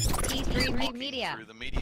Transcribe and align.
E3 0.00 0.94
Media. 0.94 1.34
Through 1.36 1.44
the 1.44 1.54
media. 1.54 1.80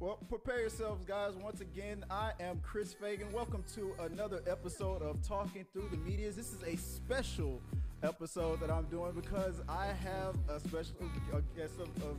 Well, 0.00 0.18
prepare 0.28 0.60
yourselves, 0.60 1.04
guys. 1.04 1.34
Once 1.36 1.60
again, 1.60 2.04
I 2.10 2.32
am 2.40 2.60
Chris 2.60 2.92
Fagan. 2.92 3.30
Welcome 3.32 3.62
to 3.76 3.94
another 4.00 4.42
episode 4.48 5.00
of 5.02 5.22
Talking 5.22 5.64
Through 5.72 5.90
the 5.92 5.96
Medias. 5.98 6.34
This 6.34 6.52
is 6.52 6.62
a 6.64 6.76
special 6.76 7.60
episode 8.02 8.58
that 8.60 8.70
I'm 8.70 8.86
doing 8.86 9.12
because 9.12 9.60
I 9.68 9.86
have 9.86 10.34
a 10.48 10.58
special 10.58 10.96
a 11.32 11.40
guest 11.56 11.74
of, 11.78 11.88
of 12.02 12.16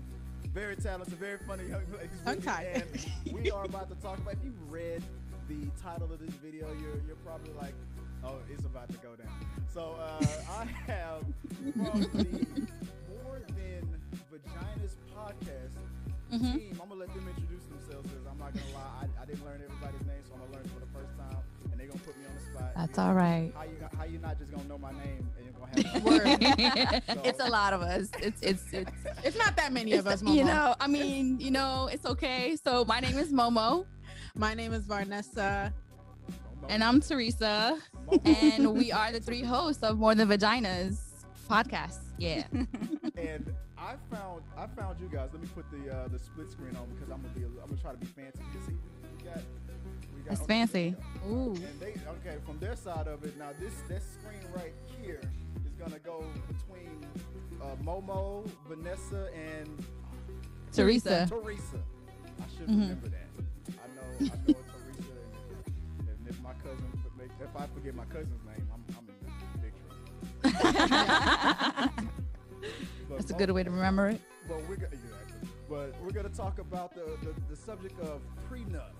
very 0.54 0.78
talented, 0.78 1.16
very 1.16 1.38
funny 1.40 1.68
young 1.68 1.84
ladies. 1.92 2.48
Okay. 2.48 2.84
And 3.26 3.34
we 3.34 3.52
are 3.52 3.66
about 3.66 3.90
to 3.90 3.96
talk 3.96 4.18
about. 4.20 4.34
If 4.36 4.46
you've 4.46 4.72
read 4.72 5.04
the 5.50 5.68
title 5.82 6.10
of 6.14 6.20
this 6.20 6.36
video, 6.36 6.68
you're 6.82 7.02
you're 7.06 7.18
probably 7.26 7.52
like, 7.54 7.74
oh, 8.24 8.36
it's 8.50 8.66
about 8.66 8.88
to 8.92 8.98
go 9.00 9.16
down. 9.18 9.46
So 9.74 9.98
uh, 10.00 10.26
I 10.50 10.66
have 10.88 11.24
from 11.76 12.02
the 12.14 12.68
Vaginas 14.32 14.94
podcast 15.16 15.76
Mm-hmm. 16.32 16.58
team. 16.58 16.80
I'm 16.80 16.90
gonna 16.90 17.00
let 17.00 17.10
them 17.16 17.28
introduce 17.28 17.64
themselves 17.64 18.08
because 18.08 18.28
I'm 18.30 18.38
not 18.38 18.54
gonna 18.54 18.66
lie, 18.76 19.08
I, 19.18 19.24
I 19.24 19.26
didn't 19.26 19.44
learn 19.46 19.62
everybody's 19.68 20.06
name, 20.06 20.22
so 20.28 20.36
I'm 20.36 20.42
gonna 20.42 20.54
learn 20.54 20.64
for 20.68 20.80
the 20.80 20.86
first 20.94 21.18
time, 21.18 21.38
and 21.72 21.80
they're 21.80 21.88
gonna 21.88 22.00
put 22.02 22.16
me 22.20 22.26
on 22.30 22.36
the 22.36 22.42
spot. 22.60 22.72
That's 22.76 23.00
all 23.00 23.14
right. 23.16 23.52
How 23.56 23.64
you 23.64 23.78
how 23.98 24.04
you 24.06 24.20
not 24.20 24.38
just 24.38 24.52
gonna 24.52 24.68
know 24.68 24.78
my 24.78 24.92
name 24.92 25.28
and 25.36 25.44
you're 25.44 25.56
gonna 25.58 26.38
have 26.38 27.04
So- 27.16 27.22
it's 27.30 27.40
a 27.40 27.50
lot 27.50 27.74
of 27.74 27.82
us. 27.82 28.12
It's 28.22 28.42
it's 28.44 28.64
it's, 28.72 28.92
It's 29.24 29.38
not 29.40 29.56
that 29.56 29.74
many 29.74 29.94
of 29.94 30.06
us, 30.06 30.22
it's 30.22 30.32
you 30.32 30.44
know. 30.44 30.76
I 30.80 30.86
mean, 30.86 31.40
you 31.40 31.50
know, 31.50 31.90
it's 31.92 32.06
okay. 32.06 32.56
So 32.64 32.86
my 32.86 33.00
name 33.00 33.18
is 33.18 33.34
Momo, 33.34 33.88
My 34.36 34.54
name 34.54 34.72
is 34.74 34.86
Vanessa. 34.86 35.74
and 36.70 36.84
I'm 36.84 37.02
Teresa, 37.02 37.80
and 38.24 38.76
we 38.78 38.92
are 38.92 39.12
the 39.12 39.20
three 39.20 39.42
hosts 39.42 39.82
of 39.82 39.98
More 39.98 40.14
Than 40.14 40.28
Vaginas 40.30 41.00
podcast. 41.50 41.98
Yeah. 42.20 42.44
and 43.18 43.52
I 43.90 43.96
found 44.16 44.42
I 44.58 44.68
found 44.80 45.00
you 45.00 45.08
guys. 45.12 45.30
Let 45.34 45.42
me 45.42 45.48
put 45.56 45.66
the 45.72 45.92
uh, 45.92 46.08
the 46.10 46.20
split 46.20 46.52
screen 46.52 46.76
on 46.76 46.88
because 46.94 47.10
I'm 47.12 47.22
gonna 47.24 47.34
be 47.34 47.42
a, 47.44 47.48
I'm 47.64 47.70
gonna 47.70 47.82
try 47.82 47.92
to 47.92 47.98
be 47.98 48.06
fancy. 48.06 48.44
You 48.54 48.62
see, 48.68 48.78
we 49.18 49.24
got 49.26 49.42
we 50.16 50.22
got 50.22 50.34
It's 50.34 50.42
okay, 50.42 50.48
fancy. 50.54 50.96
there 51.24 51.32
Ooh. 51.32 51.54
And 51.56 51.80
they 51.80 51.94
okay 52.20 52.38
from 52.46 52.60
their 52.60 52.76
side 52.76 53.08
of 53.08 53.24
it. 53.24 53.36
Now 53.38 53.50
this 53.60 53.74
this 53.88 54.04
screen 54.20 54.44
right 54.56 54.74
here 55.02 55.22
is 55.66 55.74
gonna 55.80 55.98
go 56.00 56.24
between 56.48 57.04
uh, 57.62 57.76
Momo, 57.84 58.46
Vanessa, 58.68 59.30
and 59.34 59.68
Teresa. 60.72 61.26
Teresa. 61.28 61.82
I 62.40 62.44
should 62.58 62.68
Mhm. 62.68 62.82
remember 62.82 63.08
that. 63.10 63.28
I 63.70 63.88
know 63.96 64.08
I 64.20 64.22
know 64.46 64.60
it's 64.60 64.72
Teresa, 64.86 65.18
and 65.18 65.60
if, 65.60 65.66
and 66.20 66.28
if 66.30 66.40
my 66.44 66.54
cousin 66.64 66.92
if 67.42 67.56
I 67.56 67.66
forget 67.74 67.96
my 67.96 68.06
cousin's 68.06 68.44
name, 68.46 68.68
I'm 68.72 68.84
I'm 68.98 69.08
in 69.10 69.16
big 69.62 69.74
trouble. 69.82 69.98
That's 73.20 73.32
a 73.32 73.34
good 73.34 73.52
way 73.52 73.64
to 73.64 73.70
remember 73.70 74.08
it. 74.08 74.22
but 74.48 74.60
we're 74.70 74.78
gonna 74.78 74.94
exactly. 74.94 75.50
But 75.70 75.94
we're 76.02 76.12
gonna 76.12 76.30
talk 76.30 76.58
about 76.58 76.96
the, 76.96 77.18
the, 77.22 77.36
the 77.50 77.56
subject 77.56 78.00
of 78.00 78.22
prenups. 78.50 78.96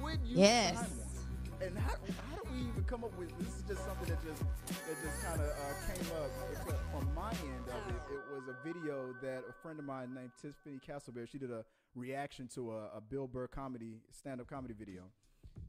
Would 0.00 0.20
you 0.24 0.38
Yes. 0.38 0.76
one? 0.76 1.66
And 1.66 1.76
how, 1.76 1.90
how 1.90 2.36
do 2.36 2.42
we 2.52 2.60
even 2.60 2.84
come 2.86 3.02
up 3.02 3.16
with 3.18 3.36
this? 3.38 3.48
Is 3.48 3.62
just 3.66 3.84
something 3.84 4.08
that 4.08 4.22
just 4.22 4.40
that 4.40 4.96
just 5.02 5.20
kind 5.24 5.40
of 5.40 5.48
uh, 5.48 5.92
came 5.92 6.06
up 6.14 6.30
because 6.48 6.80
from 6.92 7.12
my 7.12 7.30
end 7.30 7.66
of 7.66 7.82
it. 7.90 8.02
It 8.14 8.22
was 8.32 8.44
a 8.46 8.56
video 8.64 9.12
that 9.20 9.42
a 9.50 9.52
friend 9.62 9.80
of 9.80 9.84
mine 9.84 10.14
named 10.14 10.30
Tiffany 10.40 10.78
Castleberry. 10.86 11.28
She 11.28 11.38
did 11.38 11.50
a 11.50 11.64
reaction 11.96 12.46
to 12.54 12.70
a, 12.70 12.98
a 12.98 13.00
Bill 13.00 13.26
Burr 13.26 13.48
comedy 13.48 13.98
stand-up 14.12 14.46
comedy 14.48 14.74
video, 14.78 15.02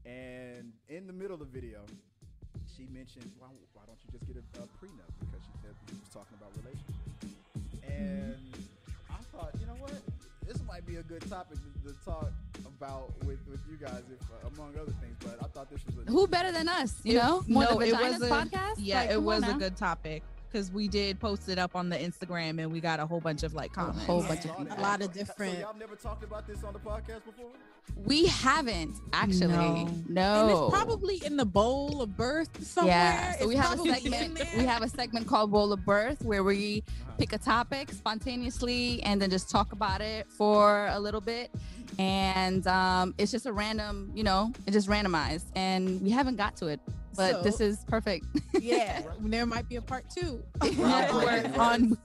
and 0.04 0.72
in 0.88 1.08
the 1.08 1.12
middle 1.12 1.34
of 1.34 1.40
the 1.40 1.46
video, 1.46 1.80
she 2.76 2.86
mentioned, 2.92 3.30
why, 3.38 3.48
why 3.74 3.82
don't 3.86 3.98
you 4.04 4.10
just 4.12 4.24
get 4.26 4.36
a, 4.36 4.62
a 4.62 4.66
prenup? 4.78 5.10
Because 5.18 5.42
she 5.44 5.52
said 5.62 5.74
he 5.90 5.98
was 5.98 6.08
talking 6.14 6.36
about 6.38 6.52
relationships. 6.62 7.05
And 7.96 8.36
I 9.10 9.14
thought, 9.36 9.50
you 9.60 9.66
know 9.66 9.74
what? 9.80 9.92
This 10.46 10.62
might 10.66 10.86
be 10.86 10.96
a 10.96 11.02
good 11.02 11.28
topic 11.28 11.58
to, 11.58 11.92
to 11.92 11.98
talk 12.04 12.30
about 12.78 13.12
with, 13.24 13.38
with 13.50 13.60
you 13.70 13.76
guys, 13.76 14.02
if, 14.12 14.20
uh, 14.30 14.48
among 14.54 14.74
other 14.80 14.92
things. 15.00 15.16
But 15.20 15.38
I 15.42 15.46
thought 15.48 15.70
this 15.70 15.80
was 15.86 16.06
a 16.06 16.10
Who 16.10 16.26
better 16.26 16.52
than 16.52 16.68
us? 16.68 16.94
You 17.02 17.18
It- 17.18 17.22
know, 17.22 17.44
More 17.48 17.64
no, 17.64 17.78
Than 17.78 17.88
it 17.88 17.92
was 17.98 18.22
a- 18.22 18.28
podcast. 18.28 18.74
Yeah, 18.78 19.00
Like, 19.00 19.10
it 19.10 19.22
was 19.22 19.42
a 19.48 19.54
good 19.54 19.76
topic 19.76 20.22
because 20.50 20.70
we 20.70 20.86
did 20.88 21.18
post 21.18 21.48
it 21.48 21.58
up 21.58 21.74
on 21.74 21.88
the 21.88 21.96
Instagram 21.96 22.60
and 22.62 22.70
we 22.72 22.80
got 22.80 23.00
a 23.00 23.06
whole 23.06 23.20
bunch 23.20 23.42
of 23.42 23.54
like 23.54 23.72
comments. 23.72 24.02
A 24.02 24.04
whole 24.06 24.22
bunch 24.22 24.44
of 24.44 24.50
saw 24.50 24.56
people. 24.58 24.64
that. 24.76 24.78
A 24.78 24.82
lot 24.82 25.00
of 25.00 25.06
So 25.08 25.12
different- 25.12 25.58
y'all 25.58 25.74
never 25.78 25.96
talked 25.96 26.22
about 26.22 26.46
this 26.46 26.62
on 26.62 26.72
the 26.72 26.78
podcast 26.80 27.24
before? 27.24 27.50
We 28.04 28.26
haven't 28.26 28.94
actually. 29.12 29.48
No. 29.48 29.88
No. 30.08 30.40
And 30.42 30.50
it's 30.50 30.74
probably 30.76 31.22
in 31.24 31.36
the 31.36 31.44
bowl 31.44 32.02
of 32.02 32.16
birth 32.16 32.64
somewhere. 32.64 32.94
Yeah. 32.94 33.36
So 33.38 33.48
we 33.48 33.56
have 33.56 33.80
a 33.80 33.82
segment. 33.82 34.38
We 34.56 34.64
have 34.64 34.82
a 34.82 34.88
segment 34.88 35.26
called 35.26 35.50
Bowl 35.50 35.72
of 35.72 35.84
Birth 35.84 36.22
where 36.22 36.44
we 36.44 36.82
Uh-huh. 36.86 37.12
pick 37.18 37.32
a 37.32 37.38
topic 37.38 37.90
spontaneously 37.92 39.02
and 39.02 39.20
then 39.20 39.30
just 39.30 39.50
talk 39.50 39.72
about 39.72 40.00
it 40.00 40.26
for 40.30 40.86
a 40.88 41.00
little 41.00 41.20
bit. 41.20 41.50
And 41.98 42.66
um, 42.66 43.14
it's 43.18 43.32
just 43.32 43.46
a 43.46 43.52
random, 43.52 44.10
you 44.14 44.22
know, 44.22 44.52
it's 44.66 44.74
just 44.74 44.88
randomized, 44.88 45.44
and 45.54 46.00
we 46.02 46.10
haven't 46.10 46.36
got 46.36 46.54
to 46.56 46.66
it. 46.66 46.80
But 47.16 47.42
this 47.42 47.60
is 47.60 47.84
perfect. 47.86 48.26
yeah. 48.60 49.02
There 49.20 49.46
might 49.46 49.68
be 49.68 49.76
a 49.76 49.82
part 49.82 50.04
two. 50.08 50.42
Right, 50.76 51.10
on, 51.58 51.98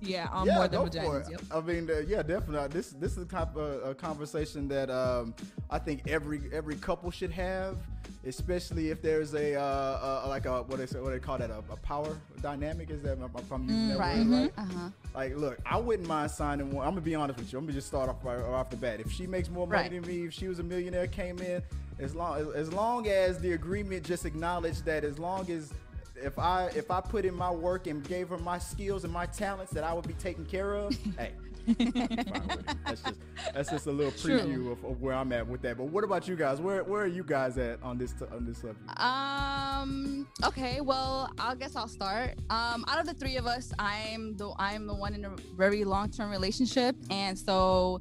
yeah, 0.00 0.28
on 0.30 0.46
yeah, 0.46 0.54
more 0.56 0.68
than 0.68 0.84
go 0.84 0.90
for 0.90 1.20
vaginas. 1.22 1.30
Yep. 1.30 1.40
I 1.52 1.60
mean, 1.60 1.90
uh, 1.90 1.98
yeah, 2.06 2.22
definitely. 2.22 2.68
This 2.68 2.90
this 2.90 3.12
is 3.12 3.18
the 3.18 3.24
type 3.24 3.56
of 3.56 3.88
a 3.88 3.94
conversation 3.94 4.68
that 4.68 4.90
um, 4.90 5.34
I 5.70 5.78
think 5.78 6.02
every 6.08 6.42
every 6.52 6.76
couple 6.76 7.10
should 7.10 7.30
have, 7.32 7.76
especially 8.24 8.90
if 8.90 9.00
there's 9.02 9.34
a 9.34 9.56
uh, 9.56 9.62
uh, 9.62 10.26
like 10.28 10.46
a 10.46 10.62
what 10.62 10.78
they 10.78 10.86
say, 10.86 11.00
what 11.00 11.10
they 11.10 11.18
call 11.18 11.38
that 11.38 11.50
a, 11.50 11.58
a 11.70 11.76
power 11.76 12.16
dynamic. 12.42 12.90
Is 12.90 13.02
that 13.02 13.18
if 13.18 13.52
I'm 13.52 13.62
using 13.62 13.88
that 13.88 13.98
right. 13.98 14.18
word 14.18 14.28
right? 14.28 14.52
Uh-huh. 14.58 14.90
Like, 15.14 15.36
look, 15.36 15.58
I 15.64 15.76
wouldn't 15.78 16.06
mind 16.06 16.30
signing 16.30 16.70
one. 16.72 16.86
I'm 16.86 16.92
gonna 16.92 17.00
be 17.00 17.14
honest 17.14 17.38
with 17.38 17.52
you. 17.52 17.58
I'm 17.58 17.64
gonna 17.64 17.72
just 17.74 17.88
start 17.88 18.08
off 18.08 18.24
right 18.24 18.38
off 18.38 18.70
the 18.70 18.76
bat. 18.76 19.00
If 19.00 19.10
she 19.10 19.26
makes 19.26 19.48
more 19.48 19.66
money 19.66 19.82
Right. 19.82 19.90
than 19.90 20.06
me, 20.06 20.26
if 20.26 20.34
she 20.34 20.46
was 20.48 20.58
a 20.58 20.62
millionaire, 20.62 21.06
came 21.06 21.38
in, 21.38 21.62
as 21.98 22.14
long 22.14 22.38
as, 22.38 22.48
as 22.48 22.72
long 22.72 23.08
as 23.08 23.38
the 23.38 23.52
agreement 23.52 24.04
just 24.04 24.24
acknowledged 24.24 24.84
that, 24.84 25.04
as 25.04 25.18
long 25.18 25.50
as 25.50 25.72
if 26.16 26.38
I 26.38 26.66
if 26.74 26.90
I 26.90 27.00
put 27.00 27.24
in 27.24 27.34
my 27.34 27.50
work 27.50 27.86
and 27.86 28.06
gave 28.06 28.28
her 28.28 28.38
my 28.38 28.58
skills 28.58 29.04
and 29.04 29.12
my 29.12 29.26
talents, 29.26 29.72
that 29.72 29.84
I 29.84 29.92
would 29.92 30.06
be 30.06 30.14
taken 30.14 30.44
care 30.44 30.74
of. 30.74 30.96
hey. 31.18 31.32
I'm 31.68 31.74
fine 31.74 32.46
with 32.48 32.70
it. 32.70 32.76
That's 32.84 33.02
just 33.02 33.20
that's 33.52 33.70
just 33.70 33.86
a 33.86 33.90
little 33.90 34.12
preview 34.12 34.70
of, 34.70 34.84
of 34.84 35.02
where 35.02 35.14
I'm 35.14 35.32
at 35.32 35.46
with 35.46 35.62
that. 35.62 35.76
But 35.76 35.86
what 35.86 36.04
about 36.04 36.28
you 36.28 36.36
guys? 36.36 36.60
Where 36.60 36.84
where 36.84 37.02
are 37.02 37.08
you 37.08 37.24
guys 37.24 37.58
at 37.58 37.82
on 37.82 37.98
this 37.98 38.14
on 38.32 38.46
this 38.46 38.58
subject? 38.58 39.00
Um. 39.00 40.28
Okay. 40.44 40.80
Well, 40.80 41.30
I 41.38 41.54
guess 41.56 41.74
I'll 41.74 41.88
start. 41.88 42.34
Um. 42.50 42.84
Out 42.86 43.00
of 43.00 43.06
the 43.06 43.14
three 43.14 43.36
of 43.36 43.46
us, 43.46 43.72
I'm 43.78 44.36
the 44.36 44.52
I'm 44.58 44.86
the 44.86 44.94
one 44.94 45.14
in 45.14 45.24
a 45.24 45.34
very 45.56 45.84
long 45.84 46.10
term 46.10 46.30
relationship, 46.30 46.94
and 47.10 47.36
so, 47.36 48.00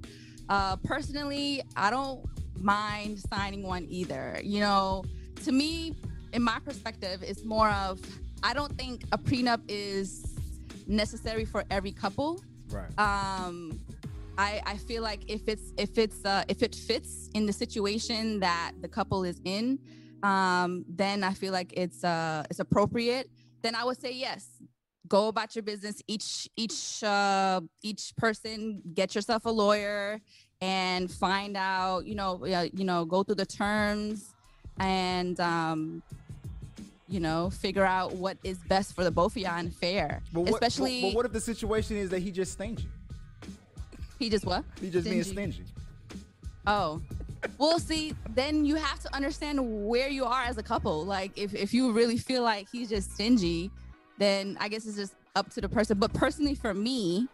uh, 0.49 0.75
personally, 0.77 1.63
I 1.75 1.89
don't 1.89 2.23
mind 2.59 3.19
signing 3.31 3.63
one 3.63 3.85
either. 3.89 4.39
You 4.43 4.59
know, 4.61 5.03
to 5.43 5.51
me, 5.51 5.95
in 6.33 6.41
my 6.41 6.59
perspective, 6.59 7.23
it's 7.23 7.43
more 7.43 7.69
of 7.69 7.99
I 8.43 8.53
don't 8.53 8.77
think 8.77 9.03
a 9.11 9.17
prenup 9.17 9.61
is 9.67 10.35
necessary 10.87 11.45
for 11.45 11.63
every 11.71 11.91
couple 11.91 12.43
Right. 12.69 12.97
um 12.99 13.79
I, 14.37 14.61
I 14.65 14.77
feel 14.77 15.01
like 15.01 15.31
if 15.31 15.47
it's 15.47 15.71
if 15.77 15.97
it's 15.97 16.25
uh, 16.25 16.43
if 16.49 16.61
it 16.61 16.75
fits 16.75 17.29
in 17.33 17.45
the 17.45 17.53
situation 17.53 18.39
that 18.41 18.73
the 18.81 18.87
couple 18.89 19.23
is 19.23 19.39
in, 19.45 19.79
um, 20.23 20.83
then 20.89 21.23
I 21.23 21.33
feel 21.33 21.53
like 21.53 21.71
it's 21.77 22.03
uh 22.03 22.43
it's 22.49 22.59
appropriate. 22.59 23.29
Then 23.61 23.75
I 23.75 23.85
would 23.85 23.99
say 23.99 24.11
yes. 24.11 24.47
Go 25.07 25.27
about 25.27 25.55
your 25.55 25.63
business. 25.63 26.01
Each 26.07 26.49
each 26.57 27.01
uh, 27.03 27.61
each 27.81 28.13
person 28.17 28.81
get 28.93 29.15
yourself 29.15 29.45
a 29.45 29.51
lawyer 29.51 30.19
and 30.61 31.11
find 31.11 31.55
out. 31.57 32.05
You 32.05 32.15
know 32.15 32.45
uh, 32.45 32.67
you 32.73 32.85
know 32.85 33.05
go 33.05 33.23
through 33.23 33.35
the 33.35 33.45
terms 33.45 34.33
and 34.79 35.39
um, 35.39 36.03
you 37.07 37.19
know 37.19 37.49
figure 37.49 37.85
out 37.85 38.13
what 38.13 38.37
is 38.43 38.57
best 38.67 38.95
for 38.95 39.03
the 39.03 39.11
both 39.11 39.33
of 39.33 39.37
y'all 39.37 39.57
and 39.57 39.73
fair. 39.73 40.21
But 40.33 40.41
what, 40.41 40.53
Especially 40.53 41.01
but, 41.01 41.07
but 41.09 41.15
what 41.15 41.25
if 41.25 41.33
the 41.33 41.41
situation 41.41 41.97
is 41.97 42.09
that 42.09 42.19
he 42.19 42.31
just 42.31 42.53
stingy? 42.53 42.87
he 44.19 44.29
just 44.29 44.45
what? 44.45 44.63
He 44.79 44.89
just 44.89 45.07
being 45.07 45.23
Stingy. 45.23 45.51
stingy. 45.51 45.63
Oh. 46.67 47.01
Well, 47.59 47.77
see, 47.77 48.15
then 48.33 48.65
you 48.65 48.73
have 48.75 48.99
to 49.01 49.15
understand 49.15 49.59
where 49.85 50.07
you 50.09 50.25
are 50.25 50.43
as 50.43 50.57
a 50.57 50.63
couple. 50.63 51.05
Like, 51.05 51.31
if, 51.37 51.53
if 51.53 51.75
you 51.75 51.91
really 51.91 52.17
feel 52.17 52.41
like 52.41 52.67
he's 52.71 52.89
just 52.89 53.11
stingy, 53.13 53.69
then 54.17 54.57
I 54.59 54.67
guess 54.67 54.87
it's 54.87 54.97
just 54.97 55.13
up 55.35 55.51
to 55.51 55.61
the 55.61 55.69
person. 55.69 55.99
But 55.99 56.11
personally, 56.13 56.55
for 56.55 56.73
me, 56.73 57.27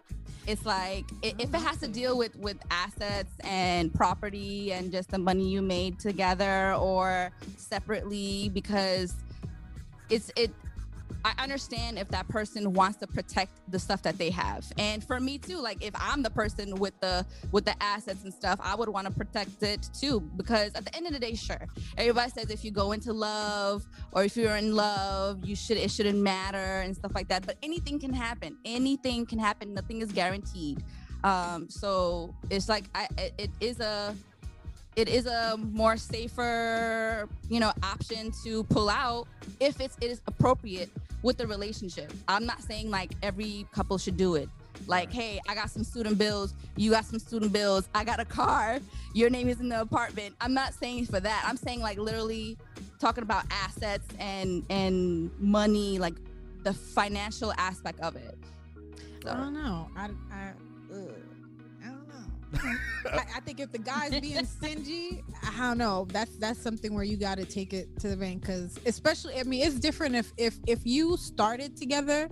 it's 0.48 0.66
like 0.66 1.06
if 1.22 1.40
it 1.40 1.56
has 1.56 1.78
to 1.78 1.88
deal 1.88 2.18
with 2.18 2.36
with 2.38 2.58
assets 2.72 3.34
and 3.42 3.94
property 3.94 4.74
and 4.74 4.92
just 4.92 5.12
the 5.12 5.18
money 5.18 5.48
you 5.48 5.62
made 5.62 6.00
together 6.00 6.74
or 6.74 7.32
separately, 7.58 8.50
because 8.50 9.14
it's 10.10 10.32
it 10.36 10.52
I 11.24 11.34
understand 11.42 12.00
if 12.00 12.08
that 12.10 12.28
person 12.28 12.74
wants 12.74 12.98
to 13.00 13.08
protect 13.08 13.52
the 13.72 13.80
stuff 13.80 14.02
that 14.04 14.18
they 14.18 14.30
have. 14.32 14.66
And 14.78 15.04
for 15.04 15.20
me 15.20 15.38
too, 15.38 15.60
like 15.60 15.84
if 15.84 15.94
I'm 15.96 16.24
the 16.24 16.30
person 16.30 16.76
with 16.76 17.00
the 17.00 17.26
with 17.52 17.66
the 17.66 17.82
assets 17.82 18.24
and 18.24 18.34
stuff, 18.34 18.60
I 18.62 18.76
would 18.76 18.90
want 18.90 19.08
to 19.08 19.14
protect 19.14 19.62
it 19.64 19.88
too 19.94 20.22
because 20.38 20.74
at 20.74 20.86
the 20.86 20.96
end 20.96 21.08
of 21.08 21.14
the 21.14 21.20
day, 21.20 21.36
sure. 21.36 21.68
Everybody 21.98 22.32
says 22.32 22.50
if 22.50 22.64
you 22.64 22.72
go 22.72 22.92
into 22.92 23.14
love 23.14 23.86
or 24.12 24.24
if 24.24 24.36
you're 24.36 24.58
in 24.58 24.76
love, 24.76 25.46
you 25.46 25.56
should 25.56 25.78
it 25.78 25.92
shouldn't 25.92 26.20
matter 26.20 26.82
and 26.82 26.96
stuff 26.96 27.14
like 27.14 27.28
that, 27.28 27.46
but 27.46 27.58
anything 27.62 28.00
can 28.00 28.14
happen. 28.14 28.58
Anything 28.66 29.26
can 29.26 29.40
happen. 29.40 29.74
Nothing 29.74 30.02
is 30.02 30.12
guaranteed. 30.12 30.84
Um 31.24 31.70
so 31.70 32.34
it's 32.50 32.68
like 32.68 32.86
I 32.96 33.08
it, 33.18 33.34
it 33.38 33.52
is 33.60 33.80
a 33.80 34.16
it 34.96 35.08
is 35.08 35.26
a 35.26 35.58
more 35.58 35.96
safer, 35.96 37.30
you 37.50 37.60
know, 37.60 37.72
option 37.82 38.32
to 38.44 38.64
pull 38.66 38.90
out 38.90 39.28
if 39.60 39.80
it's 39.80 39.98
it 40.02 40.12
is 40.12 40.22
appropriate 40.28 40.90
with 41.22 41.38
the 41.38 41.48
relationship. 41.48 42.12
I'm 42.28 42.46
not 42.46 42.62
saying 42.62 42.90
like 42.90 43.12
every 43.22 43.66
couple 43.72 43.98
should 43.98 44.18
do 44.18 44.36
it. 44.36 44.50
Like, 44.88 45.12
hey, 45.12 45.40
I 45.48 45.54
got 45.54 45.70
some 45.70 45.84
student 45.84 46.18
bills, 46.18 46.54
you 46.76 46.92
got 46.92 47.06
some 47.06 47.20
student 47.20 47.54
bills, 47.54 47.88
I 47.94 48.04
got 48.04 48.20
a 48.20 48.26
car, 48.26 48.80
your 49.14 49.30
name 49.30 49.48
is 49.48 49.60
in 49.60 49.70
the 49.70 49.82
apartment. 49.82 50.36
I'm 50.42 50.54
not 50.54 50.74
saying 50.74 51.06
for 51.06 51.20
that. 51.20 51.44
I'm 51.46 51.58
saying 51.58 51.82
like 51.82 51.98
literally 51.98 52.58
talking 53.00 53.24
about 53.24 53.46
assets 53.52 54.08
and 54.20 54.64
and 54.70 55.30
money, 55.40 56.00
like 56.00 56.16
the 56.64 56.74
financial 56.74 57.54
aspect 57.58 58.00
of 58.02 58.16
it. 58.16 58.38
I 59.28 59.36
don't 59.36 59.54
know. 59.54 59.88
I, 59.96 60.06
I, 60.06 60.06
ugh. 60.06 60.16
I 60.32 60.46
don't 60.46 60.66
know. 60.66 60.71
I, 63.06 63.24
I 63.36 63.40
think 63.42 63.60
if 63.60 63.72
the 63.72 63.78
guy's 63.78 64.20
being 64.20 64.46
stingy, 64.46 65.24
I 65.44 65.70
don't 65.70 65.78
know. 65.78 66.08
That's 66.12 66.36
that's 66.38 66.62
something 66.62 66.94
where 66.94 67.04
you 67.04 67.18
got 67.18 67.38
to 67.38 67.46
take 67.46 67.74
it 67.74 68.00
to 68.00 68.10
the 68.10 68.18
bank 68.18 68.42
because, 68.42 68.80
especially, 68.86 69.40
I 69.40 69.44
mean, 69.44 69.66
it's 69.66 69.76
different 69.76 70.16
if 70.16 70.32
if 70.38 70.58
if 70.68 70.80
you 70.86 71.18
started 71.18 71.78
together 71.78 72.30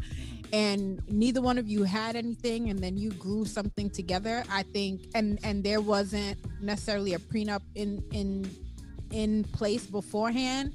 and 0.52 1.02
neither 1.08 1.42
one 1.42 1.58
of 1.58 1.68
you 1.68 1.84
had 1.84 2.16
anything, 2.16 2.70
and 2.70 2.80
then 2.80 2.98
you 2.98 3.12
grew 3.12 3.46
something 3.46 3.90
together. 3.90 4.44
I 4.50 4.64
think, 4.64 5.08
and 5.16 5.40
and 5.44 5.64
there 5.64 5.82
wasn't 5.82 6.38
necessarily 6.62 7.14
a 7.14 7.20
prenup 7.20 7.62
in 7.76 8.04
in 8.12 8.50
in 9.12 9.44
place 9.46 9.86
beforehand 9.86 10.74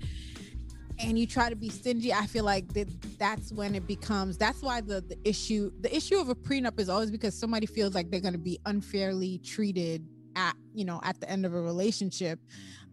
and 1.01 1.19
you 1.19 1.27
try 1.27 1.49
to 1.49 1.57
be 1.57 1.69
stingy 1.69 2.13
i 2.13 2.27
feel 2.27 2.45
like 2.45 2.67
that 2.73 2.89
that's 3.19 3.53
when 3.53 3.75
it 3.75 3.87
becomes 3.87 4.37
that's 4.37 4.63
why 4.63 4.81
the, 4.81 5.01
the 5.03 5.19
issue 5.25 5.71
the 5.81 5.95
issue 5.95 6.19
of 6.19 6.29
a 6.29 6.35
prenup 6.35 6.79
is 6.79 6.89
always 6.89 7.11
because 7.11 7.39
somebody 7.39 7.67
feels 7.67 7.95
like 7.95 8.11
they're 8.11 8.21
going 8.21 8.33
to 8.33 8.39
be 8.39 8.59
unfairly 8.67 9.39
treated 9.39 10.07
at 10.37 10.55
you 10.75 10.85
know 10.85 11.01
at 11.03 11.21
the 11.21 11.31
end 11.31 11.47
of 11.47 11.55
a 11.55 11.61
relationship 11.61 12.39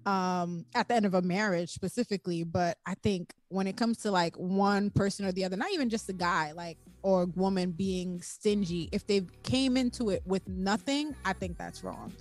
um 0.06 0.66
at 0.74 0.88
the 0.88 0.96
end 0.96 1.06
of 1.06 1.14
a 1.14 1.22
marriage 1.22 1.70
specifically. 1.70 2.44
But 2.44 2.78
i 2.86 2.96
think 2.96 3.34
when 3.50 3.68
it 3.68 3.78
comes 3.78 3.98
to 4.00 4.12
like 4.12 4.36
one 4.36 4.90
person 4.90 5.26
or 5.26 5.32
the 5.32 5.46
other 5.46 5.58
not 5.58 5.72
even 5.72 5.90
just 5.90 6.10
a 6.10 6.14
guy 6.14 6.54
like 6.54 6.78
or 7.04 7.26
woman 7.36 7.72
being 7.72 8.22
stingy 8.22 8.90
if 8.92 9.06
they 9.06 9.22
came 9.44 9.78
into 9.78 10.10
it 10.10 10.24
with 10.26 10.48
nothing 10.48 11.16
i 11.26 11.34
think 11.34 11.58
that's 11.58 11.84
wrong. 11.84 12.12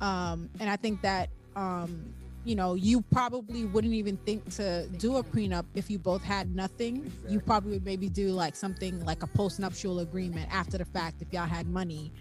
Um 0.00 0.48
and 0.60 0.70
i 0.70 0.76
think 0.76 1.02
that 1.02 1.30
um 1.56 2.14
you 2.44 2.54
know, 2.54 2.74
you 2.74 3.02
probably 3.12 3.64
wouldn't 3.66 3.94
even 3.94 4.16
think 4.18 4.48
to 4.56 4.86
do 4.98 5.16
a 5.16 5.22
prenup 5.22 5.64
if 5.74 5.90
you 5.90 5.98
both 5.98 6.22
had 6.22 6.54
nothing. 6.54 7.04
Exactly. 7.04 7.32
You 7.32 7.40
probably 7.40 7.72
would 7.72 7.84
maybe 7.84 8.08
do 8.08 8.28
like 8.30 8.56
something 8.56 9.04
like 9.04 9.22
a 9.22 9.26
post-nuptial 9.26 10.00
agreement 10.00 10.48
after 10.52 10.78
the 10.78 10.84
fact 10.84 11.20
if 11.20 11.32
y'all 11.32 11.46
had 11.46 11.66
money. 11.66 12.12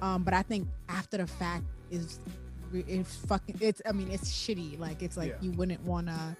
Um, 0.00 0.22
but 0.22 0.34
I 0.34 0.42
think 0.42 0.68
after 0.88 1.18
the 1.18 1.26
fact 1.26 1.64
is 1.90 2.20
it's 2.72 3.16
fucking 3.16 3.56
it's 3.60 3.80
I 3.86 3.92
mean 3.92 4.10
it's 4.10 4.30
shitty. 4.30 4.78
Like 4.78 5.02
it's 5.02 5.16
like 5.16 5.30
yeah. 5.30 5.36
you 5.40 5.52
wouldn't 5.52 5.82
wanna 5.82 6.36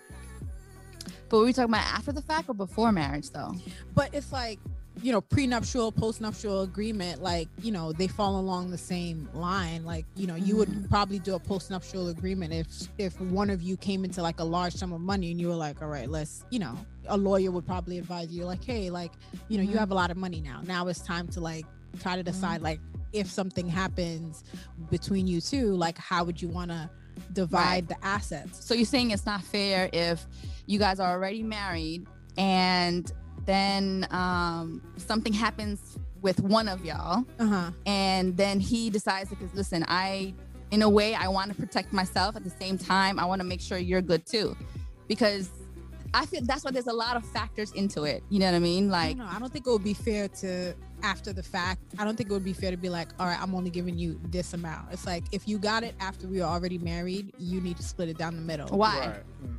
But 1.29 1.39
were 1.39 1.45
we 1.45 1.53
talking 1.53 1.71
about 1.71 1.87
after 1.87 2.13
the 2.13 2.23
fact 2.23 2.49
or 2.49 2.55
before 2.55 2.93
marriage 2.93 3.31
though? 3.31 3.55
But 3.95 4.15
it's 4.15 4.33
like 4.33 4.59
you 5.03 5.11
know 5.13 5.21
prenuptial 5.21 5.93
postnuptial 5.93 6.63
agreement 6.63 7.23
like 7.23 7.49
you 7.61 7.73
know 7.73 7.93
they 7.93 8.07
fall 8.07 8.39
along 8.39 8.71
the 8.71 8.79
same 8.79 9.29
line 9.35 9.85
like 9.85 10.05
you 10.15 10.27
know 10.27 10.37
you 10.37 10.57
would 10.57 10.69
mm-hmm. 10.69 10.89
probably 10.89 11.19
do 11.19 11.35
a 11.35 11.41
postnuptial 11.41 12.11
agreement 12.11 12.53
if 12.53 12.67
if 12.99 13.21
one 13.21 13.51
of 13.51 13.61
you 13.61 13.77
came 13.77 14.05
into 14.05 14.23
like 14.23 14.39
a 14.39 14.45
large 14.45 14.73
sum 14.73 14.93
of 14.93 15.01
money 15.01 15.31
and 15.33 15.41
you 15.41 15.49
were 15.49 15.55
like 15.55 15.83
all 15.83 15.89
right 15.89 16.09
let's 16.09 16.45
you 16.51 16.59
know 16.59 16.77
a 17.09 17.17
lawyer 17.17 17.51
would 17.51 17.67
probably 17.67 17.99
advise 17.99 18.31
you 18.31 18.45
like 18.45 18.63
hey 18.65 18.89
like 18.89 19.13
you 19.49 19.59
know 19.59 19.65
mm-hmm. 19.65 19.73
you 19.73 19.79
have 19.79 19.91
a 19.91 19.95
lot 19.95 20.11
of 20.11 20.17
money 20.17 20.41
now 20.41 20.61
now 20.65 20.87
it's 20.87 21.01
time 21.01 21.27
to 21.27 21.41
like 21.41 21.67
try 22.01 22.15
to 22.15 22.23
decide 22.23 22.57
mm-hmm. 22.57 22.65
like 22.65 22.81
if 23.13 23.29
something 23.29 23.69
happens 23.69 24.45
between 24.91 25.27
you 25.27 25.41
two 25.41 25.75
like 25.75 25.99
how 25.99 26.25
would 26.25 26.41
you 26.41 26.49
want 26.49 26.71
to 26.71 26.89
divide 27.33 27.61
right. 27.63 27.89
the 27.89 28.07
assets 28.07 28.65
so 28.65 28.75
you're 28.75 28.85
saying 28.85 29.11
it's 29.11 29.27
not 29.27 29.43
fair 29.43 29.89
if 29.93 30.27
you 30.67 30.79
guys 30.79 30.99
are 30.99 31.13
already 31.13 31.43
married 31.43 32.07
and 32.37 33.13
then 33.47 34.07
um, 34.11 34.83
something 34.97 35.33
happens 35.33 35.99
with 36.23 36.41
one 36.41 36.69
of 36.69 36.85
y'all, 36.85 37.25
uh-huh. 37.39 37.71
and 37.87 38.37
then 38.37 38.61
he 38.61 38.91
decides 38.91 39.31
because 39.31 39.53
listen, 39.55 39.85
I, 39.89 40.35
in 40.71 40.83
a 40.83 40.89
way, 40.89 41.15
I 41.15 41.29
want 41.29 41.51
to 41.51 41.55
protect 41.55 41.93
myself. 41.93 42.37
At 42.37 42.45
the 42.45 42.51
same 42.51 42.79
time, 42.79 43.19
I 43.19 43.25
want 43.25 43.41
to 43.41 43.47
make 43.47 43.61
sure 43.61 43.79
you're 43.79 44.03
good 44.03 44.25
too, 44.25 44.57
because 45.09 45.51
I 46.15 46.27
feel 46.27 46.41
that's 46.43 46.65
why 46.65 46.71
there's 46.71 46.87
a 46.87 46.93
lot 46.93 47.17
of 47.17 47.27
factors 47.27 47.73
into 47.73 48.05
it. 48.05 48.23
You 48.31 48.39
know 48.39 48.47
what 48.47 48.55
I 48.55 48.61
mean? 48.61 48.89
Like, 48.89 49.17
I 49.17 49.19
don't, 49.19 49.37
I 49.37 49.39
don't 49.39 49.53
think 49.53 49.67
it 49.67 49.71
would 49.71 49.85
be 49.85 49.95
fair 49.95 50.29
to 50.29 50.75
after 51.03 51.33
the 51.33 51.43
fact. 51.43 51.83
I 51.99 52.05
don't 52.05 52.17
think 52.17 52.31
it 52.31 52.33
would 52.33 52.45
be 52.45 52.55
fair 52.55 52.71
to 52.71 52.77
be 52.77 52.89
like, 52.89 53.09
all 53.19 53.27
right, 53.27 53.41
I'm 53.41 53.55
only 53.55 53.71
giving 53.71 53.99
you 53.99 54.19
this 54.31 54.55
amount. 54.55 54.93
It's 54.93 55.07
like 55.07 55.25
if 55.33 55.47
you 55.47 55.59
got 55.59 55.83
it 55.83 55.95
after 56.01 56.27
we 56.27 56.41
were 56.41 56.47
already 56.47 56.79
married, 56.79 57.33
you 57.39 57.61
need 57.61 57.77
to 57.77 57.83
split 57.83 58.09
it 58.09 58.17
down 58.17 58.37
the 58.37 58.43
middle. 58.43 58.69
Why? 58.69 58.99
Right. 58.99 59.23
Mm 59.45 59.57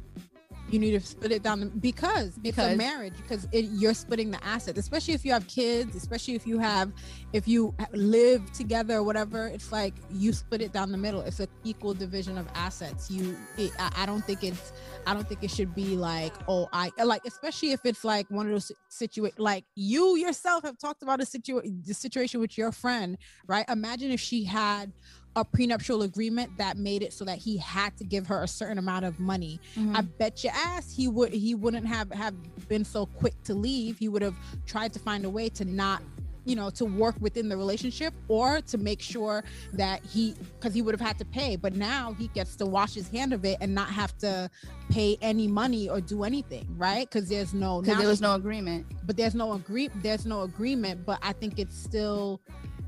you 0.69 0.79
need 0.79 0.91
to 0.91 0.99
split 0.99 1.31
it 1.31 1.43
down 1.43 1.69
because, 1.79 2.37
because 2.37 2.65
it's 2.65 2.73
a 2.73 2.77
marriage 2.77 3.13
because 3.17 3.47
it, 3.51 3.65
you're 3.71 3.93
splitting 3.93 4.31
the 4.31 4.43
assets 4.43 4.79
especially 4.79 5.13
if 5.13 5.23
you 5.23 5.31
have 5.31 5.47
kids 5.47 5.95
especially 5.95 6.35
if 6.35 6.47
you 6.47 6.57
have 6.57 6.91
if 7.33 7.47
you 7.47 7.73
live 7.91 8.51
together 8.53 8.95
or 8.95 9.03
whatever 9.03 9.47
it's 9.47 9.71
like 9.71 9.93
you 10.11 10.33
split 10.33 10.61
it 10.61 10.71
down 10.71 10.91
the 10.91 10.97
middle. 10.97 11.21
It's 11.21 11.39
an 11.39 11.47
equal 11.63 11.93
division 11.93 12.37
of 12.37 12.47
assets. 12.55 13.09
You 13.09 13.35
it, 13.57 13.71
I, 13.79 13.91
I 13.97 14.05
don't 14.05 14.23
think 14.23 14.43
it's 14.43 14.73
i 15.07 15.13
don't 15.13 15.27
think 15.27 15.43
it 15.43 15.51
should 15.51 15.75
be 15.75 15.95
like 15.95 16.33
oh 16.47 16.67
i 16.73 16.91
like 17.03 17.21
especially 17.25 17.71
if 17.71 17.85
it's 17.85 18.03
like 18.03 18.25
one 18.29 18.47
of 18.47 18.51
those 18.51 18.71
situations 18.89 19.39
like 19.39 19.65
you 19.75 20.15
yourself 20.17 20.63
have 20.63 20.77
talked 20.77 21.03
about 21.03 21.21
a 21.21 21.25
situation 21.25 21.81
the 21.85 21.93
situation 21.93 22.39
with 22.39 22.57
your 22.57 22.71
friend 22.71 23.17
right? 23.47 23.65
Imagine 23.69 24.11
if 24.11 24.19
she 24.19 24.43
had 24.43 24.91
a 25.35 25.43
prenuptial 25.43 26.03
agreement 26.03 26.49
that 26.57 26.77
made 26.77 27.03
it 27.03 27.11
so 27.11 27.25
that 27.25 27.37
he 27.37 27.57
had 27.57 27.95
to 27.97 28.03
give 28.03 28.25
her 28.27 28.43
a 28.43 28.47
certain 28.47 28.77
amount 28.77 29.05
of 29.05 29.19
money. 29.19 29.59
Mm-hmm. 29.75 29.95
I 29.95 30.01
bet 30.01 30.43
your 30.43 30.53
ass 30.53 30.93
he 30.95 31.07
would 31.07 31.33
he 31.33 31.55
wouldn't 31.55 31.85
have 31.85 32.11
have 32.11 32.35
been 32.67 32.85
so 32.85 33.05
quick 33.05 33.33
to 33.43 33.53
leave. 33.53 33.97
He 33.97 34.07
would 34.07 34.21
have 34.21 34.35
tried 34.65 34.93
to 34.93 34.99
find 34.99 35.25
a 35.25 35.29
way 35.29 35.49
to 35.49 35.65
not 35.65 36.01
you 36.45 36.55
know 36.55 36.69
to 36.69 36.85
work 36.85 37.15
within 37.19 37.49
the 37.49 37.57
relationship 37.57 38.13
or 38.27 38.61
to 38.61 38.77
make 38.77 39.01
sure 39.01 39.43
that 39.73 40.05
he 40.05 40.35
because 40.59 40.73
he 40.73 40.81
would 40.81 40.93
have 40.93 41.01
had 41.01 41.17
to 41.17 41.25
pay 41.25 41.55
but 41.55 41.75
now 41.75 42.13
he 42.13 42.27
gets 42.29 42.55
to 42.55 42.65
wash 42.65 42.93
his 42.93 43.07
hand 43.09 43.33
of 43.33 43.43
it 43.43 43.57
and 43.61 43.73
not 43.73 43.89
have 43.89 44.15
to 44.19 44.49
pay 44.89 45.17
any 45.21 45.47
money 45.47 45.89
or 45.89 45.99
do 45.99 46.23
anything 46.23 46.67
right 46.77 47.09
because 47.09 47.27
there's 47.27 47.53
no 47.53 47.81
because 47.81 47.97
there 47.97 48.07
was 48.07 48.21
no 48.21 48.35
agreement 48.35 48.85
but 49.05 49.17
there's 49.17 49.35
no 49.35 49.53
agree 49.53 49.89
there's 49.95 50.25
no 50.25 50.43
agreement 50.43 51.03
but 51.05 51.19
i 51.23 51.33
think 51.33 51.57
it's 51.57 51.75
still 51.75 52.39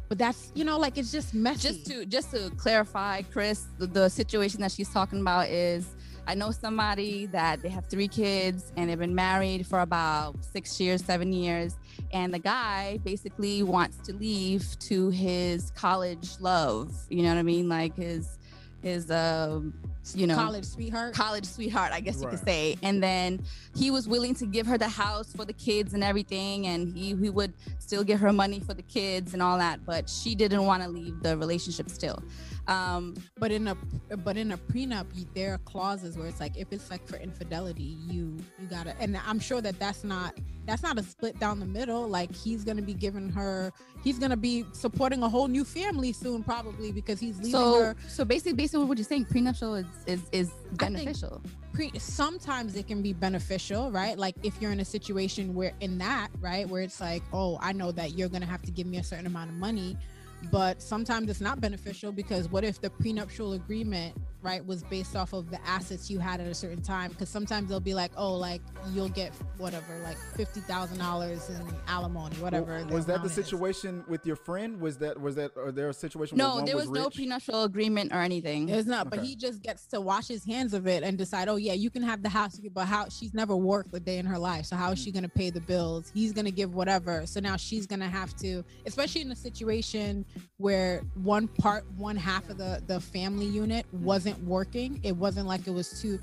but 0.10 0.18
that's 0.18 0.52
you 0.56 0.64
know 0.64 0.78
like 0.78 0.98
it's 0.98 1.12
just 1.12 1.34
messy. 1.34 1.70
Just 1.70 1.86
to 1.88 2.06
just 2.06 2.32
to 2.32 2.50
clarify 2.58 3.22
chris 3.24 3.66
the, 3.78 3.88
the, 3.88 4.10
situation 4.10 4.62
that 4.62 4.72
she's 4.72 4.90
talking 4.90 5.22
about 5.22 5.48
is 5.50 5.96
i 6.28 6.34
know 6.34 6.52
somebody 6.52 7.26
that 7.28 7.62
they 7.62 7.70
have 7.70 7.86
three 7.88 8.08
kids 8.08 8.72
and 8.78 8.90
they've 8.90 9.00
been 9.00 9.16
married 9.16 9.66
for 9.68 9.82
about 9.82 10.36
six 10.44 10.80
years 10.80 11.04
seven 11.04 11.34
years 11.34 11.76
and 12.14 12.34
the 12.34 12.40
guy 12.40 13.00
basically 13.04 13.64
wants 13.64 13.98
to 14.08 14.14
leave 14.14 14.78
to 14.80 15.10
his 15.10 15.72
college 15.72 16.40
love. 16.40 16.94
You 17.10 17.24
know 17.24 17.30
what 17.30 17.40
i 17.40 17.44
mean? 17.44 17.68
Like 17.68 17.96
his 17.96 18.37
his 18.88 19.12
um 19.12 19.74
you 20.16 20.26
know 20.26 20.36
college 20.36 20.66
sweetheart? 20.66 21.14
college 21.14 21.46
sweetheart 21.46 21.92
i 21.92 22.00
guess 22.00 22.16
right. 22.16 22.24
you 22.24 22.30
could 22.30 22.48
say. 22.48 22.78
And 22.82 23.04
then 23.04 23.42
he 23.76 23.92
was 23.92 24.08
willing 24.08 24.34
to 24.36 24.46
give 24.46 24.66
her 24.68 24.78
the 24.78 24.88
house 24.88 25.34
for 25.34 25.44
the 25.44 25.54
kids 25.54 25.94
and 25.94 26.04
everything 26.04 26.68
and 26.68 26.88
he, 26.96 27.16
he 27.16 27.30
would 27.30 27.54
still 27.80 28.04
give 28.04 28.20
her 28.22 28.32
money 28.32 28.60
for 28.60 28.74
the 28.74 28.84
kids 28.84 29.34
and 29.34 29.42
all 29.44 29.58
that 29.58 29.86
but 29.86 30.10
she 30.10 30.34
didn't 30.34 30.66
want 30.66 30.82
to 30.84 30.90
leave 30.90 31.22
the 31.22 31.38
relationship 31.38 31.90
still 31.90 32.24
um, 32.68 33.16
but 33.38 33.52
in 33.52 33.68
a 33.68 33.76
but 34.18 34.36
in 34.36 34.52
a 34.52 34.58
prenup, 34.58 35.08
there 35.34 35.54
are 35.54 35.58
clauses 35.60 36.18
where 36.18 36.28
it's 36.28 36.40
like 36.40 36.58
if 36.58 36.68
it's 36.72 36.92
like 36.92 37.06
for 37.08 37.16
infidelity, 37.16 37.98
you 38.10 38.38
you 38.60 38.68
gotta. 38.70 38.96
And 39.00 39.18
I'm 39.26 39.40
sure 39.40 39.62
that 39.62 39.80
that's 39.80 40.04
not 40.04 40.38
that's 40.66 40.84
not 40.84 41.00
a 41.00 41.04
split 41.04 41.40
down 41.40 41.62
the 41.62 41.66
middle. 41.66 42.08
Like 42.08 42.34
he's 42.36 42.66
gonna 42.66 42.82
be 42.82 42.94
giving 42.94 43.30
her, 43.30 43.72
he's 44.04 44.20
gonna 44.20 44.36
be 44.36 44.66
supporting 44.74 45.24
a 45.24 45.30
whole 45.30 45.48
new 45.48 45.64
family 45.64 46.12
soon, 46.12 46.44
probably 46.44 46.92
because 46.92 47.22
he's 47.22 47.38
leaving 47.38 47.52
so, 47.52 47.82
her. 47.82 47.96
So 48.10 48.26
basically, 48.26 48.54
basically 48.54 48.86
what 48.86 48.98
you're 48.98 49.06
saying, 49.06 49.26
prenuptial 49.26 49.76
is 49.76 49.88
is, 50.06 50.22
is 50.34 50.52
beneficial. 50.74 51.42
Pre, 51.72 51.92
sometimes 51.98 52.76
it 52.76 52.88
can 52.88 53.02
be 53.02 53.14
beneficial, 53.14 53.92
right? 53.92 54.18
Like 54.18 54.36
if 54.44 54.62
you're 54.62 54.72
in 54.72 54.82
a 54.82 54.86
situation 54.86 55.54
where 55.54 55.72
in 55.80 55.98
that, 56.00 56.30
right, 56.42 56.68
where 56.68 56.82
it's 56.82 57.00
like, 57.00 57.24
oh, 57.32 57.58
I 57.62 57.72
know 57.72 57.94
that 57.94 58.18
you're 58.18 58.30
gonna 58.30 58.46
have 58.46 58.62
to 58.64 58.72
give 58.72 58.88
me 58.88 58.98
a 58.98 59.04
certain 59.04 59.26
amount 59.26 59.52
of 59.52 59.56
money 59.56 59.98
but 60.52 60.82
sometimes 60.82 61.30
it's 61.30 61.42
not 61.42 61.60
beneficial 61.60 62.12
because 62.12 62.50
what 62.50 62.64
if 62.64 62.80
the 62.80 62.90
prenuptial 62.90 63.54
agreement 63.54 64.16
right, 64.48 64.66
was 64.66 64.84
based 64.84 65.16
off 65.16 65.34
of 65.34 65.52
the 65.52 65.60
assets 65.68 66.10
you 66.10 66.20
had 66.20 66.40
at 66.40 66.48
a 66.48 66.54
certain 66.54 66.82
time. 66.82 67.12
Because 67.12 67.30
sometimes 67.30 67.70
they'll 67.70 67.80
be 67.80 67.94
like, 67.94 68.12
oh, 68.16 68.34
like 68.34 68.62
you'll 68.92 69.10
get 69.10 69.34
whatever, 69.58 70.00
like 70.04 70.18
fifty 70.36 70.62
thousand 70.62 70.98
dollars 70.98 71.50
in 71.50 71.62
alimony, 71.88 72.36
whatever. 72.38 72.86
was 72.90 73.06
that 73.06 73.14
the 73.14 73.14
amount 73.16 73.26
is. 73.26 73.34
situation 73.34 74.04
with 74.08 74.26
your 74.26 74.36
friend? 74.36 74.80
Was 74.80 74.98
that 74.98 75.20
was 75.20 75.36
that 75.36 75.52
or 75.56 75.72
there 75.72 75.90
a 75.90 75.94
situation? 75.94 76.38
No, 76.38 76.56
one 76.56 76.66
there 76.66 76.76
was, 76.76 76.90
no 76.90 77.10
prenuptial 77.10 77.64
agreement 77.64 78.14
or 78.14 78.22
anything. 78.22 78.70
It's 78.70 78.88
not, 78.88 79.10
but 79.10 79.20
he 79.20 79.36
just 79.36 79.62
gets 79.62 79.86
to 79.88 80.00
wash 80.00 80.28
his 80.28 80.46
hands 80.46 80.74
of 80.74 80.88
it 80.88 81.04
and 81.04 81.18
decide, 81.18 81.50
oh 81.50 81.58
yeah, 81.58 81.74
you 81.74 81.90
can 81.90 82.04
have 82.04 82.24
the 82.24 82.30
house, 82.30 82.60
but 82.74 82.86
how 82.86 83.10
she's 83.10 83.34
never 83.34 83.56
worked 83.56 83.94
a 83.94 84.00
day 84.00 84.18
in 84.18 84.26
her 84.26 84.40
life, 84.40 84.66
so 84.66 84.76
how 84.76 84.92
is 84.92 85.00
she 85.00 85.10
mm-hmm. 85.10 85.20
gonna 85.20 85.30
pay 85.30 85.50
the 85.50 85.62
bills? 85.62 86.12
He's 86.14 86.32
gonna 86.32 86.52
give 86.52 86.74
whatever, 86.74 87.26
so 87.26 87.40
now 87.40 87.58
she's 87.58 87.86
gonna 87.86 88.10
have 88.10 88.36
to, 88.38 88.64
especially 88.86 89.22
in 89.22 89.32
a 89.32 89.36
situation 89.36 90.26
where 90.58 91.02
one 91.16 91.48
part, 91.48 91.86
one 91.98 92.16
half 92.16 92.50
of 92.50 92.58
the 92.58 92.82
the 92.88 93.00
family 93.00 93.46
unit 93.46 93.86
mm-hmm. 93.88 94.06
wasn't 94.06 94.37
working. 94.44 95.00
It 95.04 95.16
wasn't 95.16 95.48
like 95.48 95.68
it 95.68 95.72
was 95.72 96.02
too 96.02 96.20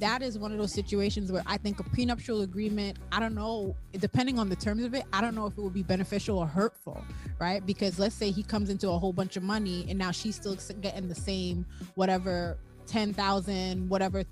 That 0.00 0.22
is 0.22 0.38
one 0.38 0.50
of 0.52 0.58
those 0.58 0.72
situations 0.72 1.30
where 1.30 1.42
I 1.46 1.56
think 1.56 1.78
a 1.78 1.84
prenuptial 1.84 2.42
agreement, 2.42 2.98
I 3.12 3.20
don't 3.20 3.34
know, 3.34 3.76
depending 3.92 4.38
on 4.38 4.48
the 4.48 4.56
terms 4.56 4.82
of 4.82 4.94
it, 4.94 5.04
I 5.12 5.20
don't 5.20 5.34
know 5.34 5.46
if 5.46 5.56
it 5.56 5.60
would 5.60 5.72
be 5.74 5.84
beneficial 5.84 6.38
or 6.38 6.46
hurtful, 6.46 7.04
right? 7.38 7.64
Because 7.64 7.98
let's 7.98 8.14
say 8.14 8.30
he 8.32 8.42
comes 8.42 8.70
into 8.70 8.90
a 8.90 8.98
whole 8.98 9.12
bunch 9.12 9.36
of 9.36 9.42
money 9.42 9.86
and 9.88 9.98
now 9.98 10.10
she's 10.10 10.34
still 10.34 10.56
getting 10.80 11.08
the 11.08 11.14
same 11.14 11.64
whatever 11.94 12.58
10,000 12.86 13.88
whatever 13.88 14.24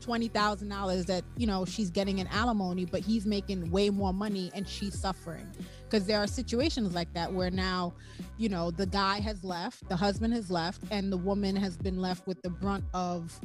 $20,000 0.00 1.06
that 1.06 1.24
you 1.36 1.46
know 1.46 1.64
she's 1.64 1.90
getting 1.90 2.18
in 2.18 2.26
alimony 2.28 2.84
but 2.84 3.00
he's 3.00 3.26
making 3.26 3.70
way 3.70 3.90
more 3.90 4.12
money 4.12 4.50
and 4.54 4.66
she's 4.66 4.98
suffering. 4.98 5.46
Because 5.84 6.06
there 6.06 6.18
are 6.18 6.26
situations 6.26 6.94
like 6.94 7.12
that 7.14 7.32
where 7.32 7.50
now 7.50 7.94
you 8.38 8.48
know 8.48 8.70
the 8.70 8.86
guy 8.86 9.20
has 9.20 9.44
left 9.44 9.88
the 9.88 9.96
husband 9.96 10.34
has 10.34 10.50
left 10.50 10.82
and 10.90 11.12
the 11.12 11.16
woman 11.16 11.56
has 11.56 11.76
been 11.76 12.00
left 12.00 12.26
with 12.26 12.40
the 12.42 12.50
brunt 12.50 12.84
of 12.94 13.38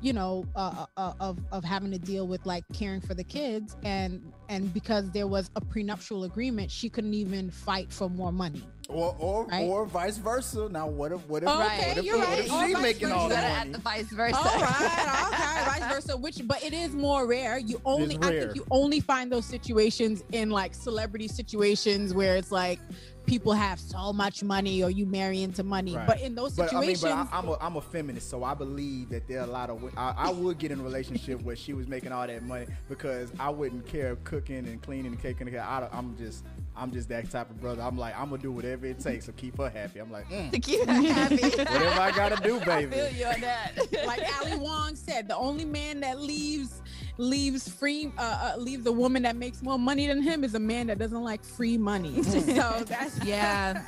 you 0.00 0.12
know 0.12 0.44
uh, 0.56 0.86
uh, 0.96 1.12
of 1.20 1.38
of 1.52 1.64
having 1.64 1.90
to 1.90 1.98
deal 1.98 2.26
with 2.26 2.44
like 2.46 2.64
caring 2.72 3.00
for 3.00 3.14
the 3.14 3.24
kids. 3.24 3.76
And 3.82 4.32
and 4.48 4.72
because 4.72 5.10
there 5.10 5.26
was 5.26 5.50
a 5.56 5.60
prenuptial 5.60 6.24
agreement 6.24 6.70
she 6.70 6.88
couldn't 6.88 7.14
even 7.14 7.50
fight 7.50 7.92
for 7.92 8.08
more 8.08 8.32
money 8.32 8.64
or 8.90 9.14
or, 9.18 9.46
Right? 9.46 9.64
or 9.66 9.86
vice 9.86 10.18
versa. 10.18 10.68
Now 10.70 10.86
what 10.88 11.12
if 11.12 11.26
what 11.28 11.42
if, 11.42 11.48
Okay, 11.48 11.88
what 11.88 11.98
if, 11.98 12.04
you're 12.04 12.18
what 12.18 12.28
right. 12.28 12.38
if 12.40 12.52
Or 12.52 12.66
she 12.66 12.72
vice 12.74 12.82
making 12.82 13.08
versa. 13.08 13.14
all 13.16 13.28
you 13.28 13.34
gotta 13.34 13.46
add 13.46 13.72
the 13.72 13.78
vice 13.78 14.06
versa. 14.12 14.36
All 14.36 14.44
right, 14.44 15.30
okay, 15.32 15.80
vice 15.80 15.92
versa. 15.94 16.16
Which, 16.16 16.40
but 16.46 16.62
it 16.62 16.72
is 16.72 16.92
more 16.94 17.26
rare. 17.26 17.58
You 17.58 17.80
only, 17.84 18.16
I 18.22 18.28
think, 18.30 18.56
you 18.56 18.66
only 18.70 19.00
find 19.00 19.30
those 19.32 19.46
situations 19.46 20.22
in 20.32 20.50
like 20.50 20.74
celebrity 20.74 21.28
situations 21.28 22.12
where 22.14 22.36
it's 22.36 22.50
like 22.52 22.78
people 23.26 23.52
have 23.52 23.78
so 23.78 24.12
much 24.12 24.42
money 24.42 24.82
or 24.82 24.90
you 24.90 25.06
marry 25.06 25.42
into 25.42 25.62
money. 25.62 25.94
Right. 25.94 26.06
But 26.06 26.20
in 26.20 26.34
those 26.34 26.54
situations, 26.54 27.00
But 27.02 27.12
I 27.12 27.16
mean, 27.16 27.28
but 27.28 27.34
I, 27.34 27.38
I'm 27.38 27.48
a 27.48 27.56
I'm 27.60 27.76
a 27.76 27.80
feminist, 27.80 28.28
so 28.30 28.42
I 28.44 28.54
believe 28.54 29.10
that 29.10 29.28
there 29.28 29.40
are 29.40 29.44
a 29.44 29.50
lot 29.50 29.70
of. 29.70 29.82
I, 29.96 30.14
I 30.16 30.30
would 30.30 30.58
get 30.58 30.70
in 30.72 30.80
a 30.80 30.82
relationship 30.82 31.40
where 31.42 31.56
she 31.56 31.72
was 31.72 31.86
making 31.86 32.12
all 32.12 32.26
that 32.26 32.42
money 32.42 32.66
because 32.88 33.30
I 33.38 33.50
wouldn't 33.50 33.86
care 33.86 34.16
cooking 34.24 34.66
and 34.66 34.82
cleaning 34.82 35.12
and 35.12 35.20
caking. 35.22 35.56
I, 35.56 35.88
I'm 35.92 36.16
just 36.16 36.44
I'm 36.76 36.92
just 36.92 37.08
that 37.10 37.30
type 37.30 37.50
of 37.50 37.60
brother. 37.60 37.82
I'm 37.82 37.98
like 37.98 38.16
I'm 38.18 38.30
gonna 38.30 38.40
do 38.42 38.52
whatever 38.52 38.86
it 38.86 39.00
takes 39.00 39.26
to 39.26 39.32
keep 39.32 39.58
her 39.58 39.68
happy. 39.68 39.98
I'm 39.98 40.10
like 40.10 40.28
mm, 40.30 40.50
to 40.50 40.58
keep 40.58 40.84
her 40.86 40.92
happy. 41.12 41.36
whatever 41.36 42.00
I 42.00 42.10
gotta 42.14 42.36
do, 42.42 42.58
I 42.60 42.64
baby. 42.64 42.96
feel 42.96 43.08
you 43.10 43.26
on 43.26 43.40
that. 43.40 43.72
like 44.06 44.22
Ali 44.40 44.56
Wong 44.56 44.94
said, 44.96 45.28
the 45.28 45.36
only 45.36 45.64
man 45.64 46.00
that 46.00 46.20
leaves 46.20 46.80
leaves 47.18 47.68
free 47.68 48.12
uh, 48.16 48.52
uh 48.54 48.58
leaves 48.60 48.86
a 48.86 48.92
woman 48.92 49.22
that 49.24 49.36
makes 49.36 49.62
more 49.62 49.78
money 49.78 50.06
than 50.06 50.22
him 50.22 50.42
is 50.44 50.54
a 50.54 50.60
man 50.60 50.86
that 50.86 50.98
doesn't 50.98 51.22
like 51.22 51.44
free 51.44 51.76
money. 51.76 52.22
so 52.22 52.84
that's 52.86 53.22
Yeah. 53.24 53.82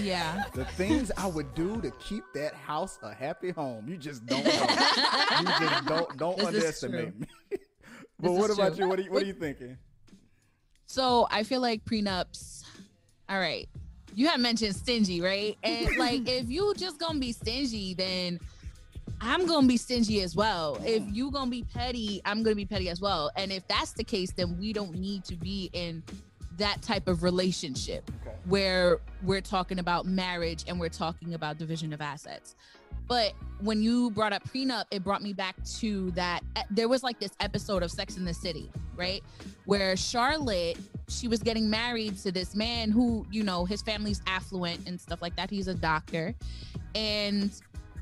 Yeah. 0.00 0.44
The 0.52 0.64
things 0.64 1.10
I 1.16 1.26
would 1.28 1.54
do 1.54 1.80
to 1.80 1.90
keep 1.92 2.24
that 2.34 2.54
house 2.54 2.98
a 3.02 3.14
happy 3.14 3.50
home, 3.50 3.88
you 3.88 3.96
just 3.96 4.26
don't 4.26 4.44
know. 4.44 4.50
you 5.40 5.46
just 5.68 5.86
don't 5.86 6.16
don't 6.18 6.36
This 6.38 6.46
underestimate 6.46 7.18
me. 7.18 7.26
but 7.50 7.58
This 8.20 8.30
what 8.30 8.50
is 8.50 8.58
about 8.58 8.74
true. 8.76 8.84
you? 8.84 8.88
What 8.90 8.98
are 8.98 9.02
you, 9.02 9.10
what 9.12 9.22
are 9.22 9.26
you 9.26 9.32
thinking? 9.32 9.78
So 10.86 11.26
I 11.30 11.42
feel 11.42 11.60
like 11.60 11.84
prenups. 11.84 12.64
All 13.28 13.38
right. 13.38 13.68
You 14.14 14.28
had 14.28 14.40
mentioned 14.40 14.74
stingy, 14.74 15.20
right? 15.20 15.56
And 15.62 15.96
like 15.98 16.22
if 16.28 16.48
you 16.48 16.72
just 16.76 16.98
gonna 16.98 17.18
be 17.18 17.32
stingy, 17.32 17.94
then 17.94 18.38
I'm 19.20 19.46
gonna 19.46 19.66
be 19.66 19.76
stingy 19.76 20.22
as 20.22 20.34
well. 20.36 20.78
If 20.84 21.02
you 21.12 21.30
gonna 21.30 21.50
be 21.50 21.64
petty, 21.64 22.22
I'm 22.24 22.42
gonna 22.42 22.56
be 22.56 22.64
petty 22.66 22.88
as 22.88 23.00
well. 23.00 23.30
And 23.36 23.52
if 23.52 23.66
that's 23.68 23.92
the 23.92 24.04
case, 24.04 24.32
then 24.32 24.58
we 24.58 24.72
don't 24.72 24.94
need 24.94 25.24
to 25.24 25.34
be 25.36 25.70
in 25.72 26.02
that 26.56 26.80
type 26.80 27.06
of 27.08 27.22
relationship 27.22 28.10
Okay. 28.22 28.34
where 28.46 29.00
we're 29.22 29.42
talking 29.42 29.78
about 29.78 30.06
marriage 30.06 30.64
and 30.66 30.80
we're 30.80 30.88
talking 30.88 31.34
about 31.34 31.58
division 31.58 31.92
of 31.92 32.00
assets. 32.00 32.54
But 33.08 33.34
when 33.60 33.82
you 33.82 34.10
brought 34.10 34.32
up 34.32 34.42
prenup, 34.48 34.84
it 34.90 35.02
brought 35.04 35.22
me 35.22 35.32
back 35.32 35.56
to 35.78 36.10
that. 36.12 36.40
There 36.70 36.88
was 36.88 37.02
like 37.02 37.18
this 37.20 37.32
episode 37.40 37.82
of 37.82 37.90
Sex 37.90 38.16
in 38.16 38.24
the 38.24 38.34
City, 38.34 38.70
right? 38.96 39.22
Where 39.64 39.96
Charlotte, 39.96 40.76
she 41.08 41.28
was 41.28 41.40
getting 41.42 41.70
married 41.70 42.18
to 42.18 42.32
this 42.32 42.54
man 42.54 42.90
who, 42.90 43.24
you 43.30 43.42
know, 43.42 43.64
his 43.64 43.80
family's 43.82 44.20
affluent 44.26 44.86
and 44.88 45.00
stuff 45.00 45.22
like 45.22 45.36
that. 45.36 45.50
He's 45.50 45.68
a 45.68 45.74
doctor. 45.74 46.34
And 46.94 47.50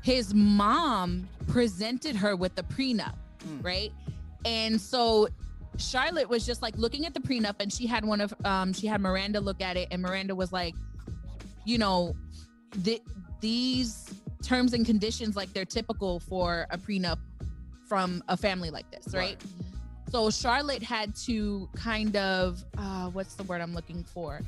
his 0.03 0.33
mom 0.33 1.27
presented 1.47 2.15
her 2.15 2.35
with 2.35 2.55
the 2.55 2.63
prenup, 2.63 3.15
Mm. 3.47 3.63
right? 3.63 3.91
And 4.43 4.79
so 4.81 5.27
Charlotte 5.77 6.27
was 6.29 6.45
just 6.45 6.61
like 6.61 6.77
looking 6.77 7.05
at 7.05 7.13
the 7.13 7.19
prenup 7.19 7.55
and 7.59 7.71
she 7.71 7.85
had 7.85 8.05
one 8.05 8.21
of 8.21 8.33
um 8.45 8.71
she 8.73 8.87
had 8.87 9.01
Miranda 9.01 9.39
look 9.41 9.61
at 9.61 9.75
it 9.77 9.87
and 9.91 10.01
Miranda 10.01 10.33
was 10.33 10.51
like, 10.53 10.73
you 11.65 11.77
know, 11.77 12.15
th- 12.83 13.01
these 13.41 14.13
terms 14.43 14.73
and 14.73 14.85
conditions 14.85 15.35
like 15.35 15.51
they're 15.53 15.65
typical 15.65 16.19
for 16.19 16.67
a 16.69 16.77
prenup 16.77 17.19
from 17.87 18.23
a 18.27 18.37
family 18.37 18.69
like 18.69 18.89
this, 18.91 19.13
right? 19.13 19.41
So 20.09 20.29
Charlotte 20.29 20.83
had 20.83 21.15
to 21.27 21.69
kind 21.75 22.15
of 22.15 22.63
uh 22.77 23.09
what's 23.09 23.35
the 23.35 23.43
word 23.43 23.61
I'm 23.61 23.73
looking 23.73 24.03
for? 24.03 24.41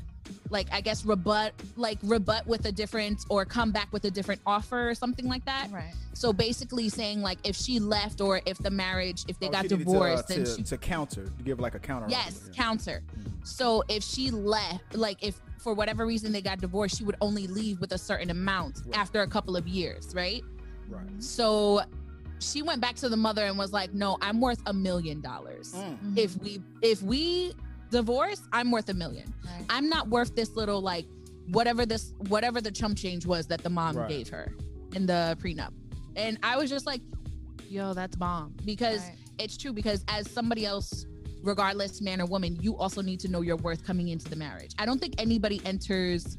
Like 0.50 0.68
I 0.72 0.82
guess 0.82 1.06
rebut 1.06 1.54
like 1.76 1.98
rebut 2.04 2.48
with 2.48 2.66
a 2.66 2.72
different 2.72 3.26
or 3.30 3.46
come 3.46 3.72
back 3.72 3.92
with 3.92 4.06
a 4.06 4.12
different 4.12 4.42
offer 4.46 4.90
or 4.90 4.96
something 4.96 5.28
like 5.28 5.44
that. 5.46 5.70
right. 5.72 5.94
So 6.14 6.34
basically 6.34 6.90
saying 6.90 7.22
like 7.22 7.38
if 7.44 7.56
she 7.56 7.80
left 7.80 8.22
or 8.22 8.42
if 8.46 8.58
the 8.58 8.72
marriage 8.72 9.24
if 9.28 9.40
they 9.40 9.48
Oh, 9.48 9.52
got 9.52 9.64
she 9.70 9.76
needed 9.76 9.86
to, 9.86 9.92
uh, 9.92 9.94
divorced 9.94 10.28
then 10.30 10.44
to, 10.46 10.56
she 10.56 10.64
to 10.64 10.78
counter, 10.78 11.26
to 11.26 11.44
give 11.44 11.60
like 11.60 11.76
a 11.76 11.80
counter. 11.80 12.08
Yes, 12.10 12.38
offer, 12.38 12.48
yeah. 12.52 12.54
counter. 12.64 13.04
Mhm. 13.20 13.48
So 13.48 13.84
if 13.90 14.04
she 14.04 14.32
left, 14.32 14.96
like 14.96 15.22
if 15.24 15.40
for 15.60 15.74
whatever 15.74 16.06
reason 16.06 16.32
they 16.32 16.42
got 16.42 16.60
divorced, 16.60 16.98
she 16.98 17.04
would 17.04 17.18
only 17.22 17.48
leave 17.48 17.80
with 17.82 17.92
a 17.92 17.98
certain 17.98 18.30
amount 18.30 18.82
Right. 18.86 18.98
after 18.98 19.22
a 19.22 19.28
couple 19.28 19.56
of 19.58 19.68
years, 19.68 20.14
right? 20.16 20.44
Right. 20.90 21.08
So 21.22 21.82
she 22.40 22.62
went 22.62 22.80
back 22.82 22.96
to 22.98 23.10
the 23.10 23.18
mother 23.18 23.46
and 23.46 23.58
was 23.58 23.74
like, 23.74 23.94
"No, 23.94 24.18
I'm 24.22 24.40
worth 24.40 24.62
a 24.68 24.74
million 24.74 25.22
dollars. 25.22 25.74
Mm. 25.74 26.18
If 26.18 26.38
we 26.38 26.62
if 26.82 27.02
we 27.02 27.54
divorce, 27.90 28.42
I'm 28.54 28.72
worth 28.72 28.90
a 28.90 28.94
million. 28.94 29.34
Right. 29.46 29.66
I'm 29.70 29.90
not 29.90 30.10
worth 30.10 30.36
this 30.36 30.56
little 30.56 30.82
like 30.82 31.06
whatever 31.52 31.86
this 31.86 32.14
whatever 32.28 32.60
the 32.62 32.72
chump 32.72 32.98
change 32.98 33.26
was 33.26 33.48
that 33.48 33.64
the 33.64 33.70
mom 33.70 33.96
Right. 33.98 34.10
gave 34.10 34.30
her 34.30 34.54
in 34.94 35.06
the 35.06 35.38
prenup." 35.42 35.72
And 36.16 36.38
I 36.44 36.58
was 36.58 36.70
just 36.70 36.86
like, 36.86 37.02
"Yo, 37.70 37.94
that's 37.94 38.16
bomb." 38.16 38.56
Because 38.66 39.02
Right. 39.02 39.18
it's 39.40 39.56
true 39.58 39.74
because 39.74 40.04
as 40.08 40.30
somebody 40.30 40.66
else 40.66 41.06
regardless 41.44 42.02
man 42.02 42.20
or 42.20 42.26
woman 42.26 42.58
you 42.60 42.76
also 42.76 43.00
need 43.02 43.20
to 43.20 43.28
know 43.28 43.42
your 43.42 43.56
worth 43.58 43.84
coming 43.86 44.08
into 44.08 44.28
the 44.28 44.36
marriage 44.36 44.72
i 44.80 44.86
don't 44.88 45.00
think 45.00 45.14
anybody 45.20 45.62
enters 45.66 46.36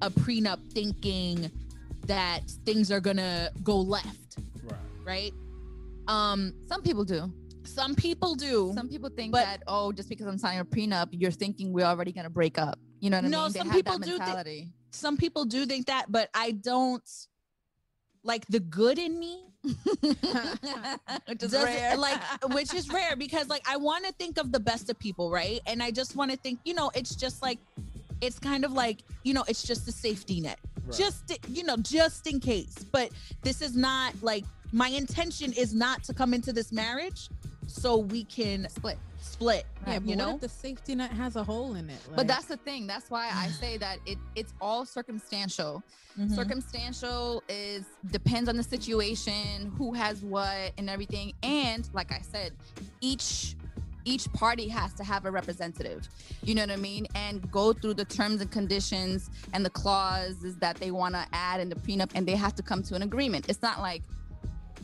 a 0.00 0.08
prenup 0.10 0.58
thinking 0.72 1.50
that 2.06 2.40
things 2.64 2.90
are 2.90 2.98
gonna 2.98 3.50
go 3.62 3.78
left 3.78 4.38
Right. 4.64 4.80
right 5.04 5.32
um 6.08 6.54
Some 6.66 6.82
people 6.82 7.04
do. 7.04 7.30
Some 7.68 7.94
people 7.94 8.34
do 8.34 8.72
Some 8.74 8.88
people 8.88 9.08
think 9.10 9.32
But- 9.32 9.44
that 9.44 9.62
oh, 9.66 9.92
just 9.92 10.08
because 10.08 10.26
I'm 10.26 10.38
signing 10.38 10.60
a 10.60 10.64
prenup, 10.64 11.08
you're 11.12 11.30
thinking 11.30 11.72
we're 11.72 11.84
already 11.86 12.12
gonna 12.12 12.30
break 12.30 12.58
up. 12.58 12.78
You 13.00 13.10
know 13.10 13.18
what 13.18 13.24
I 13.26 13.28
No, 13.28 13.42
mean? 13.44 13.52
They 13.52 13.58
some 13.60 13.70
people 13.70 13.98
do 13.98 14.12
thi- 14.12 14.18
mentality. 14.18 14.68
some 14.90 15.16
people 15.16 15.44
do 15.44 15.66
think 15.66 15.86
that 15.86 16.06
but 16.10 16.30
i 16.34 16.50
don't 16.50 17.08
like 18.24 18.44
the 18.48 18.58
good 18.58 18.98
in 18.98 19.18
me 19.18 19.44
Which 21.28 21.42
is 21.42 21.52
rare. 21.52 21.96
like 21.96 22.20
which 22.52 22.72
is 22.74 22.88
rare 22.90 23.16
because 23.16 23.48
like 23.48 23.62
I 23.68 23.76
want 23.76 24.04
to 24.06 24.12
think 24.12 24.38
of 24.38 24.52
the 24.52 24.60
best 24.60 24.88
of 24.90 24.98
people, 24.98 25.30
right? 25.30 25.60
And 25.66 25.82
I 25.82 25.90
just 25.90 26.16
want 26.16 26.30
to 26.30 26.36
think, 26.36 26.60
you 26.64 26.74
know, 26.74 26.90
it's 26.94 27.14
just 27.16 27.42
like 27.42 27.58
it's 28.20 28.38
kind 28.38 28.64
of 28.64 28.72
like, 28.72 28.98
you 29.24 29.34
know, 29.34 29.44
it's 29.48 29.62
just 29.62 29.86
a 29.88 29.92
safety 29.92 30.40
net. 30.40 30.58
Right. 30.86 30.96
Just 30.96 31.38
you 31.48 31.64
know, 31.64 31.76
just 31.76 32.26
in 32.26 32.40
case. 32.40 32.74
But 32.92 33.10
this 33.42 33.60
is 33.62 33.76
not 33.76 34.14
like 34.22 34.44
my 34.72 34.88
intention 34.88 35.52
is 35.52 35.74
not 35.74 36.02
to 36.04 36.14
come 36.14 36.32
into 36.34 36.52
this 36.52 36.72
marriage 36.72 37.28
so 37.68 37.98
we 37.98 38.24
can 38.24 38.68
split. 38.70 38.98
split, 39.20 39.66
yeah, 39.86 39.98
but 39.98 40.08
you 40.08 40.16
know? 40.16 40.38
the 40.38 40.48
safety 40.48 40.94
net 40.94 41.10
has 41.12 41.36
a 41.36 41.44
hole 41.44 41.74
in 41.74 41.88
it? 41.90 42.00
But 42.16 42.26
that's 42.26 42.46
the 42.46 42.56
thing. 42.56 42.86
That's 42.86 43.10
why 43.10 43.30
I 43.32 43.48
say 43.60 43.76
that 43.78 43.98
it 44.06 44.18
it's 44.34 44.54
all 44.60 44.84
circumstantial. 44.84 45.82
Mhm. 46.18 46.34
Circumstantial 46.34 47.42
is 47.48 47.84
depends 48.10 48.48
on 48.48 48.56
the 48.56 48.62
situation, 48.62 49.72
who 49.76 49.92
has 49.92 50.22
what, 50.22 50.72
and 50.78 50.90
everything. 50.90 51.32
And 51.42 51.88
like 51.92 52.10
I 52.10 52.20
said, 52.20 52.52
each 53.00 53.54
each 54.04 54.32
party 54.32 54.68
has 54.68 54.94
to 54.94 55.04
have 55.04 55.26
a 55.26 55.30
representative. 55.30 56.08
You 56.42 56.54
know 56.54 56.62
what 56.62 56.70
I 56.70 56.76
mean? 56.76 57.06
And 57.14 57.50
go 57.50 57.74
through 57.74 57.94
the 57.94 58.06
terms 58.06 58.40
and 58.40 58.50
conditions 58.50 59.28
and 59.52 59.64
the 59.64 59.70
clauses 59.70 60.56
that 60.56 60.76
they 60.76 60.90
want 60.90 61.14
to 61.14 61.26
add 61.34 61.60
in 61.60 61.68
the 61.68 61.74
prenup, 61.74 62.10
and 62.14 62.26
they 62.26 62.34
have 62.36 62.54
to 62.54 62.62
come 62.62 62.82
to 62.84 62.94
an 62.94 63.02
agreement. 63.02 63.50
It's 63.50 63.60
not 63.60 63.80
like 63.80 64.02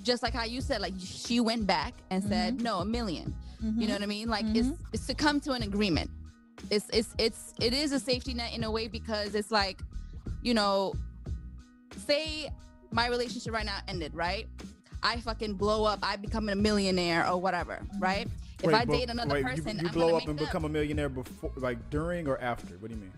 just 0.05 0.23
like 0.23 0.35
how 0.35 0.45
you 0.45 0.61
said, 0.61 0.81
like 0.81 0.95
she 0.99 1.41
went 1.41 1.67
back 1.67 1.95
and 2.11 2.23
mm-hmm. 2.23 2.33
said, 2.33 2.61
no, 2.61 2.81
a 2.81 2.85
1000000 2.85 2.93
You 2.95 3.25
know 3.25 3.71
mm-hmm. 3.71 3.93
what 3.93 4.03
I 4.03 4.07
mean? 4.07 4.29
Like 4.29 4.45
mm-hmm. 4.45 4.57
it's 4.57 4.79
it's 4.93 5.07
to 5.07 5.15
come 5.15 5.41
to 5.41 5.53
an 5.53 5.63
agreement. 5.63 6.11
It's 6.71 6.87
it's 6.93 7.15
it's 7.19 7.55
it 7.61 7.73
is 7.73 7.93
a 7.93 7.99
safety 7.99 8.35
net 8.35 8.55
in 8.55 8.65
a 8.65 8.71
way 8.71 8.87
because 8.87 9.35
it's 9.35 9.51
like, 9.51 9.81
you 10.43 10.55
know, 10.55 10.95
say 12.07 12.51
my 12.93 13.09
relationship 13.09 13.53
right 13.53 13.67
now 13.67 13.79
ended, 13.89 14.15
right? 14.15 14.47
I 15.03 15.21
fucking 15.21 15.55
blow 15.55 15.85
up, 15.85 15.99
I 16.03 16.17
become 16.17 16.49
a 16.49 16.55
millionaire 16.55 17.29
or 17.29 17.39
whatever, 17.39 17.81
right? 17.99 18.27
If 18.63 18.67
Wait, 18.67 18.75
I 18.75 18.85
but- 18.85 18.93
date 18.93 19.11
another 19.11 19.35
wait, 19.35 19.45
person, 19.45 19.79
you, 19.79 19.89
I'm 19.89 19.93
blow 19.93 20.17
up 20.17 20.27
and 20.27 20.39
them. 20.39 20.47
become 20.47 20.65
a 20.65 20.69
millionaire 20.69 21.09
before, 21.09 21.51
like 21.57 21.91
during 21.91 22.27
or 22.29 22.39
after? 22.39 22.75
What 22.79 22.91
do 22.91 22.95
you 22.95 23.03
mean? 23.03 23.13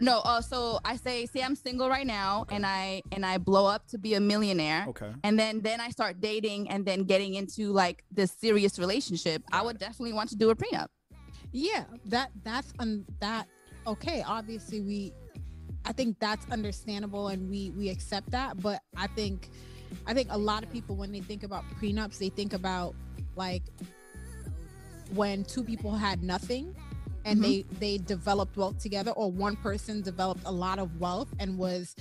All 0.00 0.06
right. 0.06 0.12
No, 0.12 0.20
uh, 0.20 0.40
so 0.40 0.78
I 0.84 0.96
say, 0.96 1.26
say 1.26 1.42
I'm 1.42 1.54
single 1.56 1.88
right 1.88 2.06
now, 2.06 2.46
and 2.50 2.66
I 2.66 3.02
and 3.12 3.24
I 3.24 3.38
blow 3.38 3.66
up 3.66 3.86
to 3.88 3.98
be 3.98 4.14
a 4.14 4.20
millionaire, 4.20 4.84
Okay. 4.88 5.12
and 5.24 5.38
then 5.38 5.60
then 5.62 5.80
I 5.80 5.90
start 5.90 6.20
dating, 6.20 6.68
and 6.70 6.84
then 6.84 7.04
getting 7.04 7.34
into 7.34 7.72
like 7.72 8.04
this 8.10 8.32
serious 8.32 8.78
relationship. 8.78 9.42
I 9.52 9.62
would 9.62 9.78
definitely 9.78 10.12
want 10.12 10.30
to 10.30 10.36
do 10.36 10.50
a 10.50 10.54
prenup. 10.56 10.88
Yeah, 11.52 11.84
that 12.06 12.30
that's 12.44 12.72
un, 12.78 13.04
that 13.20 13.46
okay. 13.86 14.22
Obviously, 14.26 14.80
we 14.80 15.12
I 15.84 15.92
think 15.92 16.18
that's 16.18 16.44
understandable 16.50 17.28
and 17.28 17.48
we 17.48 17.70
we 17.70 17.88
accept 17.88 18.30
that, 18.32 18.60
but 18.60 18.82
I 18.96 19.06
think 19.06 19.48
I 20.06 20.12
think 20.14 20.28
a 20.30 20.38
lot 20.38 20.62
of 20.62 20.70
people 20.70 20.96
when 20.96 21.12
they 21.12 21.20
think 21.20 21.42
about 21.44 21.64
prenups, 21.80 22.18
they 22.18 22.28
think 22.28 22.52
about 22.52 22.94
like 23.36 23.62
when 25.14 25.44
two 25.44 25.62
people 25.62 25.92
had 25.92 26.22
nothing 26.22 26.74
and 27.26 27.40
Mhm. 27.40 27.42
they 27.42 27.56
they 27.80 27.98
developed 27.98 28.56
wealth 28.56 28.78
together 28.78 29.10
or 29.10 29.30
one 29.30 29.56
person 29.56 30.00
developed 30.00 30.42
a 30.46 30.52
lot 30.52 30.78
of 30.78 30.88
wealth 31.00 31.28
and 31.38 31.58
was 31.58 31.94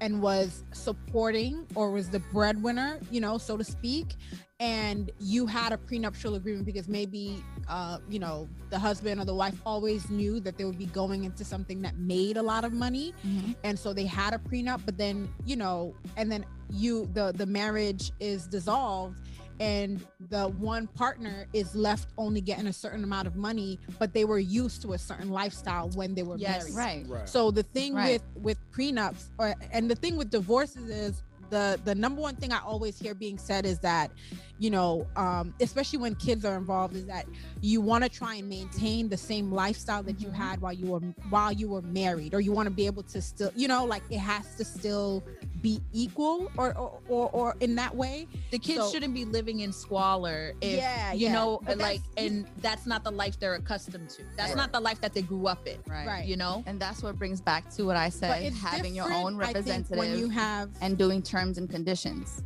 and 0.00 0.20
was 0.20 0.64
supporting 0.72 1.64
or 1.76 1.92
was 1.92 2.08
the 2.10 2.18
breadwinner, 2.32 2.98
you 3.12 3.20
know, 3.20 3.38
so 3.38 3.56
to 3.56 3.62
speak, 3.62 4.16
and 4.58 5.12
you 5.20 5.46
had 5.46 5.70
a 5.72 5.78
prenuptial 5.78 6.34
agreement 6.34 6.66
because 6.66 6.88
maybe 6.88 7.40
uh, 7.68 7.98
you 8.10 8.18
know, 8.18 8.48
the 8.70 8.78
husband 8.78 9.20
or 9.20 9.24
the 9.24 9.34
wife 9.34 9.54
always 9.64 10.10
knew 10.10 10.40
that 10.40 10.58
they 10.58 10.64
would 10.64 10.78
be 10.78 10.86
going 10.86 11.22
into 11.22 11.44
something 11.44 11.80
that 11.82 11.96
made 11.98 12.36
a 12.36 12.42
lot 12.42 12.64
of 12.64 12.72
money. 12.72 13.14
And 13.62 13.78
so 13.78 13.92
they 13.92 14.06
had 14.06 14.34
a 14.34 14.38
prenup 14.38 14.80
but 14.84 14.96
then 14.98 15.28
you 15.44 15.54
know 15.56 15.94
and 16.16 16.32
then 16.32 16.44
you 16.70 17.08
the 17.12 17.32
the 17.36 17.46
marriage 17.46 18.10
is 18.18 18.46
dissolved 18.48 19.18
and 19.60 20.04
the 20.30 20.48
one 20.58 20.86
partner 20.88 21.46
is 21.52 21.74
left 21.74 22.08
only 22.18 22.40
getting 22.40 22.66
a 22.66 22.72
certain 22.72 23.04
amount 23.04 23.26
of 23.26 23.36
money 23.36 23.78
but 23.98 24.12
they 24.12 24.24
were 24.24 24.38
used 24.38 24.82
to 24.82 24.92
a 24.94 24.98
certain 24.98 25.30
lifestyle 25.30 25.88
when 25.90 26.14
they 26.14 26.22
were 26.22 26.36
Yes. 26.36 26.74
married 26.74 26.74
Right. 26.74 27.06
Right. 27.08 27.28
so 27.28 27.50
the 27.50 27.62
thing 27.62 27.94
Right. 27.94 28.20
with 28.36 28.44
with 28.44 28.58
prenups 28.72 29.28
or 29.38 29.54
and 29.72 29.90
the 29.90 29.94
thing 29.94 30.16
with 30.16 30.30
divorces 30.30 30.88
is 30.88 31.22
the 31.52 31.78
the 31.84 31.94
number 31.94 32.20
one 32.20 32.34
thing 32.34 32.50
I 32.50 32.60
always 32.60 32.98
hear 32.98 33.14
being 33.14 33.36
said 33.38 33.66
is 33.66 33.78
that 33.80 34.10
you 34.58 34.70
know 34.70 35.06
um 35.16 35.52
especially 35.60 35.98
when 35.98 36.14
kids 36.14 36.44
are 36.44 36.56
involved 36.56 36.96
is 36.96 37.04
that 37.06 37.26
you 37.60 37.80
want 37.82 38.04
to 38.04 38.08
try 38.10 38.36
and 38.36 38.48
maintain 38.48 39.08
the 39.08 39.16
same 39.16 39.52
lifestyle 39.52 40.02
that 40.04 40.18
you 40.20 40.28
Mhm. 40.28 40.34
had 40.34 40.60
while 40.62 40.72
you 40.72 40.86
were 40.86 41.00
while 41.34 41.52
you 41.52 41.68
were 41.68 41.82
married 41.82 42.32
or 42.32 42.40
you 42.40 42.52
want 42.52 42.66
to 42.68 42.74
be 42.74 42.86
able 42.86 43.02
to 43.14 43.20
still 43.20 43.50
you 43.54 43.68
know 43.68 43.84
like 43.84 44.02
it 44.10 44.18
has 44.18 44.46
to 44.56 44.64
still 44.64 45.22
be 45.60 45.80
equal 45.92 46.50
or 46.56 46.68
or 46.76 46.98
or, 47.08 47.28
or 47.38 47.56
in 47.60 47.74
that 47.74 47.94
way 47.94 48.26
the 48.50 48.58
kids 48.58 48.80
So- 48.80 48.90
shouldn't 48.92 49.14
be 49.14 49.24
living 49.26 49.60
in 49.60 49.72
squalor 49.72 50.54
if 50.62 50.76
Yeah, 50.78 51.12
you 51.12 51.26
yeah. 51.26 51.32
know 51.34 51.60
But 51.66 51.78
like 51.78 52.00
that's- 52.14 52.24
and 52.30 52.46
that's 52.62 52.86
not 52.86 53.04
the 53.04 53.10
life 53.22 53.38
they're 53.40 53.54
accustomed 53.56 54.08
to 54.16 54.22
that's 54.36 54.50
Right. 54.50 54.56
not 54.56 54.72
the 54.72 54.80
life 54.80 55.00
that 55.02 55.12
they 55.12 55.22
grew 55.22 55.46
up 55.48 55.66
in 55.66 55.78
Right. 55.86 56.06
Right. 56.06 56.24
you 56.26 56.36
know 56.36 56.62
And 56.66 56.80
that's 56.80 57.02
what 57.02 57.18
brings 57.18 57.40
back 57.40 57.68
to 57.76 57.84
what 57.84 57.96
I 57.96 58.08
said: 58.08 58.52
having 58.54 58.94
your 58.94 59.12
own 59.12 59.36
representative 59.36 59.98
when 59.98 60.16
you 60.18 60.28
have 60.30 60.70
and 60.80 60.96
doing 60.96 61.20
terms 61.42 61.58
and 61.58 61.68
conditions. 61.68 62.42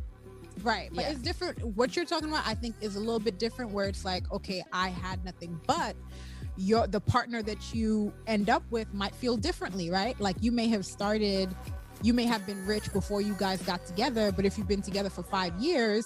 Right. 0.63 0.89
But 0.91 1.03
Yeah. 1.05 1.11
it's 1.11 1.21
different. 1.21 1.63
What 1.75 1.95
you're 1.95 2.05
talking 2.05 2.29
about, 2.29 2.47
I 2.47 2.55
think, 2.55 2.75
is 2.81 2.95
a 2.95 2.99
little 2.99 3.19
bit 3.19 3.37
different 3.37 3.71
where 3.71 3.85
it's 3.87 4.03
like, 4.03 4.29
okay, 4.31 4.63
I 4.73 4.89
had 4.89 5.23
nothing, 5.23 5.59
but 5.67 5.95
your 6.57 6.87
the 6.87 6.99
partner 6.99 7.43
that 7.43 7.75
you 7.75 8.11
end 8.25 8.49
up 8.49 8.63
with 8.71 8.91
might 8.91 9.13
feel 9.13 9.37
differently, 9.37 9.91
right? 9.91 10.19
Like 10.19 10.37
you 10.41 10.51
may 10.51 10.67
have 10.69 10.83
started, 10.83 11.55
you 12.01 12.13
may 12.13 12.23
have 12.23 12.43
been 12.47 12.65
rich 12.65 12.91
before 12.91 13.21
you 13.21 13.35
guys 13.37 13.61
got 13.61 13.85
together, 13.85 14.31
but 14.31 14.45
if 14.45 14.57
you've 14.57 14.67
been 14.67 14.81
together 14.81 15.11
for 15.11 15.21
five 15.21 15.53
years 15.59 16.03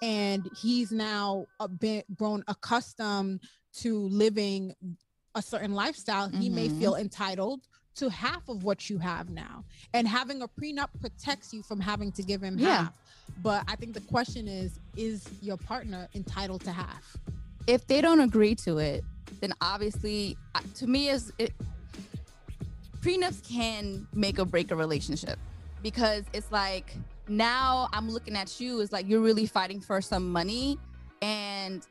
and 0.00 0.48
he's 0.52 0.90
now 0.90 1.46
a 1.60 1.68
bit 1.68 2.04
grown 2.16 2.42
accustomed 2.48 3.40
to 3.74 4.08
living 4.08 4.74
a 5.36 5.42
certain 5.42 5.74
lifestyle, 5.74 6.28
he 6.40 6.50
may 6.50 6.68
Mhm. 6.68 6.78
feel 6.80 6.94
entitled 6.96 7.60
to 7.96 8.08
half 8.08 8.48
of 8.48 8.64
what 8.64 8.88
you 8.88 8.98
have 8.98 9.30
now. 9.30 9.64
And 9.92 10.08
having 10.08 10.42
a 10.42 10.48
prenup 10.48 10.88
protects 11.00 11.52
you 11.52 11.62
from 11.62 11.80
having 11.80 12.12
to 12.12 12.22
give 12.22 12.42
him 12.42 12.58
Yeah. 12.58 12.84
half. 12.84 12.92
But 13.42 13.64
I 13.68 13.76
think 13.76 13.94
the 13.94 14.00
question 14.02 14.48
is 14.48 14.78
is 14.96 15.26
your 15.40 15.56
partner 15.56 16.08
entitled 16.14 16.62
to 16.64 16.72
half? 16.72 17.16
If 17.66 17.86
they 17.86 18.00
don't 18.00 18.20
agree 18.20 18.54
to 18.56 18.78
it, 18.78 19.04
then 19.40 19.54
obviously, 19.60 20.36
to 20.74 20.86
me, 20.86 21.08
is 21.08 21.32
it 21.38 21.52
prenups 23.00 23.42
can 23.48 24.06
make 24.12 24.38
or 24.38 24.44
break 24.44 24.70
a 24.70 24.76
relationship 24.76 25.38
because 25.82 26.24
it's 26.32 26.50
like 26.52 26.94
now 27.28 27.88
I'm 27.92 28.08
looking 28.08 28.36
at 28.36 28.60
you 28.60 28.80
is 28.80 28.92
like 28.92 29.08
you're 29.08 29.20
really 29.20 29.46
fighting 29.46 29.80
for 29.80 30.00
some 30.00 30.30
money 30.30 30.78
and 31.20 31.84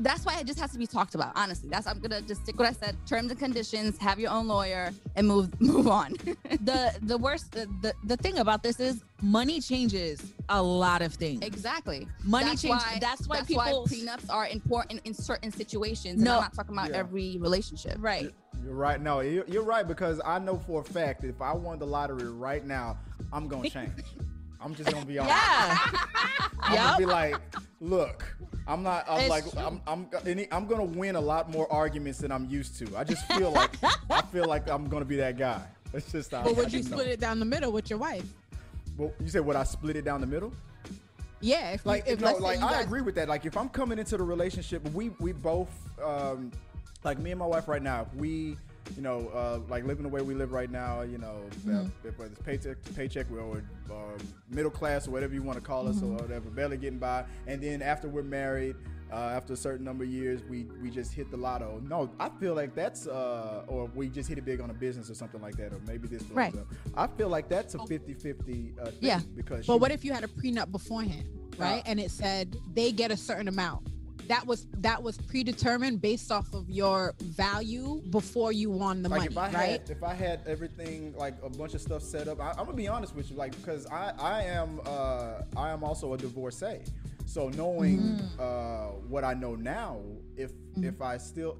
that's 0.00 0.24
why 0.24 0.38
it 0.40 0.46
just 0.46 0.58
has 0.58 0.72
to 0.72 0.78
be 0.78 0.86
talked 0.86 1.14
about 1.14 1.32
honestly 1.36 1.68
that's 1.68 1.86
i'm 1.86 1.98
gonna 2.00 2.20
just 2.22 2.42
stick 2.42 2.58
what 2.58 2.68
i 2.68 2.72
said 2.72 2.96
terms 3.06 3.30
and 3.30 3.38
conditions 3.38 3.98
have 3.98 4.18
your 4.18 4.30
own 4.30 4.46
lawyer 4.48 4.90
and 5.16 5.26
move 5.26 5.48
move 5.60 5.86
on 5.86 6.12
the 6.62 6.94
the 7.02 7.18
worst 7.18 7.52
the, 7.52 7.66
the 7.82 7.92
the 8.04 8.16
thing 8.16 8.38
about 8.38 8.62
this 8.62 8.80
is 8.80 9.04
money 9.22 9.60
changes 9.60 10.22
a 10.48 10.62
lot 10.62 11.02
of 11.02 11.12
things 11.14 11.40
exactly 11.44 12.08
money 12.24 12.46
that's 12.46 12.62
changes 12.62 12.82
why, 12.82 12.98
that's 13.00 13.26
why 13.28 13.36
that's 13.36 13.48
people 13.48 13.62
why 13.86 13.94
prenups 13.96 14.30
are 14.30 14.46
important 14.48 15.00
in 15.04 15.12
certain 15.14 15.50
situations 15.50 16.14
and 16.16 16.24
No. 16.24 16.36
i'm 16.36 16.40
not 16.42 16.54
talking 16.54 16.74
about 16.74 16.90
Yeah. 16.90 16.96
every 16.98 17.38
relationship 17.40 17.96
right 17.98 18.32
You're 18.64 18.74
right. 18.74 18.98
No, 19.00 19.20
you're, 19.20 19.44
you're 19.46 19.62
right 19.64 19.86
because 19.86 20.20
I 20.24 20.38
know 20.38 20.56
for 20.56 20.80
a 20.80 20.84
fact 20.84 21.22
if 21.24 21.42
I 21.42 21.52
won 21.52 21.78
the 21.78 21.86
lottery 21.86 22.30
right 22.30 22.64
now, 22.64 22.96
I'm 23.30 23.46
gonna 23.46 23.68
change. 23.68 23.92
I'm 24.64 24.74
just 24.74 24.90
gonna 24.90 25.04
be 25.04 25.18
honest. 25.18 25.36
yeah 25.36 25.78
I'm 26.62 26.74
Yup. 26.74 26.84
gonna 26.84 26.98
be 26.98 27.04
like, 27.04 27.36
look, 27.80 28.36
I'm 28.66 28.82
not. 28.82 29.04
I'm 29.08 29.20
It's 29.20 29.28
like, 29.28 29.50
true. 29.50 29.60
I'm, 29.60 29.80
I'm, 29.86 30.08
I'm 30.50 30.66
gonna 30.66 30.84
win 30.84 31.16
a 31.16 31.20
lot 31.20 31.50
more 31.50 31.70
arguments 31.70 32.18
than 32.20 32.32
I'm 32.32 32.48
used 32.48 32.78
to. 32.78 32.96
I 32.96 33.04
just 33.04 33.26
feel 33.32 33.50
like, 33.50 33.72
I 34.10 34.22
feel 34.32 34.46
like 34.48 34.68
I'm 34.70 34.88
gonna 34.88 35.04
be 35.04 35.16
that 35.16 35.36
guy. 35.36 35.62
It's 35.92 36.10
just. 36.10 36.32
I, 36.32 36.42
But 36.42 36.50
I 36.50 36.52
would 36.54 36.72
you 36.72 36.78
just 36.78 36.90
know. 36.90 36.96
split 36.96 37.12
it 37.12 37.20
down 37.20 37.38
the 37.38 37.44
middle 37.44 37.70
with 37.72 37.90
your 37.90 37.98
wife? 37.98 38.24
Well, 38.96 39.12
you 39.20 39.28
said 39.28 39.44
would 39.44 39.56
I 39.56 39.64
split 39.64 39.96
it 39.96 40.04
down 40.04 40.20
the 40.22 40.26
middle? 40.26 40.52
Yeah, 41.40 41.72
if 41.72 41.84
Like, 41.84 42.06
you, 42.06 42.14
if 42.14 42.20
no, 42.22 42.32
like 42.36 42.62
I 42.62 42.80
agree 42.80 43.02
with 43.02 43.16
that. 43.16 43.28
Like, 43.28 43.44
if 43.44 43.54
I'm 43.58 43.68
coming 43.68 43.98
into 43.98 44.16
the 44.16 44.22
relationship, 44.24 44.82
we 44.94 45.10
we 45.20 45.32
both, 45.32 45.68
um, 46.02 46.50
like 47.04 47.18
me 47.18 47.32
and 47.32 47.38
my 47.38 47.44
wife 47.46 47.68
right 47.68 47.82
now, 47.82 48.06
we, 48.16 48.56
you 48.96 49.02
know, 49.02 49.28
uh, 49.34 49.58
like 49.68 49.84
living 49.84 50.02
the 50.02 50.08
way 50.08 50.20
we 50.22 50.34
live 50.34 50.52
right 50.52 50.70
now, 50.70 51.02
you 51.02 51.18
know, 51.18 51.40
Mm-hmm. 51.66 51.76
uh, 51.86 52.08
if 52.08 52.18
whether 52.18 52.30
it's 52.32 52.40
paycheck 52.42 52.82
to 52.84 52.92
paycheck 52.92 53.26
or 53.30 53.62
um, 53.90 54.18
middle 54.50 54.70
class 54.70 55.08
or 55.08 55.10
whatever 55.12 55.34
you 55.34 55.42
want 55.42 55.58
to 55.58 55.64
call 55.64 55.88
us 55.88 55.96
Mm-hmm. 55.96 56.12
or 56.18 56.22
whatever, 56.22 56.50
barely 56.50 56.76
getting 56.76 56.98
by, 56.98 57.24
and 57.46 57.62
then 57.62 57.82
after 57.82 58.08
we're 58.08 58.22
married. 58.22 58.76
Uh, 59.12 59.16
after 59.36 59.52
a 59.52 59.56
certain 59.56 59.84
number 59.84 60.02
of 60.02 60.10
years, 60.10 60.40
we 60.48 60.64
we 60.82 60.90
just 60.90 61.12
hit 61.12 61.30
the 61.30 61.36
lotto. 61.36 61.80
No, 61.88 62.10
I 62.18 62.30
feel 62.40 62.54
like 62.54 62.74
that's 62.74 63.06
uh, 63.06 63.62
or 63.68 63.84
we 63.94 64.08
just 64.08 64.28
hit 64.28 64.38
it 64.38 64.44
big 64.44 64.60
on 64.60 64.70
a 64.70 64.74
business 64.74 65.08
or 65.08 65.14
something 65.14 65.40
like 65.40 65.56
that, 65.58 65.72
or 65.72 65.78
maybe 65.86 66.08
this. 66.08 66.22
blows 66.24 66.36
Right. 66.36 66.54
up. 66.56 66.66
I 66.96 67.06
feel 67.06 67.28
like 67.28 67.48
that's 67.48 67.74
a 67.74 67.78
50-50 67.78 68.76
uh, 68.80 68.86
thing 68.86 68.94
Yeah. 69.00 69.20
because. 69.36 69.66
But 69.66 69.78
what 69.78 69.92
if 69.92 70.04
you 70.04 70.12
had 70.12 70.24
a 70.24 70.26
prenup 70.26 70.72
beforehand, 70.72 71.28
right? 71.58 71.80
Uh, 71.80 71.90
and 71.90 72.00
it 72.00 72.10
said 72.10 72.56
they 72.72 72.90
get 72.90 73.12
a 73.12 73.16
certain 73.16 73.46
amount. 73.46 73.86
That 74.28 74.46
was 74.46 74.66
that 74.78 75.02
was 75.02 75.18
predetermined 75.18 76.00
based 76.00 76.32
off 76.32 76.52
of 76.54 76.68
your 76.70 77.14
value 77.20 78.00
before 78.10 78.52
you 78.52 78.70
won 78.70 79.02
the 79.02 79.08
like 79.08 79.18
money, 79.18 79.30
if 79.32 79.38
I 79.38 79.50
right? 79.52 79.52
had 79.80 79.90
if 79.90 80.02
I 80.02 80.14
had 80.14 80.40
everything 80.46 81.14
like 81.16 81.34
a 81.42 81.50
bunch 81.50 81.74
of 81.74 81.80
stuff 81.80 82.02
set 82.02 82.28
up, 82.28 82.40
I, 82.40 82.50
I'm 82.50 82.64
gonna 82.64 82.72
be 82.72 82.88
honest 82.88 83.14
with 83.14 83.30
you, 83.30 83.36
like 83.36 83.54
because 83.56 83.86
I 83.86 84.12
I 84.18 84.42
am 84.44 84.80
uh 84.86 85.42
I 85.56 85.70
am 85.70 85.84
also 85.84 86.14
a 86.14 86.16
divorcee, 86.18 86.80
so 87.26 87.48
knowing 87.50 87.98
Mm-hmm. 87.98 88.40
uh 88.40 88.86
what 89.08 89.24
I 89.24 89.34
know 89.34 89.54
now, 89.54 90.00
if 90.36 90.52
if 90.76 91.02
I 91.02 91.18
still 91.18 91.58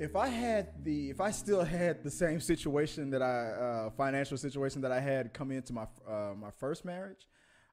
if 0.00 0.16
I 0.16 0.26
had 0.28 0.84
the 0.84 1.10
if 1.10 1.20
I 1.20 1.30
still 1.30 1.62
had 1.64 2.02
the 2.02 2.10
same 2.10 2.40
situation 2.40 3.10
that 3.10 3.22
I 3.22 3.50
uh, 3.86 3.90
financial 3.90 4.36
situation 4.36 4.80
that 4.82 4.90
I 4.90 5.00
had 5.00 5.32
come 5.32 5.52
into 5.52 5.72
my 5.72 5.86
uh, 6.08 6.32
my 6.36 6.50
first 6.50 6.84
marriage, 6.84 7.28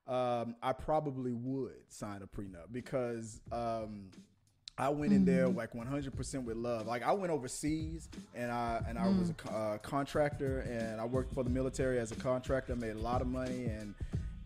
um, 0.07 0.55
I 0.61 0.73
probably 0.73 1.33
would 1.33 1.83
sign 1.89 2.21
a 2.21 2.27
prenup 2.27 2.71
because 2.71 3.41
um, 3.51 4.09
I 4.77 4.89
went 4.89 5.13
in 5.13 5.25
there 5.25 5.47
like 5.47 5.73
100% 5.73 6.43
with 6.43 6.57
love. 6.57 6.87
Like 6.87 7.03
I 7.03 7.11
went 7.11 7.31
overseas 7.31 8.09
and 8.33 8.51
I 8.51 8.81
and 8.87 8.97
I 8.97 9.07
was 9.07 9.31
a 9.31 9.51
uh, 9.51 9.77
contractor 9.79 10.61
and 10.61 10.99
I 10.99 11.05
worked 11.05 11.33
for 11.33 11.43
the 11.43 11.49
military 11.49 11.99
as 11.99 12.11
a 12.11 12.15
contractor. 12.15 12.75
made 12.75 12.95
a 12.95 12.99
lot 12.99 13.21
of 13.21 13.27
money 13.27 13.65
and 13.65 13.93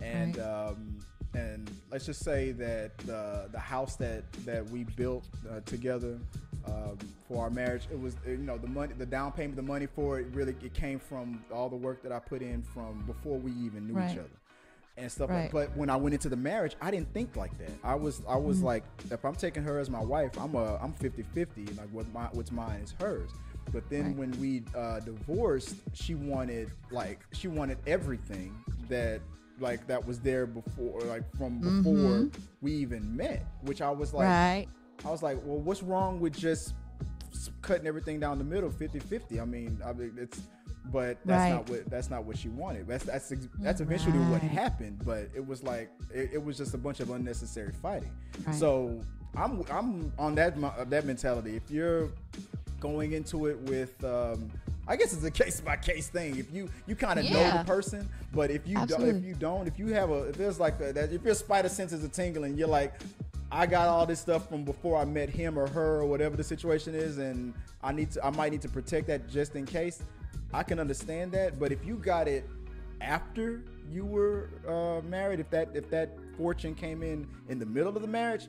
and 0.02 0.40
um, 0.40 1.00
and 1.34 1.72
let's 1.92 2.06
just 2.06 2.24
say 2.24 2.52
that 2.52 2.98
the 3.00 3.48
the 3.52 3.60
house 3.60 3.96
that 3.98 4.32
that 4.46 4.70
we 4.70 4.84
built 4.84 5.26
uh, 5.50 5.62
together 5.62 6.20
um, 6.68 6.98
for 7.28 7.44
our 7.44 7.50
marriage, 7.50 7.84
it 7.92 8.00
was 8.00 8.16
you 8.28 8.38
know 8.38 8.58
the 8.58 8.68
money, 8.68 8.94
the 8.98 9.06
down 9.06 9.32
payment, 9.32 9.56
the 9.56 9.62
money 9.62 9.86
for 9.86 10.20
it 10.20 10.28
really 10.34 10.56
it 10.64 10.74
came 10.74 11.00
from 11.00 11.44
all 11.54 11.70
the 11.70 11.76
work 11.76 12.02
that 12.04 12.12
I 12.12 12.20
put 12.20 12.42
in 12.42 12.62
from 12.62 13.04
before 13.06 13.38
we 13.38 13.52
even 13.52 13.88
knew 13.88 13.94
each 14.12 14.18
other. 14.18 14.30
And 14.98 15.12
stuff 15.12 15.30
Right. 15.30 15.44
like 15.44 15.52
but 15.52 15.76
when 15.78 15.90
I 15.90 15.96
went 15.98 16.14
into 16.14 16.30
the 16.30 16.36
marriage 16.38 16.76
I 16.82 16.90
didn't 16.92 17.14
think 17.14 17.36
like 17.36 17.58
that 17.58 17.72
I 17.84 17.96
was 17.96 18.22
I 18.28 18.38
was 18.38 18.58
Mm-hmm. 18.58 18.66
like 18.68 18.84
if 19.12 19.26
I'm 19.26 19.36
taking 19.36 19.64
her 19.64 19.80
as 19.80 19.90
my 19.90 20.02
wife 20.02 20.38
I'm 20.40 20.56
a 20.56 20.78
I'm 20.78 20.94
50-50 20.94 21.78
like 21.78 21.90
what 21.92 22.12
my 22.14 22.26
what's 22.34 22.52
mine 22.52 22.80
is 22.82 22.94
hers 23.00 23.30
but 23.74 23.90
then 23.90 24.06
Right. 24.08 24.16
when 24.16 24.32
we 24.40 24.64
uh, 24.76 25.00
divorced 25.02 25.76
she 25.94 26.16
wanted 26.16 26.72
like 26.92 27.20
she 27.34 27.48
wanted 27.48 27.78
everything 27.88 28.56
that 28.88 29.20
like 29.60 29.86
that 29.88 30.06
was 30.06 30.20
there 30.20 30.46
before 30.46 31.02
like 31.02 31.24
from 31.38 31.60
before 31.60 32.30
we 32.62 32.72
even 32.74 33.16
met 33.16 33.46
which 33.64 33.82
I 33.82 33.90
was 33.92 34.14
like 34.14 34.28
Mm-hmm. 34.28 34.58
right. 34.58 34.68
I 35.04 35.12
was 35.12 35.22
like, 35.22 35.38
well, 35.44 35.58
what's 35.60 35.84
wrong 35.84 36.20
with 36.22 36.36
just 36.36 36.74
cutting 37.62 37.86
everything 37.86 38.20
down 38.20 38.38
the 38.40 38.44
middle 38.46 38.70
50-50? 38.72 39.40
I 39.42 39.46
mean, 39.46 39.80
I 39.86 39.92
mean 39.92 40.14
it's 40.18 40.40
but 40.92 41.18
that's 41.26 41.40
Right. 41.40 41.52
not 41.52 41.70
what 41.70 41.90
that's 41.90 42.10
not 42.10 42.24
what 42.26 42.38
she 42.38 42.50
wanted. 42.50 42.88
That's 42.88 43.06
that's 43.06 43.34
that's 43.60 43.82
eventually 43.82 44.20
what 44.20 44.42
happened, 44.42 45.02
but 45.06 45.30
it 45.36 45.46
was 45.46 45.64
like 45.64 45.90
it, 46.14 46.32
it 46.34 46.44
was 46.44 46.58
just 46.58 46.74
a 46.74 46.78
bunch 46.78 47.00
of 47.00 47.10
unnecessary 47.10 47.72
fighting. 47.74 48.12
Right. 48.46 48.56
So, 48.56 49.02
I'm 49.36 49.64
I'm 49.70 50.12
on 50.18 50.36
that 50.36 50.56
that 50.90 51.06
mentality. 51.06 51.56
If 51.56 51.70
you're 51.70 52.10
going 52.80 53.14
into 53.14 53.48
it 53.48 53.58
with 53.62 54.04
um 54.04 54.52
I 54.88 54.96
guess 54.96 55.14
it's 55.14 55.24
a 55.24 55.32
case 55.32 55.60
by 55.62 55.78
case 55.78 56.10
thing. 56.10 56.38
If 56.38 56.54
you 56.54 56.70
you 56.86 56.96
kind 56.96 57.20
of 57.20 57.26
know 57.30 57.58
the 57.58 57.64
person, 57.66 58.08
but 58.34 58.52
if 58.52 58.68
you 58.68 58.76
don't, 58.86 59.02
if 59.04 59.24
you 59.24 59.34
don't, 59.34 59.68
if 59.68 59.80
you 59.80 59.88
have 59.88 60.12
a, 60.12 60.26
if 60.30 60.38
there's 60.38 60.60
like 60.60 60.80
a, 60.80 60.94
that, 60.94 61.12
if 61.12 61.24
your 61.24 61.34
spider 61.34 61.70
senses 61.70 62.06
are 62.06 62.08
tingling, 62.08 62.56
you're 62.56 62.68
like, 62.68 62.94
I 63.52 63.66
got 63.66 63.88
all 63.88 64.06
this 64.06 64.20
stuff 64.20 64.48
from 64.48 64.64
before 64.64 64.98
I 65.00 65.06
met 65.06 65.28
him 65.30 65.58
or 65.58 65.66
her 65.68 66.02
or 66.02 66.06
whatever 66.06 66.38
the 66.38 66.44
situation 66.44 66.94
is, 66.94 67.18
and 67.18 67.56
I 67.82 67.94
need 67.94 68.12
to, 68.12 68.24
I 68.24 68.30
might 68.30 68.52
need 68.52 68.62
to 68.62 68.70
protect 68.70 69.08
that 69.08 69.28
just 69.28 69.56
in 69.56 69.66
case. 69.66 70.04
I 70.54 70.64
can 70.64 70.80
understand 70.80 71.32
that, 71.34 71.60
but 71.60 71.72
if 71.72 71.86
you 71.86 71.96
got 71.96 72.28
it 72.28 72.48
after 73.02 73.64
you 73.90 74.06
were 74.06 74.50
uh, 74.68 75.06
married, 75.06 75.40
if 75.40 75.50
that 75.52 75.70
if 75.74 75.90
that 75.90 76.18
fortune 76.38 76.74
came 76.76 77.04
in 77.04 77.28
in 77.50 77.60
the 77.60 77.66
middle 77.66 77.96
of 77.96 78.02
the 78.02 78.08
marriage, 78.08 78.48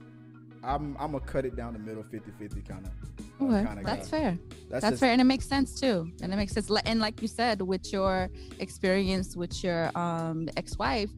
I'm 0.63 0.97
I'm 0.99 1.13
gonna 1.13 1.21
cut 1.21 1.45
it 1.45 1.57
down 1.57 1.73
the 1.73 1.79
middle, 1.79 2.03
50-50 2.03 2.67
kind 2.69 2.87
of. 2.87 2.93
Okay, 3.39 3.83
that's 3.83 4.09
fair. 4.09 4.39
That's, 4.71 4.83
That's 4.83 5.01
fair, 5.01 5.13
and 5.13 5.21
it 5.21 5.25
makes 5.25 5.47
sense 5.47 5.79
too. 5.79 6.11
And 6.23 6.33
it 6.33 6.37
makes 6.37 6.53
sense. 6.53 6.71
And 6.87 7.01
like 7.01 7.21
you 7.21 7.29
said, 7.29 7.61
with 7.61 7.93
your 7.93 8.31
experience 8.61 9.37
with 9.37 9.63
your 9.63 9.91
um 9.97 10.49
ex-wife, 10.57 11.11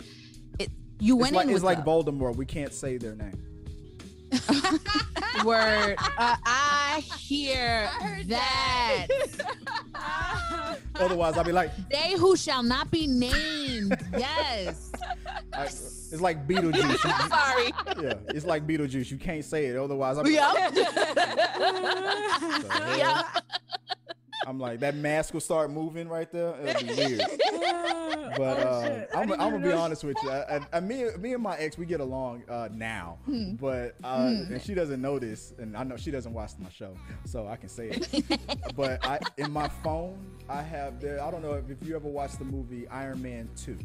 it 0.59 0.71
you 0.99 1.15
It's 1.15 1.23
went 1.23 1.37
like, 1.37 1.49
in 1.49 1.55
it's 1.55 1.63
like 1.65 1.87
love. 1.87 2.07
Voldemort. 2.07 2.37
We 2.37 2.45
can't 2.47 2.73
say 2.75 2.97
their 2.99 3.15
name. 3.15 3.41
Word. 5.45 5.97
Uh, 6.19 6.37
I 6.45 7.03
hear 7.19 7.89
that. 8.27 9.07
Otherwise, 10.97 11.37
I'll 11.39 11.45
be 11.45 11.53
like, 11.53 11.71
they 11.89 12.13
who 12.19 12.37
shall 12.37 12.63
not 12.63 12.91
be 12.91 13.07
named. 13.07 13.97
Yes. 14.13 14.91
I, 15.53 15.65
it's 15.65 16.21
like 16.21 16.47
Beetlejuice. 16.49 16.75
You- 17.05 17.29
Sorry. 17.29 17.73
yeah, 18.05 18.15
it's 18.29 18.45
like 18.47 18.67
Beetlejuice. 18.67 19.11
You 19.11 19.17
can't 19.19 19.45
say 19.45 19.67
it. 19.67 19.77
Otherwise, 19.77 20.19
I'll 20.19 20.25
be 20.25 20.33
Yeah. 20.33 20.71
The 20.71 20.85
hell? 22.71 22.99
Yeah. 22.99 23.23
I'm 24.49 24.59
like, 24.59 24.81
that 24.81 24.95
mask 24.95 25.35
will 25.35 25.43
start 25.43 25.71
moving 25.71 26.09
right 26.09 26.33
there. 26.33 26.55
It'll 26.65 26.87
be 26.87 26.95
weird. 26.95 27.23
But 28.37 28.59
uh, 28.61 29.05
I'm, 29.15 29.33
I'm 29.33 29.39
gonna 29.39 29.59
be 29.59 29.73
honest 29.73 30.05
with 30.05 30.17
you. 30.23 30.31
I, 30.31 30.57
I, 30.57 30.61
I, 30.75 30.81
me, 30.81 31.07
me 31.19 31.33
and 31.33 31.43
my 31.43 31.57
ex, 31.57 31.77
we 31.77 31.87
get 31.87 31.99
along 32.01 32.45
uh, 32.49 32.69
now, 32.71 33.19
but 33.27 33.97
uh, 34.05 34.33
and 34.51 34.63
she 34.63 34.75
doesn't 34.75 35.01
know 35.01 35.19
this, 35.19 35.55
and 35.59 35.77
I 35.77 35.83
know 35.83 35.97
she 35.97 36.11
doesn't 36.11 36.33
watch 36.33 36.53
my 36.61 36.69
show, 36.69 36.95
so 37.25 37.49
I 37.49 37.57
can 37.57 37.69
say 37.69 37.89
it. 37.89 38.39
but 38.77 39.05
I, 39.05 39.19
in 39.39 39.51
my 39.51 39.67
phone, 39.83 40.19
I 40.49 40.63
have 40.63 41.01
there. 41.01 41.21
I 41.23 41.31
don't 41.31 41.43
know 41.43 41.55
if, 41.55 41.69
if 41.71 41.87
you 41.87 41.97
ever 41.97 42.07
watched 42.07 42.39
the 42.39 42.45
movie 42.45 42.87
Iron 42.89 43.23
Man 43.23 43.49
Two. 43.57 43.79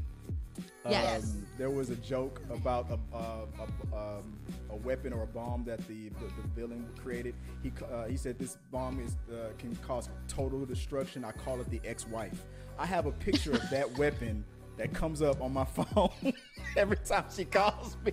Yes. 0.89 1.23
Um, 1.23 1.47
there 1.57 1.69
was 1.69 1.89
a 1.89 1.95
joke 1.95 2.41
about 2.49 2.89
a, 2.89 3.15
uh, 3.15 3.45
a, 3.59 3.95
um, 3.95 4.37
a 4.69 4.75
weapon 4.75 5.13
or 5.13 5.23
a 5.23 5.27
bomb 5.27 5.63
that 5.65 5.79
the, 5.87 6.09
the, 6.09 6.25
the 6.41 6.47
villain 6.55 6.87
created. 7.01 7.35
He 7.61 7.71
uh, 7.91 8.05
he 8.05 8.17
said 8.17 8.37
this 8.39 8.57
bomb 8.71 8.99
is 8.99 9.17
uh, 9.31 9.49
can 9.57 9.75
cause 9.77 10.09
total 10.27 10.65
destruction. 10.65 11.23
I 11.23 11.31
call 11.31 11.61
it 11.61 11.69
the 11.69 11.81
ex-wife. 11.85 12.43
I 12.77 12.85
have 12.85 13.05
a 13.05 13.11
picture 13.11 13.53
of 13.53 13.69
that 13.69 13.97
weapon 13.97 14.43
that 14.77 14.93
comes 14.93 15.21
up 15.21 15.41
on 15.41 15.53
my 15.53 15.65
phone 15.75 16.09
every 16.77 16.97
time 16.97 17.25
she 17.33 17.45
calls 17.45 17.97
me. 18.03 18.11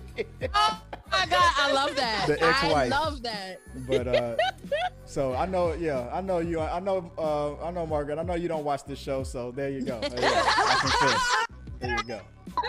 Oh 0.53 0.81
my 1.11 1.25
God. 1.25 1.51
I 1.57 1.71
love 1.73 1.95
that. 1.95 2.27
The 2.27 2.43
ex-wife. 2.43 2.93
I 2.93 2.97
love 2.97 3.23
that. 3.23 3.59
but 3.87 4.07
uh, 4.07 4.35
so 5.05 5.33
I 5.33 5.45
know, 5.45 5.73
yeah, 5.73 6.09
I 6.13 6.21
know 6.21 6.39
you. 6.39 6.59
I 6.59 6.79
know, 6.79 7.11
uh, 7.17 7.65
I 7.65 7.71
know, 7.71 7.85
Margaret. 7.85 8.19
I 8.19 8.23
know 8.23 8.35
you 8.35 8.47
don't 8.47 8.63
watch 8.63 8.85
this 8.85 8.99
show, 8.99 9.23
so 9.23 9.51
there 9.51 9.69
you 9.69 9.81
go. 9.81 9.99
There 9.99 10.21
you 10.21 11.07
go. 11.07 11.45
There 11.81 11.97
you 11.97 12.03
go. 12.03 12.21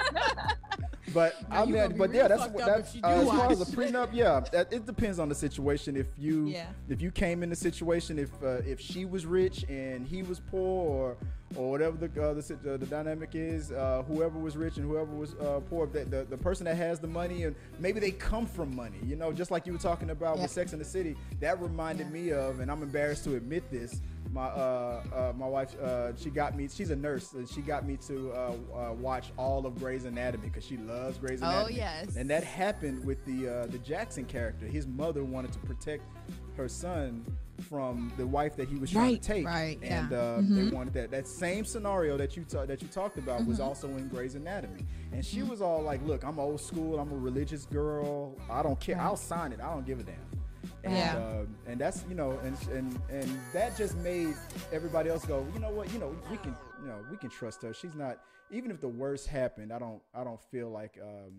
But 1.13 1.35
I 1.51 1.65
mean, 1.65 1.97
but 1.97 2.13
yeah, 2.15 2.29
that's 2.29 2.47
that's 2.49 2.91
if 2.91 2.97
you 2.97 3.03
do 3.03 3.07
uh, 3.09 3.11
as 3.11 3.29
far 3.29 3.53
as 3.53 3.61
a 3.61 3.77
prenup. 3.77 4.11
Yeah, 4.13 4.41
that, 4.53 4.73
it 4.73 4.87
depends 4.87 5.19
on 5.19 5.29
the 5.29 5.35
situation. 5.35 5.97
If 5.97 6.07
you 6.19 6.47
Yeah. 6.47 6.67
if 6.89 7.03
you 7.03 7.11
came 7.11 7.43
in 7.43 7.51
the 7.51 7.57
situation, 7.57 8.19
if 8.19 8.31
uh, 8.43 8.63
if 8.67 8.81
she 8.81 9.05
was 9.05 9.27
rich 9.27 9.65
and 9.69 10.07
he 10.07 10.23
was 10.23 10.41
poor, 10.41 10.87
or 10.89 11.17
or 11.57 11.71
whatever 11.71 11.97
the 11.97 12.23
uh, 12.23 12.35
the, 12.35 12.75
uh, 12.75 12.77
the 12.77 12.87
dynamic 12.87 13.31
is, 13.35 13.73
uh, 13.73 14.03
whoever 14.09 14.39
was 14.39 14.57
rich 14.57 14.77
and 14.77 14.87
whoever 14.87 15.13
was 15.15 15.35
uh, 15.35 15.61
poor, 15.69 15.87
that 15.89 16.11
the, 16.11 16.25
the 16.29 16.37
person 16.37 16.65
that 16.65 16.77
has 16.77 16.99
the 17.01 17.07
money 17.07 17.45
and 17.45 17.55
maybe 17.79 18.01
they 18.01 18.11
come 18.11 18.47
from 18.47 18.75
money, 18.75 18.99
you 19.05 19.17
know, 19.17 19.33
just 19.33 19.51
like 19.51 19.67
you 19.67 19.73
were 19.73 19.79
talking 19.79 20.11
about 20.11 20.37
Yeah. 20.37 20.43
with 20.43 20.51
Sex 20.51 20.73
in 20.73 20.79
the 20.79 20.85
City, 20.85 21.17
that 21.41 21.61
reminded 21.61 22.11
me 22.11 22.31
of, 22.33 22.61
and 22.61 22.71
I'm 22.71 22.83
embarrassed 22.83 23.25
to 23.25 23.37
admit 23.37 23.71
this. 23.71 24.01
My 24.33 24.47
uh, 24.47 25.03
uh, 25.15 25.33
my 25.37 25.47
wife, 25.47 25.79
uh, 25.79 26.17
she 26.17 26.31
got 26.31 26.57
me. 26.57 26.67
She's 26.73 26.89
a 26.91 26.97
nurse, 26.97 27.35
and 27.35 27.47
she 27.47 27.61
got 27.61 27.87
me 27.87 27.99
to 28.07 28.31
uh, 28.33 28.37
uh, 28.75 28.93
watch 28.95 29.31
all 29.37 29.67
of 29.67 29.79
Grey's 29.79 30.07
Anatomy 30.07 30.47
because 30.49 30.65
she 30.65 30.79
loves 30.79 31.19
Grey's 31.19 31.43
Anatomy. 31.43 31.59
Oh, 31.59 31.67
Anatomy. 31.67 32.07
yes. 32.07 32.17
And 32.17 32.31
that 32.31 32.43
happened 32.43 33.05
with 33.05 33.23
the 33.27 33.49
uh, 33.49 33.67
the 33.67 33.77
Jackson 33.79 34.25
character. 34.25 34.65
His 34.65 34.87
mother 34.87 35.23
wanted 35.23 35.53
to 35.53 35.59
protect 35.59 36.05
her 36.57 36.67
son 36.67 37.27
from 37.63 38.13
the 38.17 38.27
wife 38.27 38.57
that 38.57 38.69
he 38.69 38.77
was 38.77 38.91
trying 38.91 39.13
Right, 39.13 39.23
to 39.23 39.29
take. 39.29 39.47
right, 39.47 39.79
And 39.83 40.11
yeah. 40.11 40.19
uh, 40.19 40.41
they 40.43 40.69
wanted 40.69 40.95
that. 40.95 41.11
That 41.11 41.27
same 41.27 41.65
scenario 41.65 42.17
that 42.17 42.37
you 42.37 42.45
ta- 42.45 42.67
that 42.67 42.83
you 42.83 42.89
talked 42.89 43.17
about 43.19 43.47
was 43.47 43.61
also 43.61 43.89
in 43.89 44.09
Grey's 44.09 44.35
Anatomy. 44.35 44.85
And 45.13 45.25
she 45.25 45.43
was 45.43 45.61
all 45.63 45.83
like, 45.83 46.05
"Look, 46.07 46.25
I'm 46.25 46.39
old 46.39 46.61
school. 46.61 46.99
I'm 46.99 47.11
a 47.13 47.17
religious 47.17 47.65
girl. 47.67 48.37
I 48.51 48.63
don't 48.63 48.79
care. 48.81 49.01
I'll 49.01 49.17
sign 49.17 49.53
it. 49.53 49.61
I 49.61 49.73
don't 49.73 49.87
give 49.87 50.01
a 50.01 50.03
damn." 50.03 50.17
And, 50.85 50.95
Yeah. 50.97 51.17
uh, 51.17 51.45
and 51.67 51.81
that's 51.81 52.05
you 52.09 52.15
know, 52.15 52.33
and 52.45 52.57
and 52.73 52.99
and 53.11 53.39
that 53.53 53.77
just 53.77 53.97
made 53.99 54.35
everybody 54.73 55.11
else 55.11 55.25
go. 55.25 55.47
You 55.55 55.61
know 55.61 55.71
what? 55.71 55.93
You 55.93 55.99
know, 55.99 56.15
we 56.31 56.37
can 56.39 56.55
you 56.83 56.89
know 56.89 56.99
we 57.11 57.17
can 57.17 57.31
trust 57.31 57.63
her. 57.63 57.73
She's 57.73 57.95
not 57.95 58.19
even 58.51 58.71
if 58.71 58.81
the 58.81 58.89
worst 58.89 59.27
happened. 59.29 59.73
I 59.73 59.79
don't 59.79 60.03
I 60.15 60.25
don't 60.25 60.41
feel 60.51 60.71
like 60.71 60.99
um, 61.03 61.33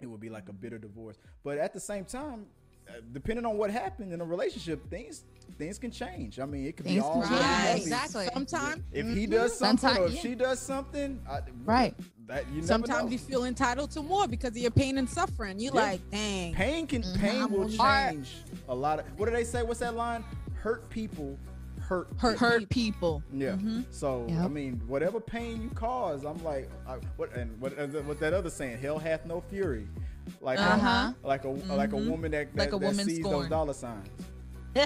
it 0.00 0.06
would 0.06 0.20
be 0.20 0.28
like 0.30 0.48
a 0.48 0.52
bitter 0.52 0.78
divorce. 0.78 1.18
But 1.44 1.58
at 1.58 1.72
the 1.72 1.80
same 1.80 2.04
time, 2.04 2.46
depending 3.12 3.44
on 3.46 3.56
what 3.56 3.70
happened 3.70 4.12
in 4.12 4.20
a 4.20 4.24
relationship, 4.24 4.88
things 4.90 5.24
things 5.58 5.78
can 5.78 5.90
change. 5.90 6.38
I 6.40 6.46
mean, 6.46 6.64
it 6.66 6.76
could 6.76 6.84
be 6.86 6.92
Things 6.92 7.02
all 7.04 7.20
can 7.20 7.28
good 7.28 7.32
and 7.32 7.40
change. 7.40 7.64
healthy. 7.66 7.80
Exactly. 7.82 8.28
Sometimes, 8.32 8.82
If 8.92 9.06
he 9.08 9.26
does 9.26 9.58
something 9.58 9.78
Sometime- 9.78 10.02
or 10.02 10.06
if 10.06 10.14
yeah. 10.14 10.20
she 10.22 10.34
does 10.34 10.58
something, 10.60 11.20
I, 11.28 11.40
Right. 11.64 11.94
That 12.28 12.46
you 12.48 12.54
never 12.56 12.66
sometimes 12.66 13.04
know. 13.06 13.10
you 13.10 13.18
feel 13.18 13.44
entitled 13.44 13.90
to 13.90 14.02
more 14.02 14.26
because 14.28 14.50
of 14.50 14.56
your 14.58 14.70
pain 14.70 14.96
and 14.96 15.08
suffering. 15.08 15.58
You 15.58 15.70
Yeah. 15.74 15.80
like, 15.80 16.10
dang. 16.10 16.54
pain 16.54 16.86
can 16.86 17.02
Mm-hmm. 17.02 17.20
pain 17.20 17.42
I'm 17.42 17.50
will 17.52 17.68
change 17.68 18.36
a 18.68 18.74
lot 18.74 19.00
of. 19.00 19.06
What 19.18 19.26
do 19.28 19.32
they 19.34 19.44
say? 19.44 19.62
What's 19.64 19.80
that 19.80 19.96
line? 19.96 20.24
Hurt 20.54 20.88
people 20.88 21.36
hurt. 21.80 22.08
Hurt 22.18 22.38
Hurt 22.38 22.68
people. 22.68 23.20
Yeah. 23.32 23.56
So 23.90 24.26
I 24.30 24.46
mean, 24.48 24.80
whatever 24.86 25.18
pain 25.20 25.60
you 25.60 25.70
cause, 25.70 26.24
I'm 26.24 26.42
like, 26.44 26.70
I, 26.86 26.94
what 27.16 27.34
and 27.34 27.60
what 27.60 27.76
uh, 27.78 27.86
what 28.02 28.20
that 28.20 28.32
other 28.32 28.48
saying? 28.50 28.78
Hell 28.78 28.98
hath 28.98 29.26
no 29.26 29.40
fury. 29.50 29.88
Like 30.40 30.58
a, 30.58 30.62
Uh-huh. 30.62 31.12
like 31.22 31.44
a 31.44 31.48
like 31.48 31.92
a 31.92 31.96
woman 31.96 32.30
that, 32.32 32.54
that, 32.54 32.58
Like 32.58 32.68
a 32.72 32.78
that 32.78 32.86
woman 32.86 33.04
sees 33.06 33.22
those 33.24 33.48
dollar 33.48 33.72
signs. 33.74 34.08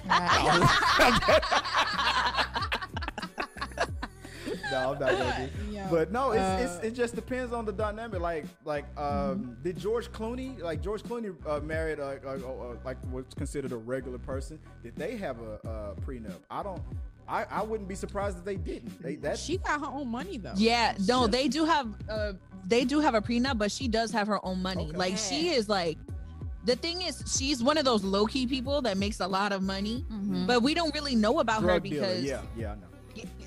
no, 4.70 4.92
I'm 4.92 4.98
not 4.98 4.98
gonna 4.98 5.50
do. 5.66 5.72
Yo, 5.72 5.86
But 5.90 6.12
no, 6.12 6.30
it's, 6.32 6.40
uh, 6.40 6.60
it's 6.62 6.86
it 6.86 6.94
just 6.94 7.14
depends 7.14 7.52
on 7.52 7.64
the 7.64 7.72
dynamic. 7.72 8.20
Like 8.20 8.44
like 8.64 8.84
um, 8.98 9.56
did 9.62 9.76
George 9.78 10.10
Clooney 10.12 10.60
like 10.62 10.80
George 10.82 11.02
Clooney 11.02 11.34
uh, 11.46 11.60
married 11.60 12.00
uh, 12.00 12.16
uh, 12.24 12.28
uh, 12.30 12.76
like 12.84 12.96
what's 13.10 13.34
considered 13.34 13.72
a 13.72 13.76
regular 13.76 14.18
person? 14.18 14.58
Did 14.82 14.96
they 14.96 15.16
have 15.16 15.36
a, 15.40 15.68
uh 15.68 15.94
prenup? 16.06 16.40
I 16.50 16.62
don't. 16.62 16.82
I, 17.28 17.46
I 17.50 17.62
wouldn't 17.62 17.88
be 17.88 17.94
surprised 17.94 18.38
if 18.38 18.44
they 18.44 18.56
didn't. 18.56 19.02
They 19.02 19.16
that 19.16 19.38
she 19.38 19.58
got 19.58 19.80
her 19.80 19.86
own 19.86 20.08
money 20.08 20.38
though. 20.38 20.52
Yeah, 20.56 20.94
no, 21.06 21.26
they 21.26 21.48
do 21.48 21.64
have 21.64 21.88
uh 22.08 22.32
they 22.66 22.84
do 22.84 23.00
have 23.00 23.14
a 23.14 23.20
prenup, 23.20 23.58
but 23.58 23.70
she 23.72 23.88
does 23.88 24.10
have 24.12 24.26
her 24.26 24.44
own 24.44 24.60
money. 24.62 24.88
Okay. 24.88 24.96
Like 24.96 25.16
she 25.16 25.48
is 25.50 25.68
like 25.68 25.98
the 26.64 26.76
thing 26.76 27.02
is 27.02 27.22
she's 27.36 27.62
one 27.62 27.76
of 27.78 27.84
those 27.84 28.04
low 28.04 28.26
key 28.26 28.46
people 28.46 28.80
that 28.82 28.96
makes 28.96 29.20
a 29.20 29.26
lot 29.26 29.52
of 29.52 29.62
money, 29.62 30.04
Mhm. 30.10 30.46
but 30.46 30.62
we 30.62 30.74
don't 30.74 30.94
really 30.94 31.14
know 31.14 31.40
about 31.40 31.60
her 31.62 31.68
drug 31.68 31.82
dealer. 31.84 32.00
because 32.06 32.24
Yeah, 32.24 32.40
yeah, 32.56 32.72
I 32.72 32.74
know. 32.76 32.86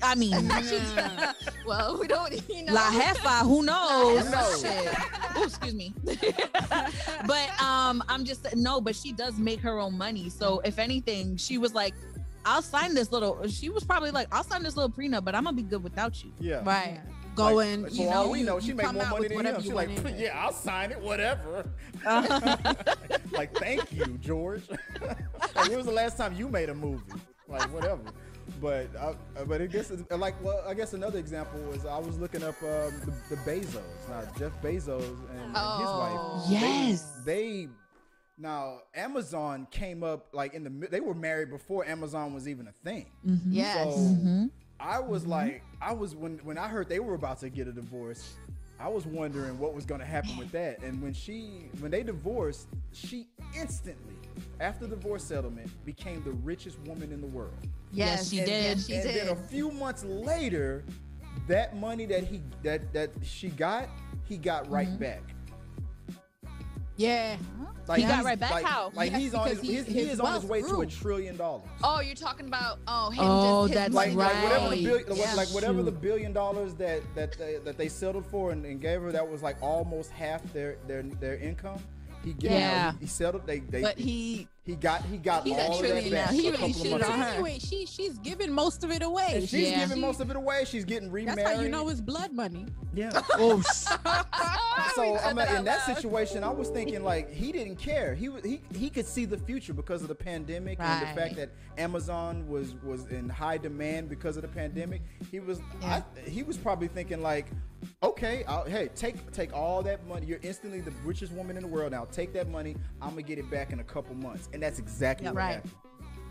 I 0.02 0.14
mean 0.14 0.32
Yeah. 0.96 1.32
well, 1.66 1.98
we 2.00 2.06
don't, 2.08 2.32
you 2.48 2.64
know. 2.64 2.72
La 2.72 2.90
Jefa, 2.90 3.42
who 3.42 3.62
knows? 3.64 4.24
Who 4.24 4.30
knows? 4.30 4.60
Shit. 4.62 4.94
Ooh, 5.36 5.42
excuse 5.44 5.74
me. 5.74 5.92
but 7.26 7.60
um, 7.62 8.02
I'm 8.08 8.24
just 8.24 8.54
no, 8.56 8.80
but 8.80 8.96
she 8.96 9.12
does 9.12 9.38
make 9.38 9.60
her 9.60 9.78
own 9.78 9.96
money. 9.96 10.30
So 10.30 10.60
if 10.64 10.78
anything, 10.78 11.36
she 11.36 11.58
was 11.58 11.74
like, 11.74 11.94
I'll 12.48 12.62
sign 12.62 12.94
this 12.94 13.12
little. 13.12 13.46
She 13.48 13.68
was 13.68 13.84
probably 13.84 14.10
like, 14.10 14.28
I'll 14.32 14.42
sign 14.44 14.62
this 14.62 14.76
little 14.76 14.90
prenup, 14.90 15.24
but 15.24 15.34
I'm 15.34 15.44
gonna 15.44 15.56
be 15.56 15.62
good 15.62 15.82
without 15.84 16.22
you. 16.24 16.32
Yeah. 16.40 16.62
Right. 16.64 17.00
go 17.36 17.54
Like, 17.56 17.68
in. 17.68 17.82
like, 17.82 17.92
you 17.94 18.04
for 18.06 18.10
know, 18.10 18.28
we 18.30 18.42
know, 18.42 18.58
she 18.58 18.68
you 18.68 18.74
make 18.74 18.92
more 18.92 19.06
money 19.06 19.28
than 19.28 19.46
him. 19.46 19.54
you 19.56 19.62
She's 19.62 19.72
like, 19.72 19.90
in. 19.90 20.18
yeah, 20.18 20.42
I'll 20.42 20.52
sign 20.52 20.90
it, 20.90 21.00
whatever. 21.00 21.68
like, 23.32 23.54
thank 23.56 23.92
you, 23.92 24.06
George. 24.20 24.62
like, 25.02 25.68
when 25.68 25.76
was 25.76 25.86
the 25.86 25.92
last 25.92 26.16
time 26.16 26.34
you 26.34 26.48
made 26.48 26.68
a 26.70 26.74
movie? 26.74 27.02
Like, 27.48 27.72
whatever. 27.72 28.00
But 28.62 28.88
I, 28.98 29.14
but 29.44 29.60
I 29.60 29.66
guess 29.66 29.92
like 30.10 30.34
well 30.42 30.64
I 30.66 30.72
guess 30.72 30.94
another 30.94 31.18
example 31.18 31.60
was 31.70 31.84
I 31.84 31.98
was 31.98 32.18
looking 32.18 32.42
up 32.42 32.60
um, 32.62 32.92
the, 33.04 33.12
the 33.28 33.36
Bezos 33.42 33.82
now 34.08 34.22
Jeff 34.38 34.52
Bezos 34.62 35.02
and, 35.30 35.40
and 35.42 35.52
Oh. 35.54 36.38
his 36.40 36.50
wife 36.50 36.60
Yes. 36.62 37.20
they, 37.26 37.34
they 37.34 37.68
now 38.38 38.78
Amazon 38.94 39.66
came 39.70 40.02
up 40.02 40.28
like 40.32 40.54
in 40.54 40.64
the 40.64 40.88
they 40.88 41.00
were 41.00 41.14
married 41.14 41.50
before 41.50 41.84
Amazon 41.86 42.32
was 42.34 42.46
even 42.48 42.68
a 42.68 42.72
thing 42.84 43.06
Yes. 43.48 43.74
so 43.94 44.00
Mm-hmm. 44.00 44.46
I 44.80 45.00
was 45.00 45.26
like, 45.26 45.62
I 45.82 45.92
was 45.92 46.14
when 46.14 46.38
when 46.44 46.56
I 46.56 46.68
heard 46.68 46.88
they 46.88 47.00
were 47.00 47.14
about 47.14 47.40
to 47.40 47.50
get 47.50 47.66
a 47.66 47.72
divorce, 47.72 48.34
I 48.78 48.86
was 48.86 49.06
wondering 49.06 49.58
what 49.58 49.74
was 49.74 49.84
going 49.84 50.00
to 50.00 50.06
happen 50.06 50.36
with 50.36 50.52
that. 50.52 50.78
And 50.84 51.02
when 51.02 51.12
she 51.12 51.68
when 51.80 51.90
they 51.90 52.04
divorced, 52.04 52.68
she 52.92 53.26
instantly 53.56 54.14
after 54.60 54.86
the 54.86 54.94
divorce 54.94 55.24
settlement 55.24 55.68
became 55.84 56.22
the 56.22 56.30
richest 56.30 56.78
woman 56.86 57.10
in 57.10 57.20
the 57.20 57.26
world. 57.26 57.58
Yes, 57.90 58.30
she 58.30 58.38
and, 58.38 58.46
did. 58.46 58.70
And, 58.72 58.80
She 58.80 58.94
and 58.94 59.02
did. 59.02 59.14
then 59.26 59.28
a 59.30 59.36
few 59.48 59.72
months 59.72 60.04
later, 60.04 60.84
that 61.48 61.76
money 61.76 62.06
that 62.06 62.22
he 62.22 62.40
that 62.62 62.92
that 62.92 63.10
she 63.24 63.48
got, 63.48 63.88
he 64.28 64.36
got 64.36 64.70
right 64.70 64.86
Mm-hmm. 64.86 64.96
back. 64.98 65.22
Yeah. 66.98 67.36
Like 67.86 68.00
He 68.00 68.06
got 68.06 68.22
right 68.22 68.38
back? 68.38 68.50
Like, 68.50 68.64
How? 68.66 68.90
Like 68.94 69.12
Yes, 69.12 69.20
he's 69.20 69.34
on 69.34 69.48
his, 69.48 69.60
he- 69.62 69.76
he's, 69.76 69.86
he 69.86 69.92
his 69.94 70.08
is 70.14 70.20
on 70.20 70.34
his 70.34 70.42
wealth 70.44 70.44
way 70.44 70.60
to 70.62 70.80
a 70.82 70.86
trillion 70.86 71.38
dollars. 71.38 71.62
Oh, 71.82 72.00
you're 72.00 72.14
talking 72.14 72.46
about 72.46 72.80
oh 72.86 73.08
him 73.08 73.24
Oh, 73.26 73.66
just 73.66 73.74
that's 73.74 73.94
money. 73.94 74.14
like, 74.14 74.34
like 74.34 74.42
whatever 74.42 74.68
the 74.76 74.84
billion, 74.84 75.16
Yeah. 75.16 75.34
like 75.34 75.48
whatever 75.48 75.82
the 75.82 75.90
billion 75.92 76.32
dollars 76.34 76.74
that 76.74 77.00
that 77.14 77.38
they, 77.38 77.56
that 77.64 77.78
they 77.78 77.88
settled 77.88 78.26
for 78.26 78.50
and, 78.50 78.66
and 78.66 78.82
gave 78.82 79.00
her, 79.00 79.10
that 79.12 79.26
was 79.26 79.42
like 79.42 79.56
almost 79.62 80.10
half 80.10 80.42
their 80.52 80.76
their 80.86 81.02
their 81.02 81.36
income. 81.36 81.78
He 82.24 82.34
get, 82.34 82.50
Yeah. 82.50 82.92
he, 82.92 82.98
he 83.00 83.06
settled. 83.06 83.46
They 83.46 83.60
they 83.60 83.80
But 83.80 83.96
he 83.98 84.48
he 84.68 84.76
got 84.76 85.02
he 85.06 85.16
got 85.16 85.44
He's 85.46 85.56
a 85.56 85.62
all 85.66 85.76
of 85.76 85.82
that 85.82 85.90
trillionaire. 86.04 86.10
back. 86.10 86.30
He 86.30 86.40
really 86.42 86.52
couple 86.52 86.66
of 86.68 86.76
cheated 86.76 86.90
months 86.92 87.08
on 87.08 87.18
her. 87.20 87.28
Anyway, 87.28 87.58
she 87.58 87.86
she's 87.86 88.18
giving 88.18 88.52
most 88.52 88.84
of 88.84 88.90
it 88.90 89.02
away. 89.02 89.30
And 89.36 89.48
she's 89.48 89.70
Yeah. 89.70 89.80
giving 89.80 89.98
most 90.00 90.20
of 90.20 90.28
it 90.30 90.36
away. 90.36 90.64
She's 90.66 90.84
getting 90.84 91.10
remarried. 91.10 91.38
That's 91.38 91.56
how 91.56 91.62
you 91.62 91.70
know 91.70 91.88
it's 91.88 92.02
blood 92.02 92.32
money. 92.34 92.66
yeah. 92.94 93.10
Oh, 93.38 93.60
so 94.94 95.16
I 95.18 95.28
mean, 95.28 95.36
that 95.36 95.58
in 95.58 95.64
that 95.64 95.86
situation, 95.86 96.44
I 96.44 96.50
was 96.50 96.68
thinking 96.68 97.02
like 97.02 97.32
he 97.32 97.50
didn't 97.52 97.76
care. 97.76 98.14
He 98.14 98.28
he 98.44 98.60
he 98.74 98.90
could 98.90 99.06
see 99.06 99.24
the 99.24 99.38
future 99.38 99.72
because 99.72 100.02
of 100.02 100.08
the 100.08 100.14
pandemic 100.14 100.78
and 100.80 101.02
the 101.02 101.20
fact 101.20 101.36
that 101.36 101.50
Amazon 101.78 102.46
was 102.46 102.74
was 102.82 103.06
in 103.06 103.28
high 103.28 103.56
demand 103.58 104.08
because 104.10 104.36
of 104.36 104.42
the 104.42 104.48
pandemic. 104.48 105.00
He 105.30 105.40
was 105.40 105.60
I, 105.82 106.02
he 106.26 106.42
was 106.42 106.58
probably 106.58 106.88
thinking 106.88 107.22
like, 107.22 107.46
okay, 108.02 108.44
I'll, 108.46 108.64
hey, 108.64 108.88
take 108.94 109.30
take 109.32 109.52
all 109.54 109.82
that 109.82 110.06
money. 110.06 110.26
You're 110.26 110.40
instantly 110.42 110.80
the 110.80 110.92
richest 111.04 111.32
woman 111.32 111.56
in 111.56 111.62
the 111.62 111.68
world 111.68 111.92
now. 111.92 112.06
Take 112.10 112.32
that 112.34 112.48
money. 112.48 112.76
I'm 113.02 113.10
gonna 113.10 113.22
get 113.22 113.38
it 113.38 113.50
back 113.50 113.72
in 113.72 113.80
a 113.80 113.84
couple 113.84 114.14
months, 114.14 114.48
and 114.52 114.62
that's 114.62 114.78
exactly 114.78 115.24
Yep. 115.26 115.34
what 115.34 115.40
Right. 115.40 115.54
happened. 115.56 115.72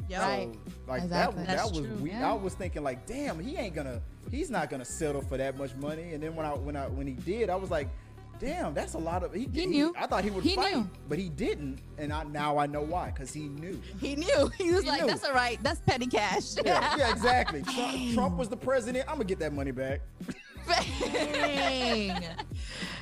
Yep. 0.10 0.22
Right. 0.22 0.50
So, 0.54 0.60
like 0.88 1.04
Exactly. 1.04 1.44
that, 1.46 1.58
that 1.58 1.70
was 1.72 1.82
we, 2.02 2.12
yeah. 2.12 2.30
I 2.32 2.34
was 2.34 2.54
thinking 2.54 2.82
like, 2.84 3.06
damn, 3.06 3.40
he 3.40 3.58
ain't 3.58 3.76
gonna, 3.76 4.02
he's 4.32 4.50
not 4.50 4.70
gonna 4.70 4.86
settle 4.86 5.22
for 5.22 5.36
that 5.38 5.58
much 5.58 5.76
money. 5.76 6.14
And 6.14 6.24
then 6.24 6.36
when 6.36 6.46
I 6.46 6.52
when 6.52 6.76
I 6.78 6.88
when 6.88 7.08
he 7.08 7.14
did, 7.14 7.50
I 7.50 7.56
was 7.58 7.70
like, 7.70 7.90
damn, 8.40 8.74
that's 8.74 8.94
a 8.94 8.98
lot 9.00 9.24
of. 9.24 9.34
He, 9.34 9.50
He 9.52 9.66
knew. 9.66 9.94
I 9.98 10.06
thought 10.08 10.24
he 10.24 10.30
would 10.30 10.44
He 10.46 10.56
fight, 10.56 10.76
knew. 10.76 10.90
but 11.10 11.18
he 11.20 11.28
didn't. 11.28 11.80
And 11.98 12.14
I 12.14 12.24
now 12.24 12.58
I 12.58 12.68
know 12.68 12.84
why, 12.84 13.08
because 13.10 13.34
he 13.34 13.50
knew. 13.50 13.82
he 14.00 14.16
knew. 14.16 14.50
He 14.58 14.72
was 14.72 14.84
He 14.84 14.90
like, 14.90 15.02
knew. 15.02 15.08
that's 15.08 15.26
all 15.26 15.34
right. 15.34 15.60
That's 15.62 15.82
petty 15.82 16.06
cash. 16.08 16.56
Yeah, 16.64 16.96
yeah, 16.98 17.12
exactly. 17.12 17.64
Trump, 17.64 18.14
Trump 18.14 18.38
was 18.38 18.48
the 18.48 18.56
president. 18.58 19.06
I'm 19.10 19.16
gonna 19.16 19.26
get 19.26 19.40
that 19.40 19.52
money 19.52 19.72
back. 19.72 20.00
Dang. 20.68 22.22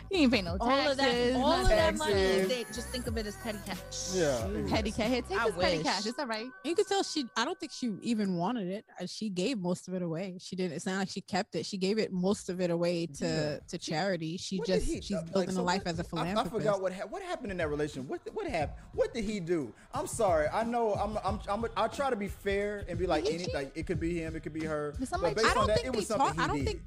he 0.10 0.18
ain't 0.24 0.32
pay 0.32 0.42
no 0.42 0.58
all 0.60 0.70
of 0.70 0.98
that, 0.98 1.04
taxes. 1.06 1.36
all 1.36 1.52
of 1.54 1.68
that 1.68 1.98
money. 1.98 2.14
taxes. 2.14 2.48
They 2.48 2.64
just 2.66 2.90
think 2.90 3.08
of 3.08 3.18
it 3.18 3.26
as 3.26 3.36
petty 3.38 3.58
cash. 3.66 3.78
Yeah, 4.14 4.48
Petty 4.70 4.92
cash. 4.92 5.10
Here, 5.10 5.22
take 5.22 5.40
I 5.40 5.46
this 5.50 5.56
petty 5.56 5.78
wish. 5.78 5.86
cash. 5.86 6.06
It's 6.06 6.20
all 6.20 6.28
right. 6.28 6.48
You 6.64 6.76
could 6.76 6.88
tell 6.88 7.04
she. 7.04 7.26
I 7.36 7.44
don't 7.46 7.60
think 7.60 7.72
she 7.72 7.94
even 8.02 8.36
wanted 8.38 8.68
it. 8.70 8.86
Uh, 9.02 9.06
She 9.08 9.30
gave 9.30 9.58
most 9.60 9.88
of 9.88 9.94
it 9.94 10.02
away. 10.02 10.38
She 10.40 10.56
didn't. 10.56 10.74
It's 10.74 10.86
not 10.86 10.98
like 11.00 11.10
she 11.10 11.22
kept 11.22 11.56
it. 11.56 11.66
She 11.66 11.78
gave 11.78 11.98
it 11.98 12.12
most 12.14 12.50
of 12.50 12.62
it 12.62 12.70
away 12.70 13.08
to 13.08 13.26
Yeah. 13.26 13.60
to 13.68 13.78
charity. 13.78 14.38
She 14.38 14.58
What 14.58 14.68
just 14.68 14.86
he- 14.86 15.02
she's 15.02 15.18
uh, 15.18 15.24
like, 15.34 15.52
so 15.52 15.62
a 15.62 15.64
life 15.64 15.86
what- 15.86 15.94
as 15.94 16.00
a 16.00 16.04
philanthropist. 16.04 16.56
I, 16.56 16.58
forgot 16.60 16.82
what 16.82 16.94
ha- 16.94 17.08
what 17.10 17.22
happened 17.22 17.52
in 17.52 17.58
that 17.58 17.70
relationship. 17.70 18.10
What 18.10 18.22
what 18.34 18.48
happened? 18.48 18.78
What 18.94 19.14
did 19.14 19.24
he 19.26 19.40
do? 19.40 19.74
I'm 19.94 20.08
sorry. 20.08 20.48
I 20.48 20.64
know. 20.64 20.94
I'm 20.94 21.18
I'm, 21.26 21.40
I'm 21.50 21.66
I 21.76 21.88
try 21.88 22.10
to 22.10 22.16
be 22.16 22.28
fair 22.28 22.86
and 22.88 22.98
be 23.00 23.08
like 23.08 23.26
Did 23.26 23.42
any 23.42 23.54
like 23.54 23.72
it 23.76 23.86
could 23.88 24.00
be 24.00 24.20
him, 24.20 24.36
it 24.36 24.44
could 24.44 24.54
be 24.54 24.66
her. 24.66 24.92
Did 24.92 25.00
But 25.02 25.08
somebody 25.10 25.36
based 25.36 25.48
I 25.48 25.50
on 25.50 25.56
don't 25.56 25.68
that, 25.68 25.76
think 25.78 25.88
it 25.88 25.96
was 25.96 26.08
something 26.08 26.28
talk. 26.28 26.36
he 26.38 26.42
I 26.44 26.48
don't 26.48 26.58
did. 26.58 26.66
think. 26.68 26.82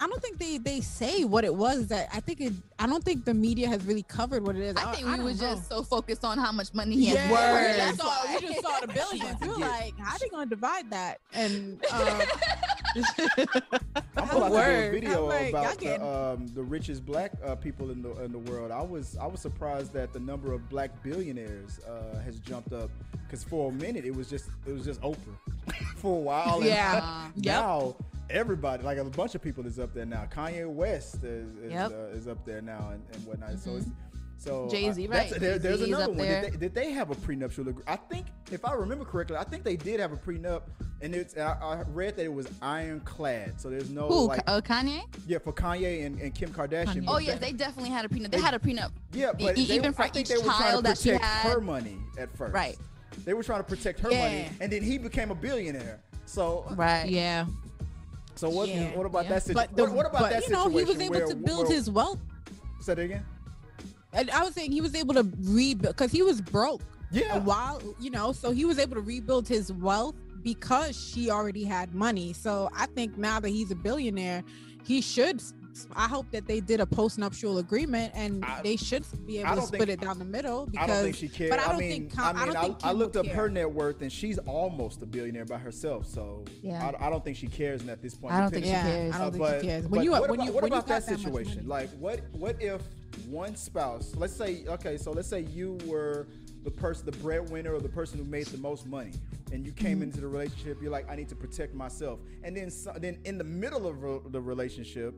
I 0.00 0.06
don't 0.06 0.22
think 0.22 0.38
they 0.38 0.58
they 0.58 0.80
say 0.80 1.24
what 1.24 1.44
it 1.44 1.54
was. 1.54 1.88
That 1.88 2.08
I 2.12 2.20
think 2.20 2.40
it. 2.40 2.52
I 2.78 2.86
don't 2.86 3.02
think 3.04 3.24
the 3.24 3.34
media 3.34 3.68
has 3.68 3.84
really 3.84 4.02
covered 4.04 4.44
what 4.46 4.56
it 4.56 4.62
is. 4.62 4.76
I 4.76 4.92
think 4.92 5.06
we 5.06 5.16
don't 5.16 5.24
were 5.24 5.30
know. 5.30 5.36
just 5.36 5.68
so 5.68 5.82
focused 5.82 6.24
on 6.24 6.38
how 6.38 6.52
much 6.52 6.72
money 6.74 6.94
he 6.96 7.06
has. 7.06 7.16
Yeah, 7.16 7.32
Word. 7.32 7.70
we 7.70 7.76
just 7.76 7.78
That's 7.78 7.98
saw, 7.98 8.40
we 8.40 8.48
just 8.48 8.62
saw 8.62 8.80
the 8.80 8.86
billions. 8.92 9.40
We 9.40 9.48
were 9.48 9.54
like, 9.56 9.98
how 9.98 10.14
are 10.14 10.18
they 10.18 10.28
gonna 10.28 10.46
divide 10.46 10.90
that? 10.90 11.20
And 11.32 11.84
um, 11.92 12.20
I'm 14.16 14.28
about 14.30 14.48
to 14.48 14.54
do 14.54 14.56
a 14.56 14.90
video 14.90 15.26
like, 15.26 15.48
about 15.50 15.78
the, 15.78 16.04
um, 16.04 16.46
the 16.48 16.62
richest 16.62 17.04
black 17.04 17.32
uh, 17.44 17.54
people 17.54 17.90
in 17.90 18.02
the 18.02 18.12
in 18.24 18.32
the 18.32 18.38
world. 18.38 18.70
I 18.70 18.82
was 18.82 19.16
I 19.20 19.26
was 19.26 19.40
surprised 19.40 19.92
that 19.94 20.12
the 20.12 20.20
number 20.20 20.52
of 20.52 20.68
black 20.68 21.02
billionaires 21.02 21.80
uh, 21.86 22.18
has 22.20 22.38
jumped 22.38 22.72
up 22.72 22.90
because 23.24 23.44
for 23.44 23.70
a 23.70 23.72
minute 23.74 24.04
it 24.04 24.14
was 24.14 24.28
just 24.28 24.50
it 24.66 24.72
was 24.72 24.84
just 24.84 25.00
Oprah 25.02 25.16
for 25.96 26.16
a 26.16 26.20
while. 26.20 26.56
and 26.56 26.66
Yeah. 26.66 27.00
Uh, 27.02 27.28
Yep. 27.36 27.54
Now 27.54 27.96
everybody 28.30 28.82
like 28.82 28.98
a 28.98 29.04
bunch 29.04 29.34
of 29.34 29.42
people 29.42 29.66
is 29.66 29.78
up 29.78 29.94
there 29.94 30.06
now. 30.06 30.26
Kanye 30.34 30.68
West 30.68 31.16
is 31.24 31.54
is, 31.56 31.72
Yep. 31.72 31.90
uh, 31.92 32.16
is 32.16 32.28
up 32.28 32.44
there 32.44 32.60
now 32.60 32.90
and, 32.92 33.02
and 33.12 33.26
whatnot. 33.26 33.58
So 33.58 33.76
it's 33.76 33.86
so 34.40 34.68
Jay-Z, 34.70 35.04
uh, 35.04 35.10
that's- 35.10 35.32
right. 35.32 35.40
There, 35.40 35.58
there's 35.58 35.80
another 35.82 36.04
up 36.04 36.08
one. 36.10 36.18
there. 36.18 36.42
Did 36.42 36.52
they, 36.52 36.58
did 36.58 36.74
they 36.74 36.92
have 36.92 37.10
a 37.10 37.16
prenuptial 37.16 37.62
agreement? 37.62 37.84
I 37.88 37.96
think 37.96 38.26
if 38.52 38.64
I 38.64 38.72
remember 38.74 39.04
correctly, 39.04 39.36
I 39.36 39.42
think 39.42 39.64
they 39.64 39.74
did 39.74 39.98
have 39.98 40.12
a 40.12 40.16
prenup, 40.16 40.62
and 41.02 41.12
it's 41.12 41.36
I, 41.36 41.54
I 41.60 41.82
read 41.92 42.14
that 42.16 42.24
it 42.24 42.32
was 42.32 42.46
ironclad. 42.62 43.60
So 43.60 43.68
there's 43.68 43.90
no 43.90 44.06
Who? 44.06 44.28
like 44.28 44.42
uh, 44.46 44.60
Kanye? 44.60 45.02
yeah, 45.26 45.38
for 45.38 45.52
Kanye 45.52 46.06
and, 46.06 46.20
and 46.20 46.32
Kim 46.34 46.50
Kardashian. 46.50 46.86
Kanye. 47.02 47.04
Oh 47.08 47.18
yeah, 47.18 47.32
that- 47.32 47.40
they 47.40 47.52
definitely 47.52 47.90
had 47.90 48.04
a 48.04 48.08
prenup. 48.08 48.30
They 48.30 48.36
They- 48.38 48.40
had 48.42 48.54
a 48.54 48.58
prenup. 48.60 48.92
yeah, 49.12 49.32
but 49.32 49.58
e- 49.58 49.66
they- 49.66 49.74
even 49.74 49.92
for 49.92 50.02
I 50.02 50.08
think 50.08 50.26
each 50.26 50.36
they 50.36 50.38
were 50.38 50.44
trying 50.44 50.58
to 50.58 50.64
child 50.70 50.84
that 50.84 50.98
she 50.98 51.10
protect 51.10 51.24
had. 51.24 51.52
her 51.52 51.60
money 51.60 51.98
at 52.16 52.34
first. 52.36 52.54
Right. 52.54 52.76
They 53.24 53.34
were 53.34 53.42
trying 53.42 53.58
to 53.60 53.64
protect 53.64 53.98
her 54.00 54.08
money, 54.10 54.18
Yeah. 54.20 54.48
and 54.60 54.72
then 54.72 54.82
he 54.82 54.98
became 54.98 55.32
a 55.32 55.34
billionaire. 55.34 55.98
So, 56.26 56.64
Right. 56.76 57.08
Yeah. 57.08 57.46
So 58.38 58.48
what? 58.48 58.68
Yeah, 58.68 58.96
what 58.96 59.06
about 59.06 59.24
yeah. 59.24 59.30
that 59.30 59.42
situation? 59.42 59.74
the, 59.74 59.82
What, 59.84 59.92
what 59.92 60.06
about 60.06 60.20
but, 60.22 60.30
that 60.30 60.46
you 60.46 60.52
know, 60.52 60.68
he 60.68 60.84
was 60.84 61.00
able 61.00 61.16
where- 61.16 61.26
to 61.26 61.34
build 61.36 61.66
where- 61.68 61.76
his 61.76 61.90
wealth. 61.90 62.18
Say 62.80 62.94
that 62.94 63.02
again. 63.02 63.24
And 64.12 64.30
I 64.30 64.42
was 64.44 64.54
saying 64.54 64.72
he 64.72 64.80
was 64.80 64.94
able 64.94 65.14
to 65.14 65.28
rebuild 65.40 65.94
because 65.96 66.10
he 66.12 66.22
was 66.22 66.40
broke 66.40 66.80
Yeah. 67.12 67.36
a 67.36 67.40
while, 67.40 67.82
you 68.00 68.10
know, 68.10 68.32
so 68.32 68.52
he 68.52 68.64
was 68.64 68.78
able 68.78 68.94
to 68.94 69.02
rebuild 69.02 69.46
his 69.48 69.72
wealth 69.72 70.14
because 70.42 70.96
she 70.98 71.30
already 71.30 71.64
had 71.64 71.94
money. 71.94 72.32
So 72.32 72.70
I 72.74 72.86
think 72.86 73.18
now 73.18 73.40
that 73.40 73.48
he's 73.50 73.70
a 73.70 73.74
billionaire, 73.74 74.44
he 74.84 75.00
should. 75.02 75.42
I 75.94 76.08
hope 76.08 76.30
that 76.32 76.46
they 76.46 76.60
did 76.60 76.80
a 76.80 76.86
post-nuptial 76.86 77.58
agreement 77.58 78.12
and 78.14 78.44
I- 78.44 78.62
they 78.62 78.76
should 78.76 79.04
be 79.26 79.38
able 79.38 79.56
to 79.56 79.62
split 79.62 79.80
think- 79.88 79.90
it 79.90 80.00
down 80.00 80.18
the 80.18 80.24
middle 80.24 80.62
I 80.62 80.70
because 80.70 80.86
don't 80.88 81.02
think 81.04 81.16
she 81.16 81.28
cares. 81.28 81.50
but 81.50 81.60
I 81.60 81.64
I, 81.64 81.68
don't 81.68 81.78
mean, 81.78 81.90
think 81.90 82.10
Kim- 82.12 82.20
I 82.20 82.28
I 82.28 82.32
don't 82.32 82.54
think 82.62 82.76
I 82.84 82.88
Kim 82.88 82.98
looked 82.98 83.16
would 83.16 83.26
up 83.28 83.32
her 83.34 83.48
net 83.48 83.70
worth, 83.72 84.02
and 84.02 84.12
she's 84.12 84.38
almost 84.38 85.02
a 85.02 85.06
billionaire 85.06 85.44
by 85.44 85.58
herself. 85.58 86.06
So 86.06 86.44
Yeah. 86.62 86.92
I, 87.00 87.06
I 87.06 87.10
don't 87.10 87.24
think 87.24 87.36
she 87.36 87.46
cares 87.46 87.86
at 87.88 88.02
this 88.02 88.14
point. 88.14 88.34
I 88.34 88.40
don't 88.40 88.50
think 88.50 88.64
she 88.64 88.70
yeah, 88.70 88.82
cares. 88.82 89.14
I 89.14 89.18
don't 89.18 89.26
Uh, 89.28 89.30
think 89.30 89.42
but, 89.42 89.60
she 89.60 89.66
cares. 89.66 89.86
When 89.86 90.02
you 90.02 90.10
what 90.12 90.22
when 90.22 90.30
about, 90.34 90.46
you 90.46 90.52
what 90.52 90.62
when 90.64 90.72
you 90.72 90.78
about 90.78 90.86
that 90.88 91.00
got 91.02 91.08
that 91.10 91.18
situation? 91.18 91.66
money- 91.66 91.68
like, 91.68 91.90
what 91.98 92.20
what 92.32 92.60
if 92.62 92.82
one 93.28 93.56
spouse? 93.56 94.14
Let's 94.16 94.34
say, 94.34 94.64
okay, 94.68 94.96
so 94.96 95.10
let's 95.12 95.28
say 95.28 95.40
you 95.40 95.78
were 95.86 96.26
the 96.64 96.70
person, 96.70 97.06
the 97.06 97.12
breadwinner, 97.18 97.72
or 97.74 97.80
the 97.80 97.88
person 97.88 98.18
who 98.18 98.24
made 98.24 98.46
the 98.46 98.58
most 98.58 98.86
money, 98.86 99.12
and 99.52 99.64
you 99.64 99.72
came 99.72 99.94
Mm-hmm. 99.98 100.02
into 100.02 100.20
the 100.20 100.28
relationship. 100.28 100.82
You're 100.82 100.90
like, 100.90 101.08
I 101.10 101.14
need 101.16 101.28
to 101.30 101.36
protect 101.36 101.74
myself, 101.74 102.20
and 102.42 102.54
then 102.56 102.70
so, 102.70 102.92
then 102.98 103.18
in 103.24 103.38
the 103.38 103.44
middle 103.44 103.86
of 103.86 104.02
ro- 104.02 104.22
the 104.28 104.40
relationship. 104.40 105.14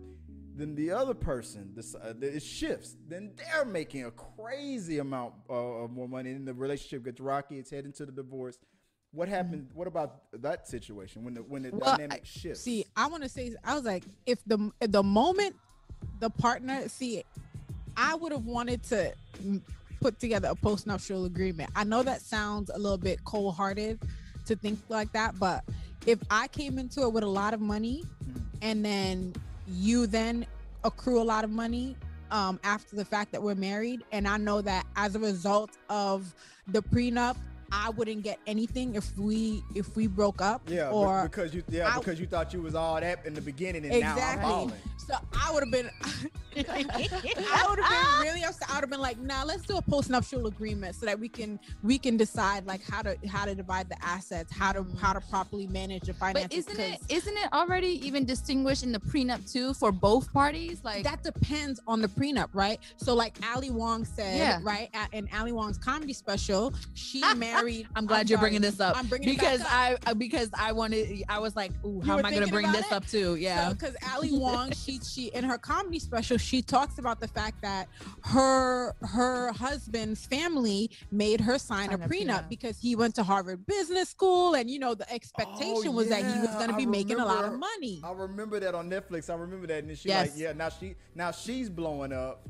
Then 0.56 0.74
the 0.74 0.90
other 0.90 1.14
person, 1.14 1.72
this, 1.74 1.94
uh, 1.94 2.14
it 2.20 2.42
shifts. 2.42 2.96
Then 3.08 3.32
they're 3.36 3.64
making 3.64 4.04
a 4.04 4.10
crazy 4.10 4.98
amount 4.98 5.34
uh, 5.48 5.52
of 5.54 5.90
more 5.90 6.08
money, 6.08 6.30
and 6.30 6.46
the 6.46 6.54
relationship 6.54 7.04
gets 7.04 7.20
rocky. 7.20 7.58
It's 7.58 7.70
heading 7.70 7.92
to 7.94 8.06
the 8.06 8.12
divorce. 8.12 8.58
What 9.12 9.28
happened? 9.28 9.68
What 9.74 9.88
about 9.88 10.22
that 10.40 10.68
situation 10.68 11.24
when 11.24 11.34
the 11.34 11.40
when 11.42 11.62
the 11.62 11.68
Mm-hmm. 11.70 11.78
Well, 11.78 11.96
dynamic 11.96 12.24
shifts? 12.24 12.60
See, 12.60 12.84
I 12.96 13.06
want 13.08 13.22
to 13.24 13.28
say, 13.28 13.54
I 13.64 13.74
was 13.74 13.84
like, 13.84 14.04
if 14.26 14.38
the 14.46 14.70
the 14.80 15.02
moment 15.02 15.56
the 16.20 16.30
partner, 16.30 16.88
see, 16.88 17.24
I 17.96 18.14
would 18.14 18.32
have 18.32 18.46
wanted 18.46 18.82
to 18.84 19.12
put 20.00 20.18
together 20.20 20.48
a 20.48 20.54
post-nuptial 20.54 21.24
agreement. 21.26 21.70
I 21.76 21.84
know 21.84 22.02
that 22.02 22.22
sounds 22.22 22.70
a 22.70 22.78
little 22.78 22.98
bit 22.98 23.22
cold-hearted 23.24 24.00
to 24.46 24.56
think 24.56 24.78
like 24.88 25.12
that, 25.12 25.38
but 25.38 25.64
if 26.06 26.18
I 26.30 26.48
came 26.48 26.78
into 26.78 27.02
it 27.02 27.12
with 27.12 27.22
a 27.24 27.28
lot 27.28 27.52
of 27.52 27.60
money, 27.60 28.04
Mhm. 28.24 28.42
and 28.62 28.84
then 28.84 29.34
you 29.70 30.06
then 30.06 30.46
accrue 30.84 31.20
a 31.20 31.24
lot 31.24 31.44
of 31.44 31.50
money 31.50 31.96
um, 32.30 32.60
after 32.64 32.96
the 32.96 33.04
fact 33.04 33.32
that 33.32 33.42
we're 33.42 33.54
married, 33.54 34.04
and 34.12 34.26
I 34.26 34.36
know 34.36 34.60
that 34.62 34.86
as 34.96 35.14
a 35.14 35.18
result 35.18 35.70
of 35.88 36.34
the 36.68 36.82
prenup. 36.82 37.36
I 37.72 37.90
wouldn't 37.90 38.22
get 38.22 38.38
anything 38.46 38.94
if 38.94 39.16
we 39.18 39.62
if 39.74 39.94
we 39.96 40.06
broke 40.06 40.40
up 40.42 40.62
Yeah, 40.68 40.90
or 40.90 41.22
because 41.24 41.54
you 41.54 41.62
yeah 41.68 41.88
I- 41.94 41.98
because 41.98 42.18
you 42.20 42.26
thought 42.26 42.52
you 42.52 42.62
was 42.62 42.74
all 42.74 43.00
that 43.00 43.24
in 43.26 43.34
the 43.34 43.40
beginning 43.40 43.84
and 43.84 43.94
Exactly. 43.94 44.22
now 44.22 44.30
I'm 44.32 44.68
falling. 44.68 44.80
So 45.08 45.14
I 45.32 45.52
would 45.52 45.64
have 45.64 45.72
been, 45.72 45.90
I 46.56 47.66
would 47.68 47.78
have 47.80 47.90
been 47.90 48.22
really 48.28 48.44
upset. 48.44 48.70
I 48.70 48.74
would 48.74 48.82
have 48.82 48.90
been 48.90 49.00
like, 49.00 49.18
nah, 49.18 49.42
let's 49.44 49.62
do 49.62 49.76
a 49.76 49.82
post-nuptial 49.82 50.46
agreement 50.46 50.94
so 50.94 51.06
that 51.06 51.18
we 51.18 51.28
can 51.28 51.58
we 51.82 51.98
can 51.98 52.16
decide 52.16 52.66
like 52.66 52.82
how 52.82 53.02
to 53.02 53.16
how 53.28 53.44
to 53.44 53.54
divide 53.54 53.88
the 53.88 53.96
assets, 54.04 54.52
how 54.52 54.72
to 54.72 54.84
how 55.00 55.12
to 55.12 55.20
properly 55.22 55.66
manage 55.66 56.02
the 56.02 56.14
finances. 56.14 56.64
But 56.66 56.74
isn't 56.74 56.80
it 56.80 57.00
'cause 57.00 57.06
isn't 57.08 57.36
it 57.36 57.52
already 57.52 58.06
even 58.06 58.24
distinguished 58.24 58.82
in 58.82 58.92
the 58.92 59.00
prenup 59.00 59.50
too 59.50 59.74
for 59.74 59.90
both 59.92 60.32
parties? 60.32 60.80
Like 60.84 61.04
that 61.04 61.22
depends 61.22 61.80
on 61.86 62.00
the 62.02 62.08
prenup, 62.08 62.48
right? 62.52 62.78
So 62.96 63.14
like 63.14 63.36
Ali 63.54 63.70
Wong 63.70 64.04
said, 64.04 64.36
Yeah. 64.38 64.60
right? 64.62 64.90
a- 64.94 65.16
In 65.16 65.28
Ali 65.36 65.52
Wong's 65.52 65.78
comedy 65.78 66.12
special, 66.12 66.72
she 66.94 67.20
married. 67.34 67.59
I'm 67.96 68.06
glad 68.06 68.28
you're 68.30 68.38
sorry, 68.38 68.50
bringing 68.50 68.62
this 68.62 68.80
up 68.80 68.96
I'm 68.96 69.06
bringing 69.06 69.28
because 69.30 69.60
back 69.60 69.92
up. 69.92 69.98
I 70.06 70.10
uh, 70.10 70.14
because 70.14 70.50
I 70.54 70.72
wanted 70.72 71.22
I 71.28 71.38
was 71.38 71.56
like, 71.56 71.72
ooh, 71.84 72.00
how 72.00 72.18
am 72.18 72.24
I 72.26 72.32
gonna 72.32 72.46
bring 72.46 72.70
this 72.72 72.86
it? 72.86 72.92
up 72.92 73.06
too? 73.06 73.36
Yeah. 73.36 73.70
because 73.72 73.94
Ali 74.12 74.32
Wong, 74.32 74.72
she 74.72 74.98
she 75.00 75.26
in 75.28 75.44
her 75.44 75.58
comedy 75.58 75.98
special, 75.98 76.36
she 76.38 76.62
talks 76.62 76.98
about 76.98 77.20
the 77.20 77.28
fact 77.28 77.60
that 77.62 77.88
her 78.24 78.94
her 79.02 79.52
husband's 79.52 80.26
family 80.26 80.90
made 81.10 81.40
her 81.40 81.58
sign, 81.58 81.90
Sign 81.90 82.00
a 82.00 82.04
a 82.04 82.08
prenup 82.08 82.26
prenup. 82.44 82.48
because 82.48 82.78
he 82.78 82.96
went 82.96 83.14
to 83.16 83.22
Harvard 83.22 83.64
Business 83.66 84.08
School, 84.08 84.54
and 84.54 84.68
you 84.70 84.78
know 84.78 84.94
the 84.94 85.10
expectation 85.12 85.94
was 85.94 86.08
that 86.08 86.22
he 86.24 86.40
was 86.40 86.50
going 86.56 86.68
to 86.68 86.74
I 86.74 86.78
be 86.78 86.86
making 86.86 87.18
a 87.20 87.24
lot 87.24 87.44
of 87.44 87.58
money. 87.58 88.00
I 88.04 88.12
remember 88.12 88.60
that 88.60 88.74
on 88.74 88.90
Netflix. 88.90 89.30
I 89.30 89.34
remember 89.34 89.66
that, 89.68 89.84
and 89.84 89.96
she 89.96 90.08
Yes. 90.08 90.30
like, 90.30 90.38
yeah, 90.38 90.52
now 90.52 90.68
she 90.68 90.94
now 91.14 91.30
she's 91.30 91.68
blowing 91.70 92.12
up. 92.12 92.46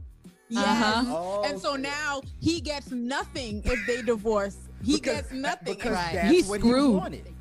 Yes. 0.49 0.67
Uh-huh. 0.67 1.05
Oh, 1.17 1.43
And 1.45 1.61
so 1.61 1.75
okay. 1.75 1.83
now 1.83 2.23
he 2.41 2.61
gets 2.61 2.91
nothing 2.91 3.63
if 3.65 3.87
they 3.87 4.03
divorce. 4.03 4.57
He 4.83 4.95
Because- 4.97 5.17
gets 5.23 5.33
nothing. 5.33 5.75
because 5.75 5.93
Right. 5.93 6.15
that's 6.15 6.31
He's 6.31 6.47
what 6.47 6.61
screwed. 6.61 6.91
he 6.91 6.97
wanted. 6.97 7.35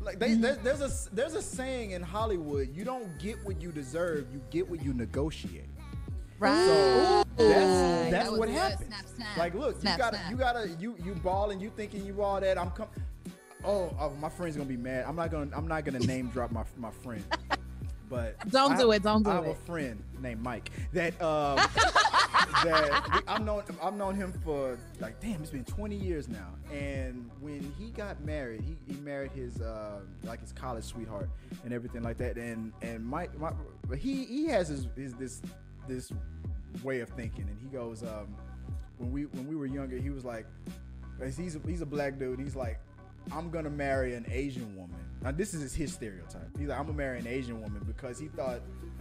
Like 0.00 0.18
they, 0.18 0.34
there- 0.34 0.56
there's 0.56 0.80
a 0.82 1.14
there's 1.14 1.34
a 1.34 1.40
saying 1.42 1.92
in 1.92 2.02
Hollywood: 2.02 2.68
you 2.74 2.84
don't 2.84 3.18
get 3.18 3.42
what 3.44 3.60
you 3.62 3.72
deserve, 3.72 4.26
you 4.32 4.40
get 4.50 4.68
what 4.68 4.82
you 4.82 4.92
negotiate. 4.92 5.68
right. 6.38 6.66
So 6.66 7.24
that's 7.38 8.10
that's 8.10 8.30
was 8.30 8.38
what 8.38 8.48
good. 8.48 8.56
happens. 8.58 8.86
Snap, 8.88 9.04
snap. 9.16 9.36
Like, 9.38 9.54
look, 9.54 9.80
Snap, 9.80 9.96
you 9.98 10.04
gotta 10.04 10.20
you 10.30 10.36
gotta 10.36 10.68
you 10.78 10.96
you 11.04 11.14
balling, 11.14 11.58
you 11.60 11.70
thinking 11.74 12.04
you 12.04 12.22
all 12.22 12.38
that. 12.40 12.58
I'm 12.58 12.70
com- 12.72 12.88
oh, 13.64 13.90
oh, 13.98 14.10
my 14.20 14.28
friend's 14.28 14.56
gonna 14.56 14.68
be 14.68 14.76
mad. 14.76 15.06
I'm 15.08 15.16
not 15.16 15.30
gonna 15.30 15.50
I'm 15.56 15.66
not 15.66 15.84
gonna 15.86 16.00
name 16.00 16.28
drop 16.28 16.50
my 16.52 16.64
my 16.76 16.90
friend. 17.02 17.24
But 18.10 18.36
Don't 18.50 18.72
I 18.72 18.76
do 18.78 18.92
it, 18.92 19.02
don't 19.02 19.22
do 19.22 19.30
it. 19.30 19.32
I 19.32 19.36
have 19.36 19.46
a 19.46 19.54
friend 19.54 20.00
named 20.20 20.42
Mike 20.42 20.70
that 20.92 21.20
um 21.22 21.58
that 22.64 23.22
I've 23.28 23.44
known 23.44 23.62
I've 23.82 23.94
known 23.94 24.14
him 24.14 24.32
for 24.44 24.78
like 25.00 25.20
damn 25.20 25.40
it's 25.40 25.50
been 25.50 25.64
20 25.64 25.96
years 25.96 26.28
now 26.28 26.48
and 26.72 27.30
when 27.40 27.72
he 27.78 27.90
got 27.90 28.22
married 28.24 28.62
he, 28.62 28.76
he 28.92 29.00
married 29.00 29.32
his 29.32 29.60
uh, 29.60 30.00
like 30.24 30.40
his 30.40 30.52
college 30.52 30.84
sweetheart 30.84 31.28
and 31.64 31.72
everything 31.72 32.02
like 32.02 32.18
that 32.18 32.36
and 32.36 32.72
and 32.82 33.04
Mike, 33.04 33.38
Mike 33.38 33.54
he 33.96 34.24
he 34.24 34.46
has 34.46 34.68
his, 34.68 34.88
his 34.96 35.14
this 35.14 35.42
this 35.88 36.12
way 36.82 37.00
of 37.00 37.08
thinking 37.10 37.46
and 37.48 37.58
he 37.60 37.68
goes 37.68 38.02
um 38.02 38.34
when 38.98 39.12
we 39.12 39.26
when 39.26 39.46
we 39.48 39.56
were 39.56 39.66
younger 39.66 39.96
he 39.96 40.10
was 40.10 40.24
like 40.24 40.46
he's 41.36 41.56
a, 41.56 41.60
he's 41.66 41.80
a 41.80 41.86
black 41.86 42.18
dude 42.18 42.40
he's 42.40 42.56
like 42.56 42.80
I'm 43.32 43.50
gonna 43.50 43.70
marry 43.70 44.14
an 44.14 44.26
Asian 44.30 44.76
woman. 44.76 44.98
Now 45.22 45.30
this 45.32 45.54
is 45.54 45.74
his 45.74 45.92
stereotype. 45.92 46.48
He's 46.58 46.68
like, 46.68 46.78
I'm 46.78 46.86
gonna 46.86 46.98
marry 46.98 47.18
an 47.18 47.26
Asian 47.26 47.60
woman 47.60 47.82
because 47.86 48.18
he 48.18 48.28
thought 48.28 48.60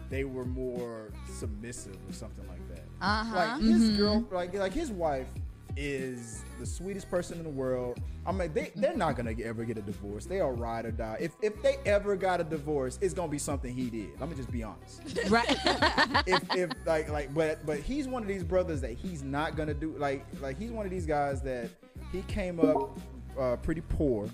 they 0.09 0.23
were 0.23 0.45
more 0.45 1.11
submissive 1.31 1.97
or 2.07 2.13
something 2.13 2.47
like 2.47 2.57
that. 2.57 2.62
Uh-huh. 3.03 3.35
Like 3.35 3.61
his 3.61 3.81
Mhm. 3.91 3.97
girl, 3.97 4.25
like 4.31 4.53
like 4.55 4.73
his 4.73 4.89
wife 4.91 5.27
is 5.75 6.43
the 6.59 6.65
sweetest 6.65 7.09
person 7.09 7.37
in 7.39 7.43
the 7.43 7.49
world. 7.49 7.99
I 8.25 8.31
mean, 8.31 8.53
they 8.53 8.71
they're 8.75 8.95
not 8.95 9.17
gonna 9.17 9.33
ever 9.43 9.65
get 9.65 9.77
a 9.77 9.81
divorce. 9.81 10.25
They 10.25 10.39
are 10.39 10.53
ride 10.53 10.85
or 10.85 10.91
die. 10.91 11.17
If 11.19 11.33
if 11.41 11.61
they 11.61 11.77
ever 11.85 12.15
got 12.15 12.39
a 12.39 12.43
divorce, 12.45 12.97
it's 13.01 13.13
gonna 13.13 13.27
be 13.31 13.39
something 13.39 13.73
he 13.75 13.89
did. 13.89 14.19
Let 14.19 14.29
me 14.29 14.35
just 14.35 14.51
be 14.51 14.63
honest. 14.63 15.01
right. 15.29 15.45
if 16.25 16.55
if 16.55 16.69
like 16.85 17.09
like 17.09 17.33
but 17.33 17.65
but 17.65 17.79
he's 17.79 18.07
one 18.07 18.21
of 18.21 18.27
these 18.29 18.43
brothers 18.43 18.79
that 18.81 18.91
he's 18.93 19.21
not 19.23 19.57
gonna 19.57 19.73
do 19.73 19.95
like 19.97 20.25
like 20.41 20.57
he's 20.57 20.71
one 20.71 20.85
of 20.85 20.91
these 20.91 21.05
guys 21.05 21.41
that 21.41 21.69
he 22.11 22.21
came 22.23 22.59
up 22.59 22.97
uh, 23.37 23.55
pretty 23.57 23.81
poor 23.81 24.29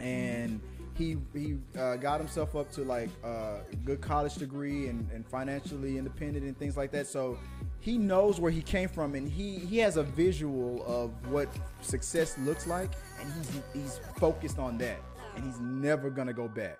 and 0.00 0.60
he 0.96 1.16
he 1.34 1.58
uh, 1.78 1.96
got 1.96 2.20
himself 2.20 2.54
up 2.56 2.70
to 2.72 2.82
like 2.82 3.08
uh, 3.24 3.58
a 3.72 3.76
good 3.84 4.00
college 4.00 4.34
degree 4.36 4.88
and, 4.88 5.08
and 5.12 5.26
financially 5.26 5.98
independent 5.98 6.44
and 6.44 6.56
things 6.58 6.76
like 6.76 6.90
that 6.92 7.06
so 7.06 7.38
he 7.80 7.98
knows 7.98 8.38
where 8.40 8.50
he 8.52 8.62
came 8.62 8.88
from 8.88 9.14
and 9.14 9.28
he 9.28 9.58
he 9.58 9.78
has 9.78 9.96
a 9.96 10.02
visual 10.02 10.84
of 10.86 11.10
what 11.30 11.48
success 11.80 12.36
looks 12.38 12.66
like 12.66 12.92
and 13.20 13.32
he's 13.32 13.60
he's 13.72 14.00
focused 14.18 14.58
on 14.58 14.76
that 14.78 14.98
and 15.34 15.44
he's 15.44 15.58
never 15.60 16.10
gonna 16.10 16.32
go 16.32 16.46
back 16.48 16.78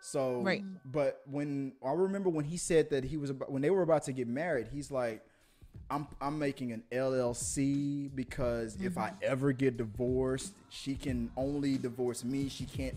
so 0.00 0.40
Right. 0.42 0.64
but 0.84 1.20
when 1.30 1.74
I 1.86 1.92
remember 1.92 2.28
when 2.28 2.44
he 2.44 2.56
said 2.56 2.90
that 2.90 3.04
he 3.04 3.16
was 3.16 3.30
about 3.30 3.52
when 3.52 3.62
they 3.62 3.70
were 3.70 3.82
about 3.82 4.02
to 4.04 4.12
get 4.12 4.26
married, 4.26 4.66
he's 4.72 4.90
like, 4.90 5.22
I'm 5.90 6.06
I'm 6.20 6.38
making 6.38 6.72
an 6.72 6.82
LLC 6.90 8.10
because 8.14 8.78
if 8.80 8.96
I 8.96 9.08
mm-hmm. 9.08 9.16
ever 9.22 9.52
get 9.52 9.76
divorced, 9.76 10.54
she 10.70 10.94
can 10.94 11.30
only 11.36 11.76
divorce 11.76 12.24
me. 12.24 12.48
She 12.48 12.64
can't, 12.64 12.96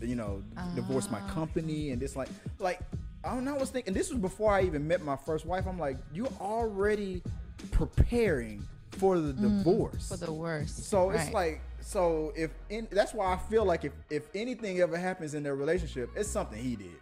you 0.00 0.14
know, 0.14 0.42
divorce 0.74 1.10
my 1.10 1.20
ah. 1.20 1.30
company 1.30 1.90
and 1.90 2.00
this 2.00 2.16
like 2.16 2.28
like 2.58 2.80
I 3.24 3.34
don't 3.34 3.44
know. 3.44 3.54
I 3.54 3.58
was 3.58 3.70
thinking 3.70 3.94
this 3.94 4.10
was 4.10 4.18
before 4.18 4.52
I 4.52 4.62
even 4.62 4.86
met 4.86 5.02
my 5.02 5.16
first 5.16 5.46
wife. 5.46 5.66
I'm 5.66 5.78
like, 5.78 5.96
you're 6.12 6.28
already 6.38 7.22
preparing 7.70 8.62
for 8.90 9.18
the 9.18 9.32
mm, 9.32 9.40
divorce. 9.40 10.08
For 10.08 10.18
the 10.18 10.32
worst. 10.32 10.84
So 10.90 11.10
it's 11.10 11.32
like 11.32 11.62
so 11.80 12.32
if 12.36 12.50
in, 12.68 12.88
that's 12.90 13.14
why 13.14 13.32
I 13.32 13.36
feel 13.36 13.64
like 13.64 13.84
if 13.84 13.92
if 14.10 14.28
anything 14.34 14.80
ever 14.80 14.96
happens 14.96 15.34
in 15.34 15.42
their 15.42 15.56
relationship, 15.56 16.10
it's 16.14 16.28
something 16.28 16.62
he 16.62 16.76
did. 16.76 16.96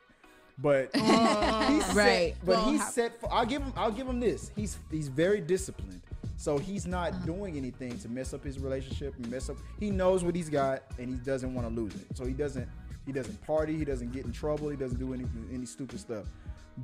But 0.63 0.91
he's 0.95 1.85
set, 1.87 1.97
Right. 1.97 2.35
but 2.45 2.57
Well, 2.57 2.71
he's 2.71 2.81
how- 2.81 2.91
set 2.91 3.21
for 3.21 3.31
I'll 3.33 3.45
give 3.45 3.63
him 3.63 3.73
I'll 3.77 3.91
give 3.91 4.07
him 4.07 4.21
this. 4.21 4.51
He's 4.55 4.79
he's 4.91 5.09
very 5.09 5.41
disciplined. 5.41 6.01
So 6.37 6.57
he's 6.59 6.87
not 6.87 7.13
uh-huh. 7.13 7.27
doing 7.27 7.57
anything 7.57 7.99
to 7.99 8.09
mess 8.09 8.33
up 8.33 8.43
his 8.45 8.59
relationship 8.59 9.15
and 9.17 9.31
mess 9.31 9.51
up 9.51 9.57
he 9.79 9.91
knows 9.91 10.25
what 10.25 10.35
he's 10.35 10.49
got 10.49 10.83
and 10.99 11.09
he 11.09 11.17
doesn't 11.17 11.53
want 11.53 11.69
to 11.69 11.75
lose 11.75 11.95
it. 11.95 12.17
So 12.17 12.25
he 12.25 12.33
doesn't 12.33 12.69
he 13.05 13.13
doesn't 13.13 13.45
party, 13.45 13.77
he 13.77 13.85
doesn't 13.85 14.13
get 14.13 14.25
in 14.25 14.33
trouble, 14.33 14.69
he 14.69 14.77
doesn't 14.77 14.99
do 14.99 15.13
any 15.13 15.25
any 15.53 15.67
stupid 15.67 15.99
stuff. 15.99 16.27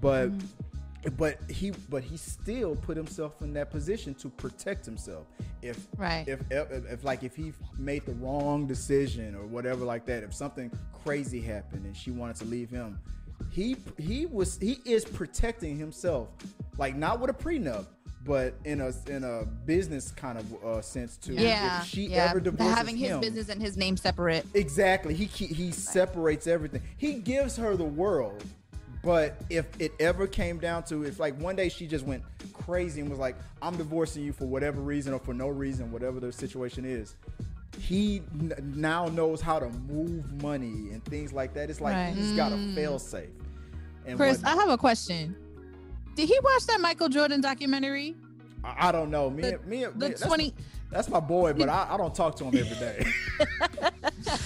But 0.00 0.30
mm-hmm. 0.30 1.14
but 1.16 1.38
he 1.48 1.70
but 1.88 2.02
he 2.02 2.16
still 2.16 2.74
put 2.74 2.96
himself 2.96 3.40
in 3.42 3.52
that 3.54 3.70
position 3.70 4.12
to 4.14 4.28
protect 4.28 4.84
himself 4.84 5.26
if 5.62 5.86
Right. 5.96 6.26
if, 6.26 6.40
if 6.50 6.70
if 6.92 7.04
like 7.04 7.22
if 7.22 7.36
he 7.36 7.52
made 7.78 8.04
the 8.06 8.14
wrong 8.14 8.66
decision 8.66 9.36
or 9.36 9.46
whatever 9.46 9.84
like 9.84 10.04
that 10.06 10.24
if 10.24 10.34
something 10.34 10.70
crazy 11.04 11.40
happened 11.40 11.84
and 11.84 11.96
she 11.96 12.10
wanted 12.10 12.36
to 12.36 12.44
leave 12.44 12.70
him 12.70 12.98
he 13.50 13.76
he 13.98 14.26
was 14.26 14.58
he 14.58 14.80
is 14.84 15.04
protecting 15.04 15.76
himself 15.76 16.28
like 16.76 16.96
not 16.96 17.20
with 17.20 17.30
a 17.30 17.34
prenup 17.34 17.86
but 18.28 18.54
in 18.64 18.82
a 18.82 18.92
in 19.08 19.24
a 19.24 19.44
business 19.64 20.12
kind 20.12 20.38
of 20.38 20.64
uh, 20.64 20.82
sense 20.82 21.16
too 21.16 21.32
yeah. 21.32 21.80
if 21.80 21.86
she 21.86 22.08
yeah. 22.08 22.26
ever 22.28 22.40
divorces 22.40 22.76
having 22.76 22.96
his 22.96 23.10
him, 23.10 23.20
business 23.20 23.48
and 23.48 23.60
his 23.60 23.76
name 23.76 23.96
separate. 23.96 24.46
Exactly. 24.54 25.14
He 25.14 25.24
he, 25.24 25.46
he 25.46 25.70
separates 25.72 26.46
everything. 26.46 26.82
He 26.98 27.14
gives 27.14 27.56
her 27.56 27.74
the 27.74 27.84
world, 27.84 28.44
but 29.02 29.40
if 29.48 29.66
it 29.80 29.92
ever 29.98 30.26
came 30.26 30.58
down 30.58 30.82
to 30.84 31.04
if 31.04 31.18
like 31.18 31.40
one 31.40 31.56
day 31.56 31.70
she 31.70 31.86
just 31.86 32.04
went 32.04 32.22
crazy 32.52 33.00
and 33.00 33.08
was 33.08 33.18
like, 33.18 33.36
"I'm 33.62 33.76
divorcing 33.78 34.24
you 34.24 34.32
for 34.32 34.44
whatever 34.44 34.82
reason 34.82 35.14
or 35.14 35.18
for 35.18 35.32
no 35.32 35.48
reason, 35.48 35.90
whatever 35.90 36.20
the 36.20 36.30
situation 36.30 36.84
is," 36.84 37.16
he 37.78 38.22
n- 38.40 38.52
now 38.76 39.06
knows 39.06 39.40
how 39.40 39.58
to 39.58 39.68
move 39.70 40.42
money 40.42 40.90
and 40.92 41.04
things 41.04 41.32
like 41.32 41.54
that. 41.54 41.70
It's 41.70 41.80
like 41.80 41.94
Right. 41.94 42.14
he's 42.14 42.32
got 42.32 42.52
a 42.52 42.56
Mm. 42.56 42.74
fail 42.74 42.98
safe. 42.98 43.28
And 44.06 44.16
Chris, 44.18 44.42
when- 44.42 44.52
I 44.52 44.56
have 44.56 44.68
a 44.70 44.78
question. 44.78 45.34
Did 46.16 46.28
he 46.28 46.38
watch 46.42 46.66
that 46.66 46.80
Michael 46.80 47.08
Jordan 47.08 47.40
documentary? 47.40 48.16
I, 48.64 48.88
I 48.88 48.92
don't 48.92 49.10
know. 49.10 49.30
Me, 49.30 49.42
The- 49.42 49.58
me, 49.66 49.84
The 49.84 49.90
me- 49.92 50.08
that's, 50.08 50.22
20 50.22 50.54
that's 50.90 51.08
my 51.08 51.20
boy, 51.20 51.52
but 51.52 51.68
I, 51.68 51.86
I 51.90 51.96
don't 51.96 52.14
talk 52.14 52.34
to 52.36 52.44
him 52.44 52.56
every 52.56 52.76
day. 52.78 53.06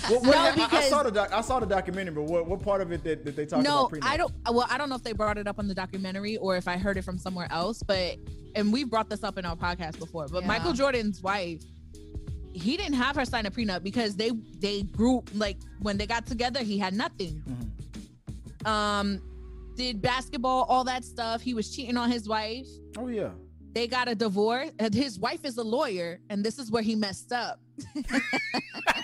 what, 0.08 0.22
what, 0.22 0.24
No, 0.24 0.32
I- 0.32 0.36
I, 0.36 0.48
I 0.48 0.54
because- 0.54 0.88
saw 0.88 1.02
the 1.02 1.10
doc, 1.10 1.32
I 1.32 1.40
saw 1.40 1.60
the 1.60 1.66
documentary, 1.66 2.14
but 2.14 2.24
what, 2.24 2.46
what 2.46 2.60
part 2.62 2.80
of 2.82 2.92
it 2.92 3.02
did, 3.02 3.24
did 3.24 3.36
they 3.36 3.46
talk 3.46 3.62
no, 3.62 3.86
about? 3.86 4.00
No, 4.00 4.06
I 4.06 4.16
don't. 4.16 4.32
Well, 4.50 4.66
I 4.68 4.76
don't 4.76 4.88
know 4.88 4.96
if 4.96 5.02
they 5.02 5.12
brought 5.12 5.38
it 5.38 5.46
up 5.46 5.58
on 5.58 5.68
the 5.68 5.74
documentary 5.74 6.36
or 6.36 6.56
if 6.56 6.68
I 6.68 6.76
heard 6.76 6.96
it 6.98 7.02
from 7.02 7.16
somewhere 7.18 7.48
else. 7.50 7.82
But 7.82 8.18
and 8.54 8.70
we've 8.72 8.90
brought 8.90 9.08
this 9.08 9.24
up 9.24 9.38
in 9.38 9.46
our 9.46 9.56
podcast 9.56 9.98
before. 9.98 10.26
But 10.28 10.42
Yeah. 10.42 10.48
Michael 10.48 10.72
Jordan's 10.74 11.22
wife, 11.22 11.62
he 12.54 12.76
didn't 12.76 12.94
have 12.94 13.16
her 13.16 13.24
sign 13.24 13.46
a 13.46 13.50
prenup 13.50 13.82
because 13.82 14.14
they 14.16 14.30
they 14.58 14.82
grew 14.82 15.22
like 15.34 15.58
when 15.80 15.96
they 15.96 16.06
got 16.06 16.26
together, 16.26 16.60
he 16.62 16.78
had 16.78 16.94
nothing. 16.94 17.42
Mm-hmm. 17.48 18.66
Um, 18.66 19.20
did 19.76 20.00
basketball, 20.02 20.64
all 20.68 20.84
that 20.84 21.04
stuff. 21.04 21.40
He 21.40 21.54
was 21.54 21.74
cheating 21.74 21.96
on 21.96 22.10
his 22.10 22.28
wife. 22.28 22.66
Oh 22.98 23.08
yeah. 23.08 23.30
They 23.74 23.86
got 23.86 24.06
a 24.06 24.14
divorce. 24.14 24.70
And 24.78 24.92
his 24.94 25.18
wife 25.18 25.44
is 25.44 25.56
a 25.56 25.62
lawyer, 25.64 26.20
and 26.28 26.44
this 26.44 26.58
is 26.58 26.70
where 26.70 26.82
he 26.82 26.94
messed 26.94 27.32
up. 27.32 27.58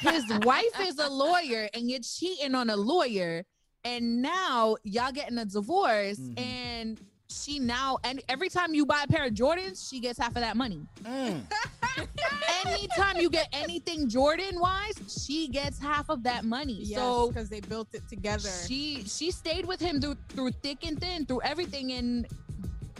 his 0.00 0.24
wife 0.42 0.80
is 0.80 0.98
a 0.98 1.08
lawyer, 1.08 1.68
and 1.74 1.90
you're 1.90 2.00
cheating 2.00 2.54
on 2.54 2.68
a 2.70 2.76
lawyer, 2.76 3.44
and 3.84 4.20
now 4.20 4.76
y'all 4.84 5.10
getting 5.12 5.38
a 5.38 5.44
divorce, 5.46 6.18
Mhm. 6.18 6.38
and 6.40 7.00
she 7.30 7.58
now 7.58 7.98
and 8.04 8.22
every 8.28 8.48
time 8.48 8.74
you 8.74 8.86
buy 8.86 9.02
a 9.04 9.06
pair 9.06 9.26
of 9.26 9.32
Jordans, 9.34 9.86
she 9.88 10.00
gets 10.00 10.18
half 10.18 10.28
of 10.30 10.42
that 10.42 10.56
money. 10.56 10.80
Mm. 11.02 11.42
Anytime 12.66 13.16
you 13.18 13.30
get 13.30 13.48
anything 13.52 14.08
Jordan 14.08 14.58
wise, 14.60 14.94
she 15.24 15.48
gets 15.48 15.78
half 15.78 16.08
of 16.10 16.22
that 16.24 16.44
money. 16.44 16.78
Yes, 16.82 16.98
so 16.98 17.28
because 17.28 17.48
they 17.48 17.60
built 17.60 17.88
it 17.94 18.06
together. 18.08 18.48
she 18.66 19.04
she 19.06 19.30
stayed 19.30 19.66
with 19.66 19.80
him 19.80 20.00
through 20.00 20.16
through 20.30 20.50
thick 20.52 20.84
and 20.86 21.00
thin, 21.00 21.26
through 21.26 21.42
everything, 21.42 21.92
and 21.92 22.26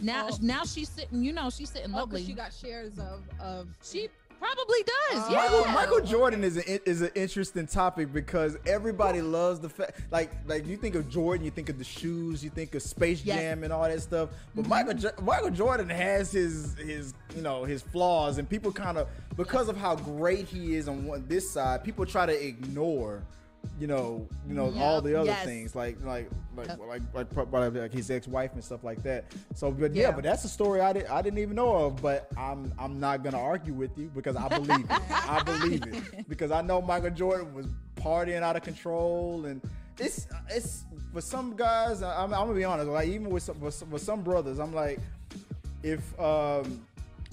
Now, 0.01 0.29
Oh. 0.31 0.37
now 0.41 0.63
she's 0.63 0.87
sitting. 0.89 1.21
You 1.23 1.33
know, 1.33 1.49
she's 1.49 1.69
sitting 1.69 1.93
Oh, 1.93 1.97
lovely. 1.99 2.25
she 2.25 2.31
got 2.33 2.53
shares 2.53 2.97
of 2.99 3.21
of 3.41 3.67
She 3.83 4.09
probably 4.39 4.83
does. 4.83 5.23
Uh, 5.23 5.27
yeah. 5.31 5.37
Michael, 5.37 5.65
Michael 5.73 5.99
Jordan 6.01 6.43
is 6.43 6.57
an 6.57 6.63
is 6.85 7.01
an 7.01 7.11
interesting 7.15 7.67
topic 7.67 8.11
because 8.13 8.57
everybody 8.65 9.21
loves 9.21 9.59
the 9.59 9.69
fact 9.69 9.99
like 10.11 10.31
like 10.47 10.65
you 10.65 10.77
think 10.77 10.95
of 10.95 11.09
Jordan, 11.09 11.45
you 11.45 11.51
think 11.51 11.69
of 11.69 11.77
the 11.77 11.83
shoes, 11.83 12.43
you 12.43 12.49
think 12.49 12.73
of 12.75 12.81
Space 12.81 13.23
Yes. 13.23 13.39
Jam 13.39 13.63
and 13.63 13.73
all 13.73 13.83
that 13.83 14.01
stuff. 14.01 14.29
But 14.55 14.65
Mm-hmm. 14.65 14.69
Michael 14.69 15.11
Michael 15.23 15.49
Jordan 15.51 15.89
has 15.89 16.31
his 16.31 16.75
his 16.75 17.13
you 17.35 17.41
know 17.41 17.63
his 17.65 17.81
flaws, 17.81 18.37
and 18.37 18.49
people 18.49 18.71
kind 18.71 18.97
of 18.97 19.07
because 19.35 19.69
of 19.69 19.77
how 19.77 19.95
great 19.95 20.47
he 20.47 20.75
is 20.75 20.87
on 20.87 21.05
one 21.05 21.25
this 21.27 21.49
side, 21.51 21.83
people 21.83 22.05
try 22.05 22.25
to 22.25 22.47
ignore. 22.47 23.21
You 23.79 23.87
know, 23.87 24.27
you 24.47 24.53
know 24.53 24.73
all 24.77 25.01
the 25.01 25.15
other 25.15 25.27
Yes. 25.31 25.45
things 25.45 25.73
like 25.75 25.97
like 26.03 26.29
like 26.57 26.67
Yep. 26.67 26.79
like, 26.87 27.01
like 27.13 27.51
like 27.51 27.73
like 27.73 27.93
his 27.93 28.11
ex-wife 28.11 28.51
and 28.53 28.63
stuff 28.63 28.83
like 28.83 29.01
that. 29.03 29.25
So, 29.55 29.71
but 29.71 29.93
yeah, 29.93 30.03
Yeah. 30.09 30.11
but 30.11 30.23
that's 30.25 30.43
a 30.43 30.49
story 30.49 30.81
I 30.81 30.91
didn't 30.91 31.09
I 31.09 31.21
didn't 31.21 31.39
even 31.39 31.55
know 31.55 31.75
of. 31.85 32.01
But 32.01 32.29
I'm 32.37 32.73
I'm 32.77 32.99
not 32.99 33.23
gonna 33.23 33.39
argue 33.39 33.73
with 33.73 33.97
you 33.97 34.11
because 34.13 34.35
I 34.35 34.49
believe 34.49 34.85
it. 34.89 35.11
I 35.11 35.41
believe 35.43 35.83
it 35.87 36.27
because 36.29 36.51
I 36.51 36.61
know 36.61 36.81
Michael 36.81 37.11
Jordan 37.11 37.53
was 37.53 37.67
partying 37.95 38.41
out 38.41 38.55
of 38.57 38.63
control, 38.63 39.45
and 39.45 39.61
it's 39.97 40.27
it's 40.49 40.83
for 41.13 41.21
some 41.21 41.55
guys. 41.55 42.01
I'm, 42.03 42.33
I'm 42.33 42.47
gonna 42.47 42.53
be 42.55 42.65
honest. 42.65 42.89
Like 42.89 43.07
even 43.07 43.29
with 43.29 43.43
some, 43.43 43.59
with 43.61 43.73
some 43.75 43.89
with 43.91 44.01
some 44.01 44.23
brothers, 44.23 44.59
I'm 44.59 44.73
like, 44.73 44.99
if 45.83 46.19
um. 46.19 46.85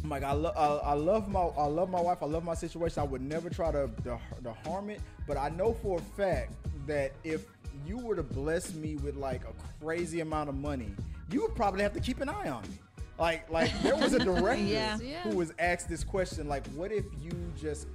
I'm 0.07 0.11
like 0.11 0.23
I, 0.23 0.35
lo- 0.35 0.53
I, 0.57 0.91
I 0.91 0.93
love 0.93 1.29
my 1.29 1.41
I 1.41 1.67
love 1.67 1.91
my 1.91 2.01
wife 2.01 2.23
I 2.23 2.27
love 2.27 2.45
my 2.45 2.55
situation 2.55 3.01
I 3.01 3.03
would 3.03 3.21
never 3.21 3.51
try 3.51 3.73
to, 3.73 3.91
to 4.05 4.17
to 4.45 4.53
harm 4.65 4.89
it 4.89 5.01
but 5.27 5.37
I 5.37 5.49
know 5.49 5.73
for 5.73 5.99
a 5.99 6.01
fact 6.01 6.53
that 6.87 7.11
if 7.25 7.47
you 7.85 7.99
were 7.99 8.15
to 8.15 8.23
bless 8.23 8.73
me 8.73 8.95
with 8.95 9.17
like 9.17 9.43
a 9.43 9.85
crazy 9.85 10.21
amount 10.21 10.49
of 10.49 10.55
money 10.55 10.93
you 11.33 11.41
would 11.43 11.57
probably 11.57 11.83
have 11.83 11.93
to 11.95 11.99
keep 11.99 12.21
an 12.21 12.29
eye 12.29 12.49
on 12.49 12.63
me 12.63 12.79
like 13.19 13.51
like 13.51 13.73
there 13.83 13.97
was 13.97 14.13
a 14.13 14.21
director 14.21 14.63
Yeah. 14.63 14.97
Who 15.25 15.31
was 15.31 15.53
asked 15.59 15.89
this 15.89 16.05
question 16.05 16.47
like 16.47 16.65
what 16.69 16.93
if 16.93 17.05
you 17.21 17.33
just 17.61 17.89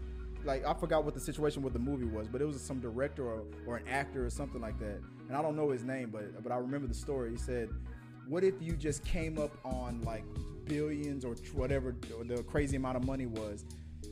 like 0.43 0.65
I 0.65 0.73
forgot 0.73 1.05
what 1.05 1.13
the 1.13 1.19
situation 1.21 1.61
with 1.61 1.71
the 1.71 1.79
movie 1.79 2.07
was, 2.07 2.27
but 2.27 2.41
it 2.41 2.45
was 2.45 2.59
some 2.59 2.79
director 2.81 3.25
or, 3.25 3.43
or 3.65 3.77
an 3.77 3.87
actor 3.87 4.25
or 4.25 4.29
something 4.31 4.59
like 4.59 4.79
that. 4.79 4.99
And 5.27 5.37
I 5.37 5.41
don't 5.43 5.55
know 5.55 5.69
his 5.69 5.83
name, 5.83 6.09
but 6.09 6.43
but 6.43 6.51
I 6.51 6.57
remember 6.57 6.87
the 6.87 6.95
story. 6.95 7.29
He 7.29 7.37
said, 7.37 7.69
"What 8.27 8.43
if 8.43 8.55
you 8.59 8.73
just 8.73 9.05
came 9.05 9.37
up 9.37 9.55
on 9.63 10.01
like 10.01 10.23
billions 10.65 11.25
or 11.25 11.35
tr- 11.35 11.55
whatever 11.55 11.95
the 12.25 12.43
crazy 12.43 12.77
amount 12.77 12.97
of 12.97 13.05
money 13.05 13.25
was?" 13.25 13.65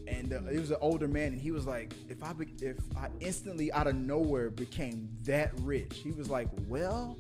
And 0.08 0.34
uh, 0.34 0.42
he 0.52 0.58
was 0.60 0.72
an 0.72 0.78
older 0.82 1.08
man, 1.08 1.34
and 1.34 1.42
he 1.42 1.52
was 1.52 1.66
like, 1.66 1.94
"If 2.08 2.24
I 2.24 2.34
be- 2.34 2.54
if 2.62 2.78
I 2.98 3.10
instantly 3.20 3.72
out 3.72 3.88
of 3.88 3.96
nowhere 3.96 4.50
became 4.50 5.10
that 5.24 5.52
rich," 5.62 6.00
he 6.04 6.12
was 6.12 6.30
like, 6.30 6.48
"Well, 6.68 7.18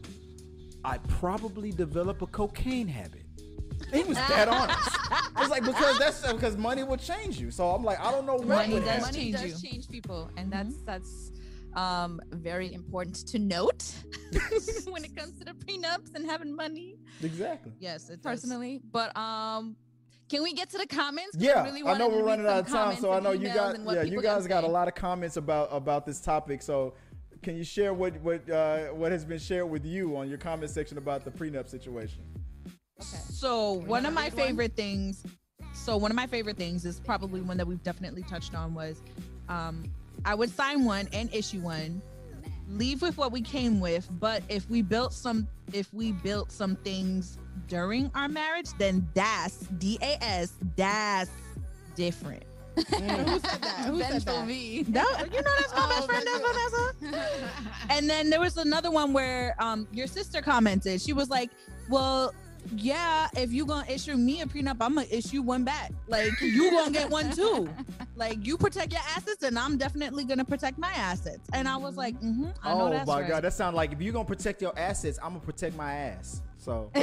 I 0.83 0.97
probably 1.19 1.71
develop 1.71 2.21
a 2.21 2.27
cocaine 2.27 2.87
habit." 2.87 3.25
He 3.93 4.03
was 4.03 4.17
dead 4.27 4.47
honest. 4.49 4.89
It's 5.37 5.49
like 5.49 5.63
because 5.63 5.97
that's 5.99 6.31
because 6.31 6.57
money 6.57 6.83
will 6.83 6.97
change 6.97 7.39
you. 7.39 7.49
So 7.49 7.69
I'm 7.69 7.83
like, 7.83 7.99
I 7.99 8.11
don't 8.11 8.25
know 8.25 8.35
what 8.35 8.47
Money 8.47 8.73
would 8.75 8.85
does 8.85 9.01
money 9.01 9.31
change 9.31 9.51
does 9.51 9.61
change 9.61 9.89
people, 9.89 10.29
and 10.37 10.51
that's 10.51 10.75
that's 10.81 11.31
um 11.75 12.19
very 12.31 12.73
important 12.73 13.15
to 13.27 13.39
note 13.39 13.93
when 14.85 15.03
it 15.03 15.15
comes 15.15 15.37
to 15.37 15.45
the 15.45 15.53
prenups 15.53 16.15
and 16.15 16.25
having 16.25 16.55
money 16.55 16.99
Exactly. 17.23 17.71
Yes, 17.79 18.09
it 18.09 18.21
does. 18.21 18.41
personally. 18.41 18.81
But 18.91 19.15
um, 19.17 19.75
can 20.29 20.43
we 20.43 20.53
get 20.53 20.69
to 20.71 20.77
the 20.77 20.87
comments? 20.87 21.35
Yeah, 21.37 21.63
really 21.63 21.83
I 21.83 21.97
know 21.97 22.07
we're 22.07 22.23
running 22.23 22.45
out 22.45 22.59
of 22.59 22.67
time, 22.67 22.97
so 22.97 23.11
I 23.11 23.19
know 23.19 23.31
you 23.31 23.47
got 23.47 23.77
yeah, 23.85 24.03
you 24.03 24.21
guys 24.21 24.47
got 24.47 24.63
a 24.63 24.67
lot 24.67 24.87
of 24.87 24.95
comments 24.95 25.37
about 25.37 25.69
about 25.71 26.05
this 26.05 26.21
topic. 26.21 26.61
So, 26.61 26.93
can 27.41 27.55
you 27.55 27.63
share 27.63 27.93
what 27.93 28.19
what 28.21 28.49
uh, 28.49 28.87
what 28.87 29.11
has 29.11 29.25
been 29.25 29.39
shared 29.39 29.69
with 29.69 29.85
you 29.85 30.15
on 30.15 30.29
your 30.29 30.37
comment 30.37 30.71
section 30.71 30.97
about 30.97 31.25
the 31.25 31.31
prenup 31.31 31.67
situation? 31.67 32.23
So 33.01 33.73
one 33.73 34.05
of 34.05 34.13
my 34.13 34.25
read 34.25 34.33
one? 34.33 34.47
favorite 34.47 34.75
things. 34.75 35.23
So 35.73 35.97
one 35.97 36.11
of 36.11 36.15
my 36.15 36.27
favorite 36.27 36.57
things 36.57 36.85
is 36.85 36.99
probably 36.99 37.41
one 37.41 37.57
that 37.57 37.65
we've 37.65 37.81
definitely 37.83 38.23
touched 38.23 38.53
on 38.53 38.73
was, 38.73 39.01
um, 39.47 39.85
I 40.25 40.35
would 40.35 40.49
sign 40.49 40.85
one 40.85 41.07
and 41.13 41.33
issue 41.33 41.59
one, 41.59 42.01
leave 42.69 43.01
with 43.01 43.17
what 43.17 43.31
we 43.31 43.41
came 43.41 43.79
with. 43.79 44.07
But 44.19 44.43
if 44.49 44.69
we 44.69 44.81
built 44.81 45.13
some, 45.13 45.47
if 45.73 45.93
we 45.93 46.11
built 46.11 46.51
some 46.51 46.75
things 46.77 47.37
during 47.67 48.11
our 48.15 48.27
marriage, 48.27 48.69
then 48.77 49.07
that's 49.13 49.57
D 49.77 49.97
A 50.01 50.17
S 50.23 50.53
that's 50.75 51.31
different. 51.95 52.43
Who 52.75 52.83
said 52.83 53.61
that? 53.61 53.85
Who 53.87 53.99
said 54.01 54.21
that? 54.21 54.47
me. 54.47 54.83
That, 54.83 55.27
you 55.33 55.41
know 55.41 55.51
that's 55.57 55.73
my 55.73 55.79
Oh, 55.81 55.89
best 55.89 56.09
friend. 56.09 56.27
That's 56.27 56.99
Vanessa. 57.01 57.51
And 57.89 58.09
then 58.09 58.29
there 58.29 58.39
was 58.39 58.55
another 58.57 58.89
one 58.91 59.11
where 59.11 59.55
um 59.59 59.87
your 59.91 60.07
sister 60.07 60.41
commented. 60.41 61.01
She 61.01 61.11
was 61.11 61.29
like, 61.29 61.49
"Well, 61.89 62.33
yeah, 62.75 63.27
if 63.35 63.51
you 63.51 63.65
gonna 63.65 63.89
issue 63.89 64.15
me 64.15 64.41
a 64.41 64.45
prenup, 64.45 64.77
I'm 64.81 64.95
gonna 64.95 65.07
issue 65.09 65.41
one 65.41 65.63
back. 65.63 65.91
Like 66.07 66.31
you 66.41 66.71
gonna 66.71 66.91
get 66.91 67.09
one 67.09 67.31
too. 67.31 67.69
Like 68.15 68.45
you 68.45 68.57
protect 68.57 68.91
your 68.91 69.01
assets, 69.15 69.43
and 69.43 69.57
I'm 69.57 69.77
definitely 69.77 70.23
gonna 70.25 70.45
protect 70.45 70.77
my 70.77 70.91
assets." 70.91 71.47
And 71.53 71.67
I 71.67 71.77
was 71.77 71.95
like, 71.97 72.15
mm-hmm, 72.21 72.47
"I 72.63 72.73
know 72.73 72.87
oh 72.87 72.89
that's 72.89 73.07
my 73.07 73.21
right." 73.21 73.29
god, 73.29 73.43
that 73.43 73.53
sounds 73.53 73.75
like 73.75 73.91
if 73.91 74.01
you're 74.01 74.13
gonna 74.13 74.25
protect 74.25 74.61
your 74.61 74.77
assets, 74.77 75.17
I'm 75.21 75.29
gonna 75.33 75.39
protect 75.45 75.75
my 75.75 75.93
ass. 75.93 76.41
So 76.57 76.91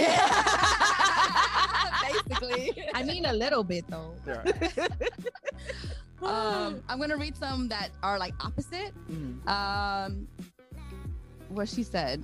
Basically. 2.02 2.84
I 2.94 3.02
mean, 3.02 3.24
a 3.26 3.32
little 3.32 3.64
bit 3.64 3.84
though. 3.88 4.14
yeah. 4.26 4.42
um, 6.22 6.82
I'm 6.88 6.98
gonna 7.00 7.16
read 7.16 7.36
some 7.36 7.68
that 7.68 7.90
are 8.02 8.18
like 8.18 8.34
opposite. 8.44 8.92
Mhm. 9.10 9.46
Um, 9.48 10.28
what 11.48 11.68
she 11.68 11.82
said. 11.82 12.22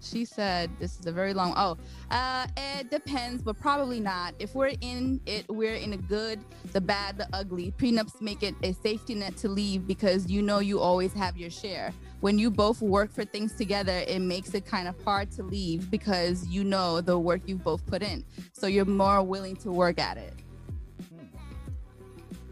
She 0.00 0.24
said 0.24 0.70
this 0.78 0.98
is 1.00 1.06
a 1.06 1.12
very 1.12 1.34
long. 1.34 1.52
Oh, 1.56 1.76
uh, 2.10 2.46
it 2.56 2.90
depends, 2.90 3.42
but 3.42 3.58
probably 3.58 3.98
not. 3.98 4.34
If 4.38 4.54
we're 4.54 4.72
in 4.80 5.20
it, 5.26 5.44
we're 5.48 5.74
in 5.74 5.92
a 5.92 5.96
good, 5.96 6.38
the 6.72 6.80
bad, 6.80 7.18
the 7.18 7.28
ugly. 7.32 7.72
Prenups 7.76 8.20
make 8.20 8.42
it 8.44 8.54
a 8.62 8.72
safety 8.74 9.14
net 9.16 9.36
to 9.38 9.48
leave 9.48 9.86
because 9.88 10.30
you 10.30 10.40
know 10.40 10.60
you 10.60 10.78
always 10.80 11.12
have 11.14 11.36
your 11.36 11.50
share. 11.50 11.92
When 12.20 12.38
you 12.38 12.50
both 12.50 12.80
work 12.80 13.12
for 13.12 13.24
things 13.24 13.54
together, 13.54 14.04
it 14.06 14.20
makes 14.20 14.54
it 14.54 14.64
kind 14.66 14.86
of 14.88 14.94
hard 15.02 15.30
to 15.32 15.42
leave 15.42 15.90
because 15.90 16.46
you 16.46 16.62
know 16.64 17.00
the 17.00 17.18
work 17.18 17.42
you've 17.46 17.64
both 17.64 17.84
put 17.86 18.02
in. 18.02 18.24
So 18.52 18.66
you're 18.68 18.84
more 18.84 19.22
willing 19.22 19.56
to 19.56 19.72
work 19.72 19.98
at 20.00 20.16
it. 20.16 20.32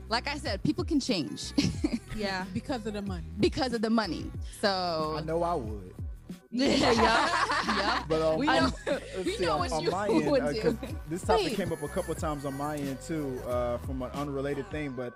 Like 0.09 0.29
I 0.29 0.37
said, 0.37 0.63
people 0.63 0.85
can 0.85 1.01
change 1.01 1.53
Yeah. 2.17 2.45
because 2.55 2.87
of 2.87 2.93
the 2.95 3.03
money. 3.03 3.25
because 3.41 3.73
of 3.73 3.83
the 3.83 3.91
money. 3.91 4.31
So 4.61 5.17
I 5.19 5.23
know 5.23 5.43
I 5.43 5.55
would. 5.55 5.93
Yeah. 6.51 6.93
yeah. 6.93 8.05
But 8.09 8.23
um, 8.23 8.39
We 8.39 8.47
know- 8.47 8.71
we 9.25 9.37
see, 9.37 9.45
know 9.45 9.53
on, 9.55 9.59
what 9.59 9.73
on 9.73 9.83
you 9.83 9.91
my 9.91 10.09
end, 10.11 10.29
uh, 10.29 10.53
do. 10.53 10.79
this 11.09 11.23
topic 11.23 11.47
Wait. 11.47 11.57
came 11.57 11.73
up 11.73 11.83
a 11.83 11.89
couple 11.89 12.15
times 12.15 12.45
on 12.45 12.57
my 12.57 12.77
end 12.77 12.99
too, 13.03 13.41
uh, 13.47 13.79
from 13.79 14.01
an 14.03 14.11
unrelated 14.13 14.71
thing. 14.71 14.93
But 14.93 15.13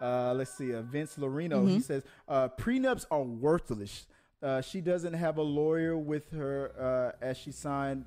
uh, 0.00 0.34
let's 0.34 0.52
see, 0.56 0.74
uh, 0.74 0.82
Vince 0.82 1.16
Lorino, 1.18 1.66
he 1.68 1.78
Mhm. 1.78 1.82
says 1.82 2.02
uh, 2.28 2.48
prenups 2.50 3.06
are 3.10 3.22
worthless. 3.22 4.06
Uh, 4.42 4.60
she 4.60 4.80
doesn't 4.80 5.14
have 5.14 5.38
a 5.38 5.42
lawyer 5.42 5.96
with 5.96 6.30
her 6.32 7.12
uh, 7.20 7.24
as 7.24 7.36
she 7.38 7.50
signed 7.50 8.04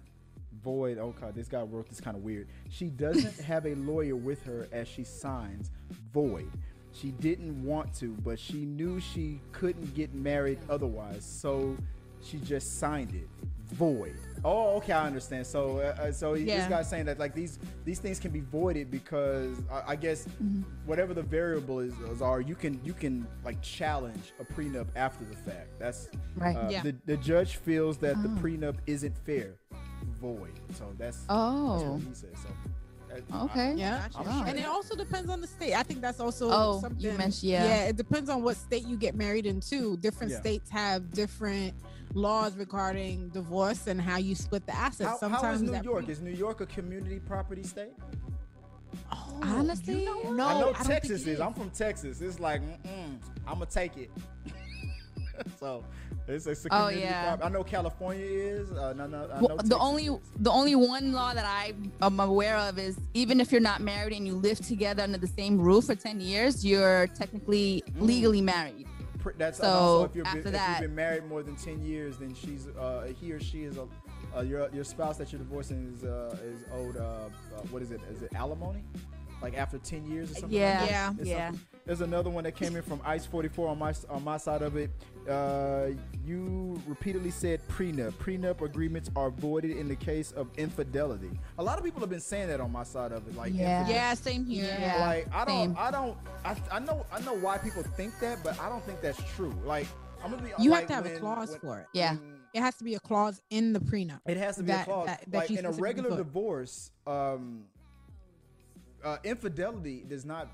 void. 0.64 0.98
Oh 0.98 1.14
god, 1.20 1.36
this 1.36 1.48
guy 1.48 1.62
wrote 1.64 1.90
this 1.90 2.00
kind 2.00 2.16
of 2.16 2.24
weird. 2.24 2.48
She 2.70 2.90
doesn't 2.90 3.40
have 3.40 3.66
a 3.66 3.76
lawyer 3.76 4.16
with 4.16 4.44
her 4.44 4.68
as 4.72 4.88
she 4.88 5.04
signs 5.04 5.72
void. 6.14 6.50
She 6.94 7.12
didn't 7.12 7.64
want 7.64 7.94
to, 7.96 8.16
but 8.24 8.40
she 8.40 8.66
knew 8.66 9.00
she 9.00 9.40
couldn't 9.52 9.94
get 9.94 10.14
married 10.16 10.58
otherwise, 10.70 11.24
so 11.26 11.76
she 12.22 12.38
just 12.40 12.80
signed 12.80 13.14
it 13.14 13.28
void. 13.74 14.16
Oh, 14.46 14.78
okay, 14.78 14.94
I 14.94 15.06
understand. 15.06 15.46
So, 15.46 15.80
uh, 15.80 15.96
uh, 16.04 16.12
so 16.14 16.36
this 16.36 16.44
Yeah. 16.46 16.70
guy's 16.70 16.90
saying 16.90 17.06
that 17.08 17.20
like 17.20 17.34
these 17.36 17.60
these 17.84 18.00
things 18.00 18.18
can 18.18 18.32
be 18.32 18.40
voided 18.40 18.90
because 18.90 19.58
I, 19.70 19.84
I 19.92 19.96
guess 19.98 20.26
whatever 20.86 21.14
the 21.14 21.22
variable 21.22 21.80
is, 21.82 21.94
is 22.12 22.22
are 22.22 22.40
you 22.40 22.56
can 22.56 22.80
you 22.86 22.94
can 22.94 23.28
like 23.44 23.62
challenge 23.62 24.32
a 24.40 24.46
prenup 24.46 24.88
after 24.96 25.26
the 25.26 25.36
fact. 25.36 25.68
That's 25.80 26.08
Right. 26.38 26.56
uh, 26.56 26.70
Yeah. 26.72 26.82
the 26.84 26.96
the 27.06 27.18
judge 27.18 27.58
feels 27.58 27.98
that 27.98 28.22
the 28.24 28.30
Oh. 28.30 28.42
prenup 28.42 28.78
isn't 28.88 29.18
fair, 29.26 29.56
void. 30.22 30.54
So 30.76 30.94
that's 30.98 31.18
that's 31.18 31.26
Oh, 31.30 31.92
what 31.94 32.02
he 32.04 32.14
says. 32.14 32.36
So 32.42 32.50
okay. 33.34 33.74
Yeah. 33.76 34.08
Gotcha. 34.14 34.30
Sure. 34.32 34.48
And 34.48 34.60
it 34.60 34.66
also 34.66 34.96
depends 34.96 35.30
on 35.30 35.42
the 35.42 35.48
state. 35.48 35.74
I 35.74 35.84
think 35.84 36.02
that's 36.02 36.20
also 36.20 36.50
Oh, 36.52 36.82
something. 36.82 37.00
you 37.00 37.12
mentioned- 37.18 37.44
yeah. 37.52 37.64
Yeah, 37.66 37.84
it 37.86 37.96
depends 37.98 38.30
on 38.30 38.44
what 38.44 38.58
state 38.58 38.86
you 38.88 38.98
get 38.98 39.16
married 39.16 39.46
into. 39.46 39.98
Different 39.98 40.32
Yeah. 40.34 40.40
states 40.40 40.70
have 40.70 41.12
different 41.12 41.74
laws 42.14 42.56
regarding 42.56 43.30
divorce 43.30 43.88
and 43.88 44.00
how 44.02 44.18
you 44.18 44.34
split 44.36 44.66
the 44.66 44.76
assets. 44.76 45.10
How, 45.10 45.18
Sometimes 45.18 45.44
how 45.44 45.52
is 45.52 45.62
New 45.62 45.82
York? 45.82 46.06
pre- 46.06 46.12
Is 46.14 46.22
New 46.22 46.32
York 46.32 46.62
a 46.62 46.66
community 46.66 47.20
property 47.20 47.64
state? 47.64 47.94
Oh, 49.12 49.40
Honestly, 49.44 50.00
you 50.00 50.06
know 50.06 50.32
no, 50.32 50.48
I 50.48 50.54
know 50.54 50.58
I 50.58 50.60
don't 50.62 50.78
think 50.78 50.88
Texas 50.90 51.28
it 51.28 51.32
is. 51.34 51.40
I'm 51.42 51.54
from 51.54 51.70
Texas. 51.72 52.22
It's 52.22 52.40
like, 52.40 52.62
I'm 53.46 53.54
gonna 53.60 53.66
take 53.66 53.98
it. 53.98 54.10
so 55.60 55.84
it's, 56.28 56.46
it's 56.48 56.66
a 56.66 56.68
Oh, 56.72 56.78
community 56.88 57.02
yeah. 57.02 57.36
prop- 57.36 57.46
I 57.46 57.50
know 57.54 57.64
California 57.64 58.26
is. 58.26 58.72
Uh, 58.72 58.94
no, 58.94 59.08
no, 59.08 59.30
I 59.34 59.42
Well, 59.42 59.58
the 59.58 59.78
only 59.78 60.06
is. 60.08 60.18
the 60.40 60.52
only 60.52 60.76
one 60.76 61.12
law 61.14 61.34
that 61.34 61.46
I 61.46 61.74
am 62.02 62.20
aware 62.20 62.58
of 62.58 62.78
is 62.80 62.98
even 63.14 63.40
if 63.40 63.52
you're 63.52 63.62
not 63.62 63.82
married 63.82 64.14
and 64.16 64.26
you 64.28 64.34
live 64.36 64.60
together 64.60 65.04
under 65.04 65.18
the 65.18 65.28
same 65.28 65.60
roof 65.60 65.86
for 65.86 65.96
10 65.96 66.20
years, 66.20 66.66
you're 66.66 67.08
technically 67.08 67.84
Mm. 67.92 68.02
legally 68.02 68.42
married. 68.42 68.88
That's 69.38 69.58
So, 69.58 69.66
also 69.68 70.06
if, 70.06 70.16
you've 70.16 70.24
been, 70.26 70.38
after 70.38 70.48
if 70.50 70.54
that- 70.54 70.70
you've 70.82 70.90
been 70.90 70.96
married 70.96 71.26
more 71.26 71.44
than 71.44 71.58
ten 71.58 71.84
years, 71.84 72.18
then 72.18 72.34
she's 72.34 72.68
uh, 72.80 73.12
he 73.20 73.34
or 73.34 73.42
she 73.42 73.64
is 73.66 73.76
a, 73.78 73.86
uh, 74.38 74.42
your 74.42 74.70
your 74.74 74.86
spouse 74.86 75.18
that 75.18 75.34
you're 75.34 75.40
divorcing 75.40 75.94
is 75.94 76.06
uh, 76.06 76.38
is 76.46 76.64
owed 76.74 76.96
uh, 76.96 77.02
uh, 77.02 77.28
what 77.70 77.82
is 77.82 77.92
it? 77.92 78.00
Is 78.10 78.22
it 78.22 78.34
alimony? 78.34 78.86
Like 79.42 79.58
after 79.58 79.80
ten 79.80 80.06
years 80.10 80.32
or 80.32 80.36
something? 80.36 80.58
Yeah. 80.58 80.80
Like 80.80 80.90
that? 80.90 80.92
Yeah. 80.92 81.14
It's 81.20 81.30
Yeah. 81.30 81.48
something- 81.48 81.68
There's 81.86 82.02
another 82.02 82.30
one 82.30 82.46
that 82.46 82.56
came 82.56 82.76
in 82.78 82.82
from 82.84 83.02
Ice 83.06 83.26
44 83.26 83.68
on 83.68 83.78
my 83.80 83.94
on 84.10 84.24
my 84.24 84.38
side 84.38 84.62
of 84.62 84.78
it. 84.78 84.92
Uh, 85.28 85.90
you 86.26 86.82
repeatedly 86.88 87.32
said 87.32 87.60
prenup. 87.68 88.12
Prenup 88.14 88.62
agreements 88.62 89.10
are 89.16 89.30
voided 89.30 89.72
in 89.72 89.88
the 89.88 89.96
case 89.96 90.32
of 90.32 90.48
infidelity. 90.58 91.32
A 91.60 91.64
lot 91.64 91.78
of 91.78 91.84
people 91.84 92.00
have 92.00 92.10
been 92.10 92.20
saying 92.22 92.48
that 92.48 92.62
on 92.62 92.72
my 92.72 92.84
side 92.84 93.12
of 93.12 93.28
it. 93.28 93.36
Like, 93.36 93.54
Yeah. 93.54 93.80
infidel- 93.82 93.96
Yeah, 94.02 94.14
same 94.14 94.46
here. 94.46 94.78
Yeah. 94.80 95.06
like 95.06 95.28
I 95.34 95.44
don't, 95.46 95.70
same. 95.70 95.76
I 95.78 95.92
don't, 95.92 96.18
I, 96.46 96.56
I 96.72 96.80
know, 96.80 97.06
I 97.12 97.20
know 97.22 97.34
why 97.34 97.58
people 97.58 97.84
think 97.84 98.18
that, 98.20 98.42
but 98.44 98.60
I 98.60 98.70
don't 98.70 98.84
think 98.86 99.02
that's 99.02 99.22
true. 99.36 99.54
Like, 99.66 99.88
I'm 100.24 100.32
gonna 100.32 100.44
be. 100.44 100.50
You 100.60 100.72
like, 100.72 100.88
have 100.90 101.04
to 101.04 101.10
have 101.10 101.18
a 101.18 101.20
clause 101.20 101.50
when- 101.52 101.60
for 101.60 101.80
it. 101.80 101.88
Yeah. 101.94 102.14
when- 102.16 102.38
It 102.54 102.62
has 102.62 102.76
to 102.78 102.84
be 102.86 102.96
a 102.96 103.00
clause 103.00 103.42
in 103.50 103.74
the 103.74 103.80
prenup. 103.80 104.20
it 104.26 104.38
has 104.38 104.56
to 104.56 104.64
be 104.64 104.72
a 104.72 104.84
clause. 104.84 105.06
that- 105.08 105.24
that 105.28 105.38
like 105.38 105.50
you 105.50 105.58
in 105.60 105.66
a 105.66 105.72
regular 105.72 106.16
divorce, 106.16 106.92
um, 107.06 107.66
uh, 109.04 109.18
infidelity 109.24 110.04
does 110.08 110.26
not. 110.26 110.48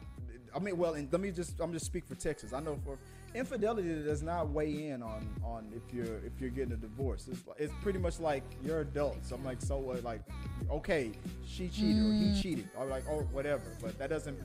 I 0.56 0.60
mean, 0.60 0.78
well, 0.78 0.94
and 0.94 1.12
let 1.12 1.22
me 1.22 1.32
just. 1.32 1.60
I'm 1.60 1.74
just 1.74 1.86
speak 1.86 2.06
for 2.06 2.16
Texas. 2.16 2.54
I 2.54 2.60
know 2.60 2.78
for 2.86 2.98
infidelity 3.34 4.04
does 4.04 4.22
not 4.22 4.50
weigh 4.50 4.88
in 4.90 5.02
on 5.02 5.28
on 5.44 5.72
if 5.76 5.94
you're 5.94 6.18
if 6.18 6.40
you're 6.40 6.50
getting 6.52 6.74
a 6.74 6.78
divorce. 6.78 7.28
It's 7.32 7.42
it's 7.58 7.74
pretty 7.82 8.00
much 8.00 8.20
like 8.20 8.44
you're 8.64 8.82
adults. 8.82 9.32
I'm 9.32 9.44
like 9.44 9.62
so 9.62 9.78
what? 9.78 10.04
Like, 10.04 10.22
okay, 10.70 11.12
she 11.46 11.68
cheated 11.70 11.98
or 12.04 12.10
Mm. 12.14 12.36
he 12.36 12.42
cheated. 12.42 12.70
or 12.78 12.86
like 12.86 13.04
oh 13.10 13.22
whatever. 13.32 13.64
But 13.82 13.98
that 13.98 14.10
doesn't. 14.10 14.38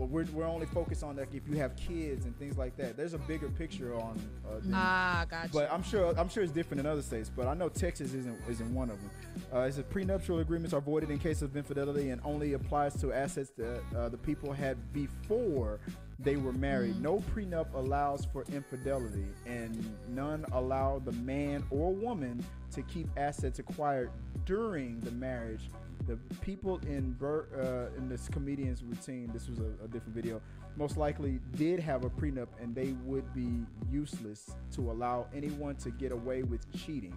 Well, 0.00 0.08
we're, 0.08 0.24
we're 0.32 0.46
only 0.46 0.64
focused 0.64 1.04
on 1.04 1.16
like 1.16 1.34
if 1.34 1.46
you 1.46 1.56
have 1.58 1.76
kids 1.76 2.24
and 2.24 2.34
things 2.38 2.56
like 2.56 2.74
that. 2.78 2.96
There's 2.96 3.12
a 3.12 3.18
bigger 3.18 3.50
picture 3.50 3.94
on. 3.94 4.18
Uh, 4.48 4.58
than- 4.60 4.72
Ah, 4.74 5.26
gotcha. 5.28 5.50
but 5.52 5.70
I'm 5.70 5.82
sure 5.82 6.18
I'm 6.18 6.30
sure 6.30 6.42
it's 6.42 6.52
different 6.54 6.80
in 6.80 6.86
other 6.86 7.02
states. 7.02 7.30
But 7.34 7.46
I 7.46 7.52
know 7.52 7.68
Texas 7.68 8.14
isn't 8.14 8.40
isn't 8.48 8.74
one 8.74 8.88
of 8.88 8.96
them. 8.98 9.10
Uh, 9.54 9.58
it 9.60 9.74
says 9.74 9.84
prenuptial 9.90 10.38
agreements 10.38 10.72
are 10.72 10.80
voided 10.80 11.10
in 11.10 11.18
case 11.18 11.42
of 11.42 11.54
infidelity 11.54 12.08
and 12.08 12.20
only 12.24 12.54
applies 12.54 12.94
to 13.02 13.12
assets 13.12 13.52
that 13.58 13.82
uh, 13.94 14.08
the 14.08 14.16
people 14.16 14.54
had 14.54 14.78
before 14.94 15.78
they 16.18 16.36
were 16.36 16.54
married. 16.54 16.98
No 17.02 17.18
prenup 17.34 17.66
allows 17.74 18.24
for 18.24 18.46
infidelity, 18.54 19.26
and 19.44 19.84
none 20.08 20.46
allow 20.52 20.98
the 21.04 21.12
man 21.12 21.62
or 21.70 21.92
woman 21.92 22.42
to 22.72 22.80
keep 22.82 23.06
assets 23.18 23.58
acquired 23.58 24.10
during 24.46 24.98
the 25.00 25.10
marriage. 25.10 25.68
The 26.06 26.16
people 26.40 26.78
in 26.86 27.12
Bur- 27.12 27.90
uh, 27.92 27.96
in 27.96 28.08
this 28.08 28.28
comedian's 28.28 28.82
routine, 28.82 29.30
this 29.32 29.48
was 29.48 29.58
a, 29.58 29.84
a 29.84 29.88
different 29.88 30.14
video, 30.14 30.40
most 30.76 30.96
likely 30.96 31.40
did 31.56 31.78
have 31.80 32.04
a 32.04 32.10
prenup, 32.10 32.48
and 32.60 32.74
they 32.74 32.94
would 33.04 33.32
be 33.34 33.64
useless 33.90 34.50
to 34.72 34.90
allow 34.90 35.26
anyone 35.34 35.76
to 35.76 35.90
get 35.90 36.12
away 36.12 36.42
with 36.42 36.66
cheating. 36.72 37.14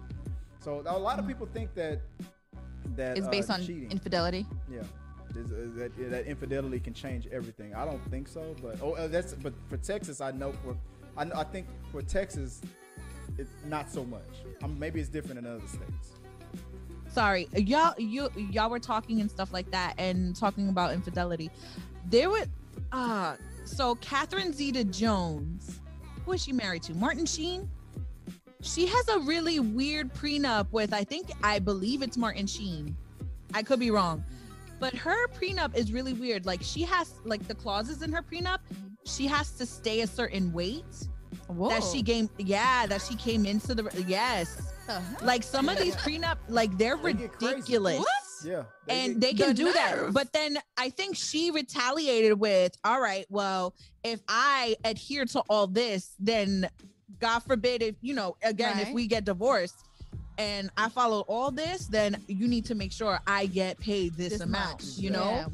So 0.60 0.82
a 0.86 0.98
lot 0.98 1.18
of 1.18 1.26
people 1.26 1.46
think 1.46 1.74
that 1.74 2.00
that 2.96 3.18
is 3.18 3.26
uh, 3.26 3.30
based 3.30 3.50
on 3.50 3.60
cheating. 3.60 3.90
infidelity. 3.90 4.46
Yeah. 4.70 4.82
Is, 5.36 5.50
is 5.50 5.74
that, 5.76 6.10
that 6.10 6.26
infidelity 6.26 6.78
can 6.78 6.94
change 6.94 7.26
everything. 7.32 7.74
I 7.74 7.84
don't 7.84 8.02
think 8.10 8.28
so, 8.28 8.54
but 8.62 8.78
oh, 8.80 8.92
uh, 8.92 9.08
that's 9.08 9.34
but 9.34 9.52
for 9.68 9.76
Texas, 9.78 10.20
I 10.20 10.30
know 10.30 10.52
for 10.64 10.76
I, 11.16 11.40
I 11.40 11.44
think 11.44 11.66
for 11.90 12.02
Texas, 12.02 12.60
it's 13.36 13.50
not 13.66 13.90
so 13.90 14.04
much. 14.04 14.22
Um, 14.62 14.78
maybe 14.78 15.00
it's 15.00 15.08
different 15.08 15.38
in 15.38 15.46
other 15.46 15.66
states. 15.66 16.12
Sorry 17.14 17.48
y'all 17.56 17.94
you 17.98 18.28
y'all 18.50 18.68
were 18.68 18.78
talking 18.78 19.20
and 19.20 19.30
stuff 19.30 19.52
like 19.52 19.70
that 19.70 19.94
and 19.98 20.34
talking 20.34 20.68
about 20.68 20.92
infidelity. 20.92 21.50
There 22.06 22.28
were 22.28 22.44
uh 22.92 23.36
so 23.64 23.94
catherine 23.96 24.52
zeta 24.52 24.84
jones 24.84 25.80
who 26.24 26.32
is 26.32 26.42
she 26.42 26.52
married 26.52 26.82
to? 26.84 26.94
Martin 26.94 27.26
sheen? 27.26 27.70
She 28.62 28.86
has 28.86 29.08
a 29.08 29.18
really 29.20 29.60
weird 29.60 30.12
prenup 30.12 30.66
with 30.72 30.92
i 30.92 31.04
think 31.04 31.30
i 31.42 31.58
believe 31.58 32.02
it's 32.02 32.16
martin 32.16 32.46
sheen. 32.46 32.96
I 33.52 33.62
could 33.62 33.78
be 33.78 33.90
wrong 33.90 34.24
but 34.80 34.92
her 34.94 35.28
prenup 35.28 35.76
is 35.76 35.92
really 35.92 36.12
weird. 36.12 36.44
Like 36.44 36.60
she 36.62 36.82
has 36.82 37.14
like 37.24 37.46
the 37.46 37.54
clauses 37.54 38.02
in 38.02 38.12
her 38.12 38.22
prenup 38.22 38.58
she 39.06 39.26
has 39.26 39.52
to 39.52 39.66
stay 39.66 40.00
a 40.00 40.06
certain 40.06 40.52
weight 40.52 40.84
that 41.68 41.82
she 41.84 42.02
came 42.02 42.28
yeah 42.38 42.86
that 42.86 43.02
she 43.02 43.14
came 43.16 43.44
into 43.46 43.74
the 43.74 44.04
yes 44.08 44.73
Uh-huh. 44.88 45.00
like 45.22 45.42
some 45.42 45.68
of 45.68 45.78
these 45.78 45.96
prenup 45.96 46.36
like 46.48 46.76
they're 46.76 46.96
They 46.96 47.12
get 47.14 47.32
crazy. 47.32 47.54
ridiculous 47.54 48.04
Yeah. 48.44 48.64
and 48.88 49.14
get- 49.14 49.20
they 49.20 49.32
can 49.34 49.48
The 49.48 49.54
do 49.54 49.72
that 49.72 50.12
but 50.12 50.32
then 50.32 50.58
i 50.76 50.90
think 50.90 51.16
she 51.16 51.50
retaliated 51.50 52.38
with 52.38 52.76
all 52.84 53.00
right 53.00 53.24
well 53.30 53.74
if 54.02 54.20
i 54.28 54.76
adhere 54.84 55.24
to 55.26 55.40
all 55.48 55.66
this 55.66 56.12
then 56.18 56.68
god 57.18 57.38
forbid 57.40 57.82
if 57.82 57.94
you 58.02 58.12
know 58.14 58.36
again 58.42 58.78
if 58.78 58.90
we 58.92 59.06
get 59.06 59.24
divorced 59.24 59.86
and 60.36 60.68
i 60.76 60.88
follow 60.90 61.20
all 61.28 61.50
this 61.50 61.86
then 61.86 62.22
you 62.26 62.46
need 62.46 62.64
to 62.66 62.74
make 62.74 62.92
sure 62.92 63.18
i 63.26 63.46
get 63.46 63.78
paid 63.78 64.14
this, 64.16 64.32
This 64.34 64.40
amount 64.42 64.82
much. 64.82 64.98
you 64.98 65.10
Yeah. 65.10 65.16
know 65.16 65.52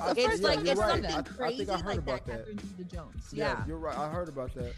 I- 0.00 0.12
it's 0.16 0.42
like 0.42 0.58
you're 0.60 0.72
it's 0.72 0.80
right. 0.80 0.90
something 1.04 1.12
I- 1.14 1.18
I 1.18 1.22
crazy 1.22 1.64
think 1.66 1.70
I 1.70 1.76
heard 1.78 1.86
like 1.86 1.98
about 1.98 2.26
that, 2.26 2.46
that. 2.46 2.56
Catherine 2.56 2.76
Zeta-Jones. 2.78 3.24
yeah, 3.32 3.44
yeah 3.58 3.66
you're 3.66 3.78
right. 3.78 3.96
I 3.96 4.08
heard 4.08 4.28
about 4.28 4.52
that. 4.54 4.72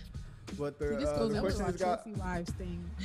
But 0.59 0.79
the, 0.79 0.91
See, 0.91 0.97
this 0.97 1.09
uh, 1.09 1.27
the 1.27 1.41
question 1.41 1.67
is 1.67 1.77
got 1.81 2.05
trophy 2.05 2.19
wives 2.19 2.51
thing. 2.53 2.89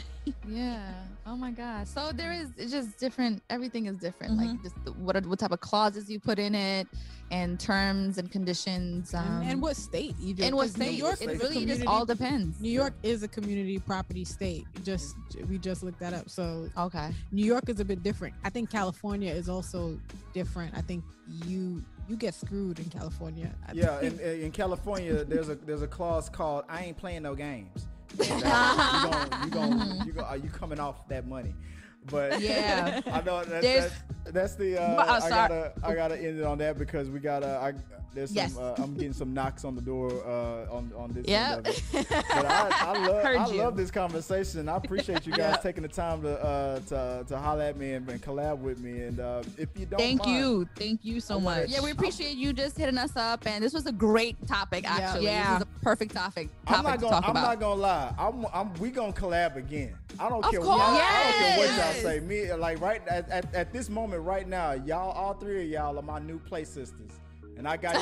Yeah. 0.47 0.93
Oh 1.25 1.35
my 1.35 1.49
God. 1.49 1.87
So 1.87 2.11
there 2.13 2.31
is 2.31 2.49
it's 2.55 2.71
just 2.71 2.99
different. 2.99 3.41
Everything 3.49 3.87
is 3.87 3.97
different. 3.97 4.33
Mhm. 4.33 4.37
Like 4.51 4.63
just 4.63 4.75
the, 4.85 4.91
what 4.93 5.25
what 5.25 5.39
type 5.39 5.51
of 5.51 5.59
clauses 5.61 6.11
you 6.11 6.19
put 6.19 6.37
in 6.37 6.53
it, 6.53 6.87
and 7.31 7.59
terms 7.59 8.19
and 8.19 8.31
conditions. 8.31 9.15
Um, 9.15 9.25
and, 9.41 9.49
and 9.53 9.61
what 9.63 9.75
state 9.75 10.15
you 10.19 10.35
just 10.35 10.45
and 10.45 10.55
what 10.55 10.67
'cause 10.67 10.77
New 10.77 10.85
state? 10.85 10.97
York 10.99 11.15
state 11.15 11.29
it 11.29 11.33
is 11.33 11.41
really 11.41 11.65
just 11.65 11.85
all 11.87 12.05
depends. 12.05 12.59
New 12.61 12.69
York 12.71 12.93
is 13.01 13.23
a 13.23 13.27
community 13.27 13.79
property 13.79 14.23
state. 14.23 14.67
Just 14.83 15.15
we 15.49 15.57
just 15.57 15.81
looked 15.81 15.99
that 15.99 16.13
up. 16.13 16.29
So 16.29 16.69
Okay. 16.77 17.09
New 17.31 17.45
York 17.45 17.67
is 17.67 17.79
a 17.79 17.85
bit 17.85 18.03
different. 18.03 18.35
I 18.43 18.51
think 18.51 18.69
California 18.69 19.33
is 19.33 19.49
also 19.49 19.99
different. 20.33 20.77
I 20.77 20.81
think 20.81 21.03
you 21.47 21.83
you 22.07 22.15
get 22.17 22.33
screwed 22.33 22.79
in 22.79 22.85
California. 22.89 23.51
I 23.67 23.73
yeah. 23.73 24.01
In, 24.01 24.19
in 24.19 24.51
California, 24.51 25.23
there's 25.23 25.49
a 25.49 25.55
there's 25.55 25.81
a 25.81 25.87
clause 25.87 26.29
called 26.29 26.65
"I 26.69 26.83
ain't 26.85 26.97
playing 26.97 27.23
no 27.23 27.35
games." 27.35 27.87
And, 28.19 28.27
you 28.27 28.41
gon' 28.41 29.43
you 29.45 29.49
gon' 29.51 30.01
you 30.15 30.21
are 30.21 30.37
you 30.37 30.49
coming 30.49 30.79
off 30.79 31.07
that 31.07 31.27
money? 31.27 31.53
But 32.07 32.41
Yeah. 32.41 32.99
I 33.05 33.21
know 33.21 33.43
that, 33.43 33.61
There's- 33.61 33.91
that's, 34.25 34.33
that's 34.33 34.55
the 34.55 34.81
uh, 34.81 34.95
But, 34.97 35.07
uh, 35.07 35.11
I 35.13 35.19
sorry. 35.19 35.31
gotta 35.31 35.73
I 35.83 35.93
gotta 35.95 36.17
end 36.17 36.39
it 36.39 36.45
on 36.45 36.57
that 36.57 36.77
because 36.77 37.09
we 37.09 37.19
gotta 37.19 37.57
I 37.61 37.73
there's 38.14 38.30
some 38.30 38.36
Yes. 38.38 38.57
uh, 38.57 38.76
I'm 38.78 38.93
getting 38.93 39.14
some 39.14 39.34
knocks 39.34 39.64
on 39.66 39.76
the 39.76 39.82
door 39.82 40.12
uh, 40.26 40.74
on 40.76 40.91
on 40.97 41.12
this 41.12 41.26
Yeah. 41.28 41.57
end 41.57 41.68
of 41.68 41.76
it. 41.93 42.07
But 42.09 42.45
I, 42.45 42.70
I 42.80 43.07
love 43.07 43.24
Heard 43.24 43.36
I 43.38 43.47
you. 43.49 43.57
love 43.57 43.78
this 43.78 43.91
conversation. 43.91 44.68
I 44.70 44.76
appreciate 44.78 45.26
you 45.26 45.34
guys 45.43 45.57
taking 45.62 45.84
the 45.84 45.89
time 45.89 46.22
to 46.24 46.43
uh, 46.43 46.80
to 46.82 47.26
to 47.28 47.38
holler 47.38 47.64
at 47.64 47.78
me 47.78 47.93
and, 47.93 48.09
and 48.09 48.22
collab 48.22 48.57
with 48.59 48.80
me. 48.80 49.01
And 49.03 49.20
uh, 49.20 49.43
if 49.57 49.70
you 49.78 49.86
don't 49.86 49.99
thank 49.99 50.26
mind, 50.26 50.38
you 50.39 50.68
thank 50.76 51.05
you 51.05 51.20
so 51.20 51.39
much 51.39 51.70
Yeah, 51.70 51.82
we 51.82 51.91
appreciate 51.91 52.36
you 52.38 52.53
just 52.53 52.78
hitting 52.78 52.97
us 52.97 53.16
up, 53.16 53.45
and 53.47 53.64
this 53.64 53.74
was 53.74 53.86
a 53.86 53.91
great 53.91 54.36
topic. 54.47 54.89
Actually, 54.89 55.26
Yeah. 55.26 55.59
this 55.59 55.66
was 55.68 55.76
a 55.78 55.84
perfect 55.84 56.14
topic. 56.14 56.49
I'm 56.68 56.84
Topic 56.84 56.84
not 56.89 56.95
to 56.95 57.01
gonna. 57.01 57.12
talk 57.16 57.24
I'm 57.26 57.32
about. 57.32 57.43
not 57.47 57.59
gonna 57.59 57.82
lie. 57.82 58.14
I'm. 58.18 58.45
I'm. 58.53 58.74
We 58.76 58.89
gonna 58.91 59.14
collab 59.14 59.55
again. 59.55 59.93
I 60.20 60.30
don't 60.30 60.43
Of 60.43 60.51
care. 60.51 60.62
What, 60.62 60.80
I 60.80 61.24
don't 61.24 61.34
care 61.39 61.57
what 61.57 61.78
y'all 61.78 62.03
say. 62.03 62.20
Me 62.20 62.53
like 62.53 62.80
right 62.82 63.01
at, 63.07 63.30
at, 63.30 63.53
at 63.55 63.74
this 63.74 63.89
moment 63.89 64.24
right 64.24 64.47
now, 64.47 64.74
y'all 64.74 65.12
all 65.12 65.34
three 65.34 65.64
of 65.66 65.70
y'all 65.70 65.97
are 65.97 66.01
my 66.01 66.20
new 66.20 66.38
play 66.39 66.64
sisters, 66.64 67.12
and 67.57 67.67
I 67.67 67.77
got. 67.77 67.95
I 67.95 68.01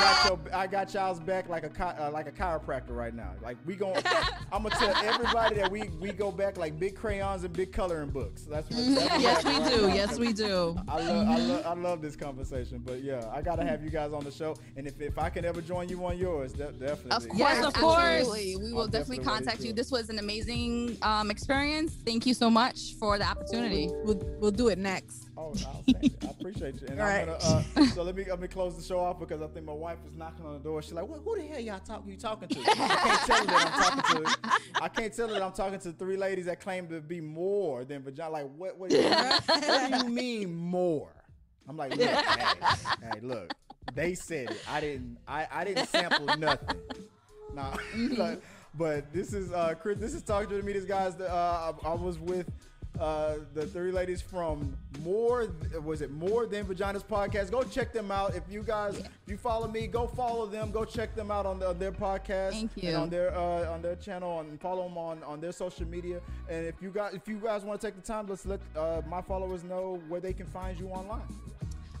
got 0.00 0.28
your. 0.28 0.54
I 0.54 0.66
got 0.66 0.94
y'all's 0.94 1.20
back 1.20 1.48
like 1.48 1.64
a 1.64 1.68
chi- 1.68 1.96
uh, 1.98 2.10
like 2.10 2.26
a 2.26 2.32
chiropractor 2.32 2.90
right 2.96 3.14
now. 3.14 3.32
Like 3.42 3.56
we 3.66 3.74
gon' 3.76 3.94
I'm 4.52 4.62
gonna 4.62 4.70
tell 4.76 4.94
everybody 4.96 5.56
that 5.56 5.70
we 5.70 5.84
we 6.00 6.12
go 6.12 6.30
back 6.32 6.56
like 6.56 6.78
big 6.78 6.94
crayons 6.96 7.44
and 7.44 7.52
big 7.52 7.72
coloring 7.72 8.10
books. 8.10 8.42
That's 8.42 8.68
what. 8.70 8.76
That's 8.94 9.10
what 9.10 9.20
yes 9.20 9.44
we 9.44 9.50
right 9.58 9.70
do 9.72 9.86
now. 9.88 9.94
yes 9.94 10.18
we 10.18 10.32
do 10.32 10.76
I 10.88 11.00
love, 11.00 11.28
I 11.28 11.38
love, 11.38 11.66
I 11.66 11.74
love 11.74 12.02
this 12.02 12.16
conversation, 12.16 12.82
but 12.84 13.02
yeah, 13.02 13.28
I 13.32 13.42
gotta 13.42 13.64
have 13.64 13.82
you 13.84 13.90
guys 13.90 14.12
on 14.12 14.24
the 14.24 14.30
show, 14.30 14.56
and 14.76 14.86
if, 14.86 15.00
if 15.00 15.18
I 15.18 15.28
can 15.30 15.44
ever 15.44 15.60
join 15.60 15.88
you 15.88 16.04
on 16.04 16.18
yours, 16.18 16.52
de- 16.52 16.72
definitely. 16.72 17.10
Of 17.12 17.28
course, 17.28 17.38
Yes, 17.38 17.64
of 17.64 17.74
course. 17.74 17.98
absolutely. 17.98 18.56
We 18.56 18.62
I'll 18.78 18.86
definitely 18.86 19.18
definitely 19.18 19.24
contact 19.24 19.64
you. 19.64 19.72
This 19.72 19.90
was 19.90 20.08
an 20.08 20.18
amazing 20.18 20.96
um, 21.02 21.30
experience. 21.30 21.96
Thank 22.04 22.26
you 22.26 22.34
so 22.34 22.50
much 22.50 22.94
for 22.98 23.18
the 23.18 23.24
opportunity. 23.24 23.88
we'll 24.04 24.20
we'll 24.40 24.50
do 24.50 24.68
it 24.68 24.78
next. 24.78 25.25
Oh. 25.38 25.52
I 26.24 26.30
appreciate 26.30 26.80
you. 26.80 26.86
And 26.88 27.00
All 27.00 27.06
I'm 27.06 27.28
right. 27.28 27.40
gonna, 27.40 27.64
uh, 27.76 27.86
so 27.88 28.02
let 28.02 28.14
me 28.16 28.24
let 28.28 28.40
me 28.40 28.48
close 28.48 28.76
the 28.76 28.82
show 28.82 29.00
off 29.00 29.18
because 29.20 29.42
I 29.42 29.46
think 29.48 29.66
my 29.66 29.72
wife 29.72 29.98
is 30.06 30.16
knocking 30.16 30.46
on 30.46 30.54
the 30.54 30.58
door. 30.60 30.80
She's 30.82 30.94
like, 30.94 31.06
"What? 31.06 31.20
Who 31.24 31.36
the 31.36 31.46
hell 31.46 31.60
y'all 31.60 31.78
talk? 31.80 32.04
You 32.06 32.16
talking 32.16 32.48
to?" 32.48 32.60
I 32.60 32.64
can't 32.74 33.20
tell 33.26 33.38
her 33.38 33.46
that 33.46 33.66
I'm 33.66 34.02
talking 34.02 34.24
to. 34.24 34.82
I 34.82 34.88
can't 34.88 35.14
tell 35.14 35.28
her 35.28 35.34
that 35.34 35.42
I'm 35.42 35.52
talking 35.52 35.78
to 35.80 35.92
three 35.92 36.16
ladies 36.16 36.46
that 36.46 36.60
claim 36.60 36.88
to 36.88 37.00
be 37.00 37.20
more 37.20 37.84
than 37.84 38.02
vagina. 38.02 38.30
Like, 38.30 38.46
what? 38.56 38.78
What, 38.78 38.90
do 38.90 38.96
you- 38.96 39.02
what 39.08 39.90
do 39.90 39.96
you 39.98 40.04
mean 40.10 40.54
more? 40.56 41.10
I'm 41.68 41.76
like, 41.76 41.96
look, 41.96 42.08
hey, 42.08 42.44
hey, 43.02 43.20
look. 43.22 43.52
They 43.94 44.14
said 44.14 44.50
it. 44.50 44.62
I 44.70 44.80
didn't. 44.80 45.18
I, 45.28 45.46
I 45.50 45.64
didn't 45.64 45.86
sample 45.88 46.26
nothing. 46.38 46.80
Nah, 47.54 47.76
like, 48.16 48.40
but 48.74 49.12
this 49.12 49.32
is 49.32 49.52
uh 49.52 49.74
Chris. 49.74 49.98
This 49.98 50.14
is 50.14 50.22
talking 50.22 50.48
to 50.50 50.56
the 50.56 50.62
Medias 50.62 50.84
guys. 50.86 51.14
that, 51.16 51.30
Uh, 51.30 51.72
I, 51.84 51.88
I 51.88 51.94
was 51.94 52.18
with 52.18 52.48
uh, 53.00 53.36
the 53.54 53.66
three 53.66 53.92
ladies 53.92 54.22
from 54.22 54.76
More. 55.02 55.48
Was 55.84 56.00
it 56.02 56.10
More 56.10 56.46
Than 56.46 56.64
Vaginas 56.64 57.04
podcast? 57.04 57.50
Go 57.50 57.62
check 57.62 57.92
them 57.92 58.10
out. 58.10 58.34
If 58.34 58.42
you 58.50 58.62
guys, 58.62 58.98
if 58.98 59.08
you 59.28 59.36
follow 59.36 59.68
me, 59.68 59.86
go 59.86 60.06
follow 60.06 60.46
them. 60.46 60.70
Go 60.70 60.84
check 60.84 61.14
them 61.14 61.30
out 61.30 61.46
on, 61.46 61.58
the, 61.58 61.68
on 61.68 61.78
their 61.78 61.92
podcast 61.92 62.52
Thank 62.52 62.70
and 62.76 62.82
you. 62.84 62.94
on 62.94 63.10
their 63.10 63.36
uh, 63.36 63.72
on 63.72 63.82
their 63.82 63.96
channel 63.96 64.40
and 64.40 64.60
follow 64.60 64.88
them 64.88 64.96
on 64.98 65.22
on 65.24 65.40
their 65.40 65.52
social 65.52 65.86
media. 65.86 66.20
And 66.48 66.66
if 66.66 66.80
you 66.80 66.90
guys 66.90 67.14
if 67.14 67.28
you 67.28 67.36
guys 67.36 67.62
want 67.62 67.80
to 67.80 67.86
take 67.86 67.96
the 67.96 68.02
time, 68.02 68.26
let's 68.28 68.46
let 68.46 68.60
uh, 68.76 69.02
my 69.08 69.20
followers 69.22 69.62
know 69.64 70.00
where 70.08 70.20
they 70.20 70.32
can 70.32 70.46
find 70.46 70.78
you 70.78 70.88
online. 70.88 71.26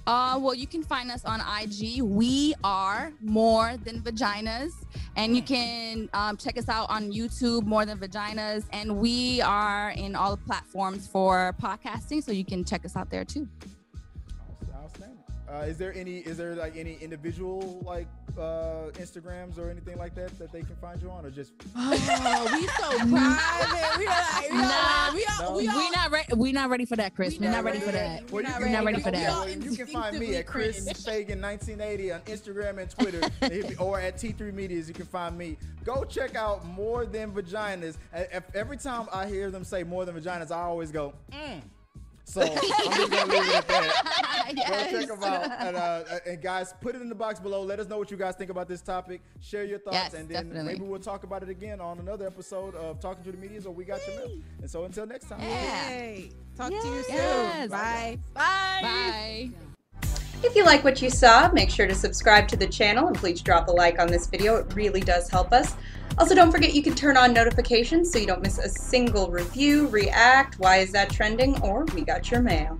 Uh, 0.06 0.38
well, 0.40 0.54
you 0.54 0.68
can 0.68 0.84
find 0.84 1.10
us 1.10 1.24
on 1.24 1.40
IG. 1.60 2.00
We 2.00 2.54
are 2.62 3.12
more 3.20 3.76
than 3.76 4.00
vaginas, 4.00 4.70
and 5.16 5.34
you 5.34 5.42
can 5.42 6.08
um, 6.14 6.36
check 6.36 6.56
us 6.56 6.68
out 6.68 6.88
on 6.90 7.10
YouTube, 7.10 7.64
more 7.64 7.84
than 7.84 7.98
vaginas, 7.98 8.64
and 8.72 8.98
we 8.98 9.40
are 9.40 9.90
in 9.90 10.14
all 10.14 10.30
the 10.30 10.42
platforms 10.42 11.08
for 11.08 11.56
podcasting, 11.60 12.22
so 12.22 12.30
you 12.30 12.44
can 12.44 12.64
check 12.64 12.84
us 12.84 12.94
out 12.94 13.10
there 13.10 13.24
too. 13.24 13.48
Outstanding. 15.48 15.64
Uh, 15.66 15.70
is 15.70 15.78
there 15.78 15.94
any 15.94 16.18
is 16.18 16.36
there 16.36 16.54
like 16.54 16.76
any 16.76 16.94
individual 17.00 17.80
like 17.86 18.06
uh, 18.38 18.90
Instagrams 18.94 19.58
or 19.58 19.70
anything 19.70 19.96
like 19.96 20.14
that 20.14 20.36
that 20.38 20.52
they 20.52 20.60
can 20.60 20.76
find 20.76 21.00
you 21.00 21.10
on, 21.10 21.24
or 21.24 21.30
just 21.30 21.52
Oh, 21.76 21.90
we 22.52 22.66
so 22.66 22.98
private. 23.08 23.98
We 23.98 24.06
are 24.06 24.20
like, 24.20 24.50
we 24.50 24.56
Nah. 24.56 25.14
we 25.14 25.24
all, 25.24 25.52
No. 25.52 25.56
we 25.56 25.68
all, 25.68 25.78
we 25.78 25.90
not 25.90 26.10
ready. 26.10 26.34
We 26.34 26.52
not 26.52 26.68
ready 26.70 26.84
for 26.84 26.96
that, 26.96 27.14
Chris. 27.14 27.34
We 27.38 27.46
We're 27.46 27.52
not 27.52 27.58
not 27.58 27.64
ready 27.64 27.78
ready. 27.78 27.86
for 27.86 27.92
that. 27.92 28.30
Well, 28.30 28.42
you 28.42 28.48
not 28.48 28.60
ready. 28.60 28.86
ready 28.86 29.00
for 29.02 29.10
that. 29.12 29.62
You 29.64 29.76
can 29.76 29.86
find 29.86 30.18
me 30.18 30.34
at 30.36 30.46
Chris 30.46 30.78
Instinctively 30.78 31.12
Fagan 31.12 31.40
1980 31.40 32.12
on 32.12 32.20
Instagram 32.22 32.78
and 32.78 32.90
Twitter, 32.90 33.20
and 33.40 33.52
hit 33.52 33.70
me- 33.70 33.76
or 33.76 34.00
at 34.00 34.16
T3 34.16 34.52
Medias. 34.52 34.88
You 34.88 34.94
can 34.94 35.06
find 35.06 35.36
me. 35.38 35.56
Go 35.84 36.04
check 36.04 36.34
out 36.34 36.64
More 36.66 37.06
Than 37.06 37.32
Vaginas. 37.32 37.96
Every 38.54 38.76
time 38.76 39.06
I 39.12 39.26
hear 39.26 39.50
them 39.50 39.64
say 39.64 39.82
More 39.84 40.04
Than 40.04 40.14
Vaginas, 40.20 40.50
I 40.50 40.60
always 40.62 40.90
go, 40.90 41.14
mm. 41.32 41.62
So 42.28 42.42
I'm 42.42 42.48
just 42.56 43.10
gonna 43.10 43.32
leave 43.32 43.48
it 43.48 43.54
at 43.54 43.68
that. 43.68 44.90
Go 44.92 44.98
check 44.98 45.08
them 45.08 45.22
out. 45.22 45.50
And, 45.60 45.76
uh, 45.76 46.02
and 46.26 46.42
guys, 46.42 46.74
put 46.80 46.96
it 46.96 47.00
in 47.00 47.08
the 47.08 47.14
box 47.14 47.38
below. 47.38 47.62
Let 47.62 47.78
us 47.78 47.86
know 47.88 47.98
what 47.98 48.10
you 48.10 48.16
guys 48.16 48.34
think 48.34 48.50
about 48.50 48.66
this 48.68 48.82
topic. 48.82 49.20
Share 49.40 49.62
your 49.64 49.78
thoughts, 49.78 49.96
Yes, 49.96 50.14
and 50.14 50.28
then 50.28 50.48
definitely. 50.48 50.72
maybe 50.72 50.84
we'll 50.84 50.98
talk 50.98 51.22
about 51.22 51.44
it 51.44 51.48
again 51.48 51.80
on 51.80 52.00
another 52.00 52.26
episode 52.26 52.74
of 52.74 52.98
Talking 52.98 53.22
to 53.24 53.30
the 53.32 53.38
Medias 53.38 53.64
or 53.64 53.72
We 53.72 53.84
Got 53.84 54.04
Your 54.08 54.16
Milk. 54.16 54.30
And 54.60 54.68
so 54.68 54.84
until 54.84 55.06
next 55.06 55.28
time. 55.28 55.40
Yeah. 55.40 55.48
Hey, 55.86 56.30
talk 56.56 56.70
to 56.70 56.74
you 56.74 56.82
soon. 57.04 57.14
Yes. 57.14 57.70
Bye. 57.70 58.18
Bye. 58.34 59.50
If 60.42 60.54
you 60.54 60.64
like 60.64 60.82
what 60.84 61.00
you 61.00 61.10
saw, 61.10 61.50
make 61.52 61.70
sure 61.70 61.86
to 61.86 61.94
subscribe 61.94 62.48
to 62.48 62.56
the 62.56 62.66
channel 62.66 63.06
and 63.06 63.16
please 63.16 63.40
drop 63.40 63.68
a 63.68 63.72
like 63.72 63.98
on 64.00 64.08
this 64.08 64.26
video. 64.26 64.56
It 64.56 64.74
really 64.74 65.00
does 65.00 65.30
help 65.30 65.52
us. 65.52 65.74
Also, 66.18 66.34
don't 66.34 66.50
forget 66.50 66.74
you 66.74 66.82
can 66.82 66.94
turn 66.94 67.16
on 67.18 67.34
notifications 67.34 68.10
so 68.10 68.18
you 68.18 68.26
don't 68.26 68.42
miss 68.42 68.58
a 68.58 68.68
single 68.70 69.30
review, 69.30 69.86
react, 69.88 70.58
why 70.58 70.78
is 70.78 70.90
that 70.92 71.10
trending, 71.10 71.60
or 71.60 71.84
we 71.94 72.02
got 72.02 72.30
your 72.30 72.40
mail. 72.40 72.78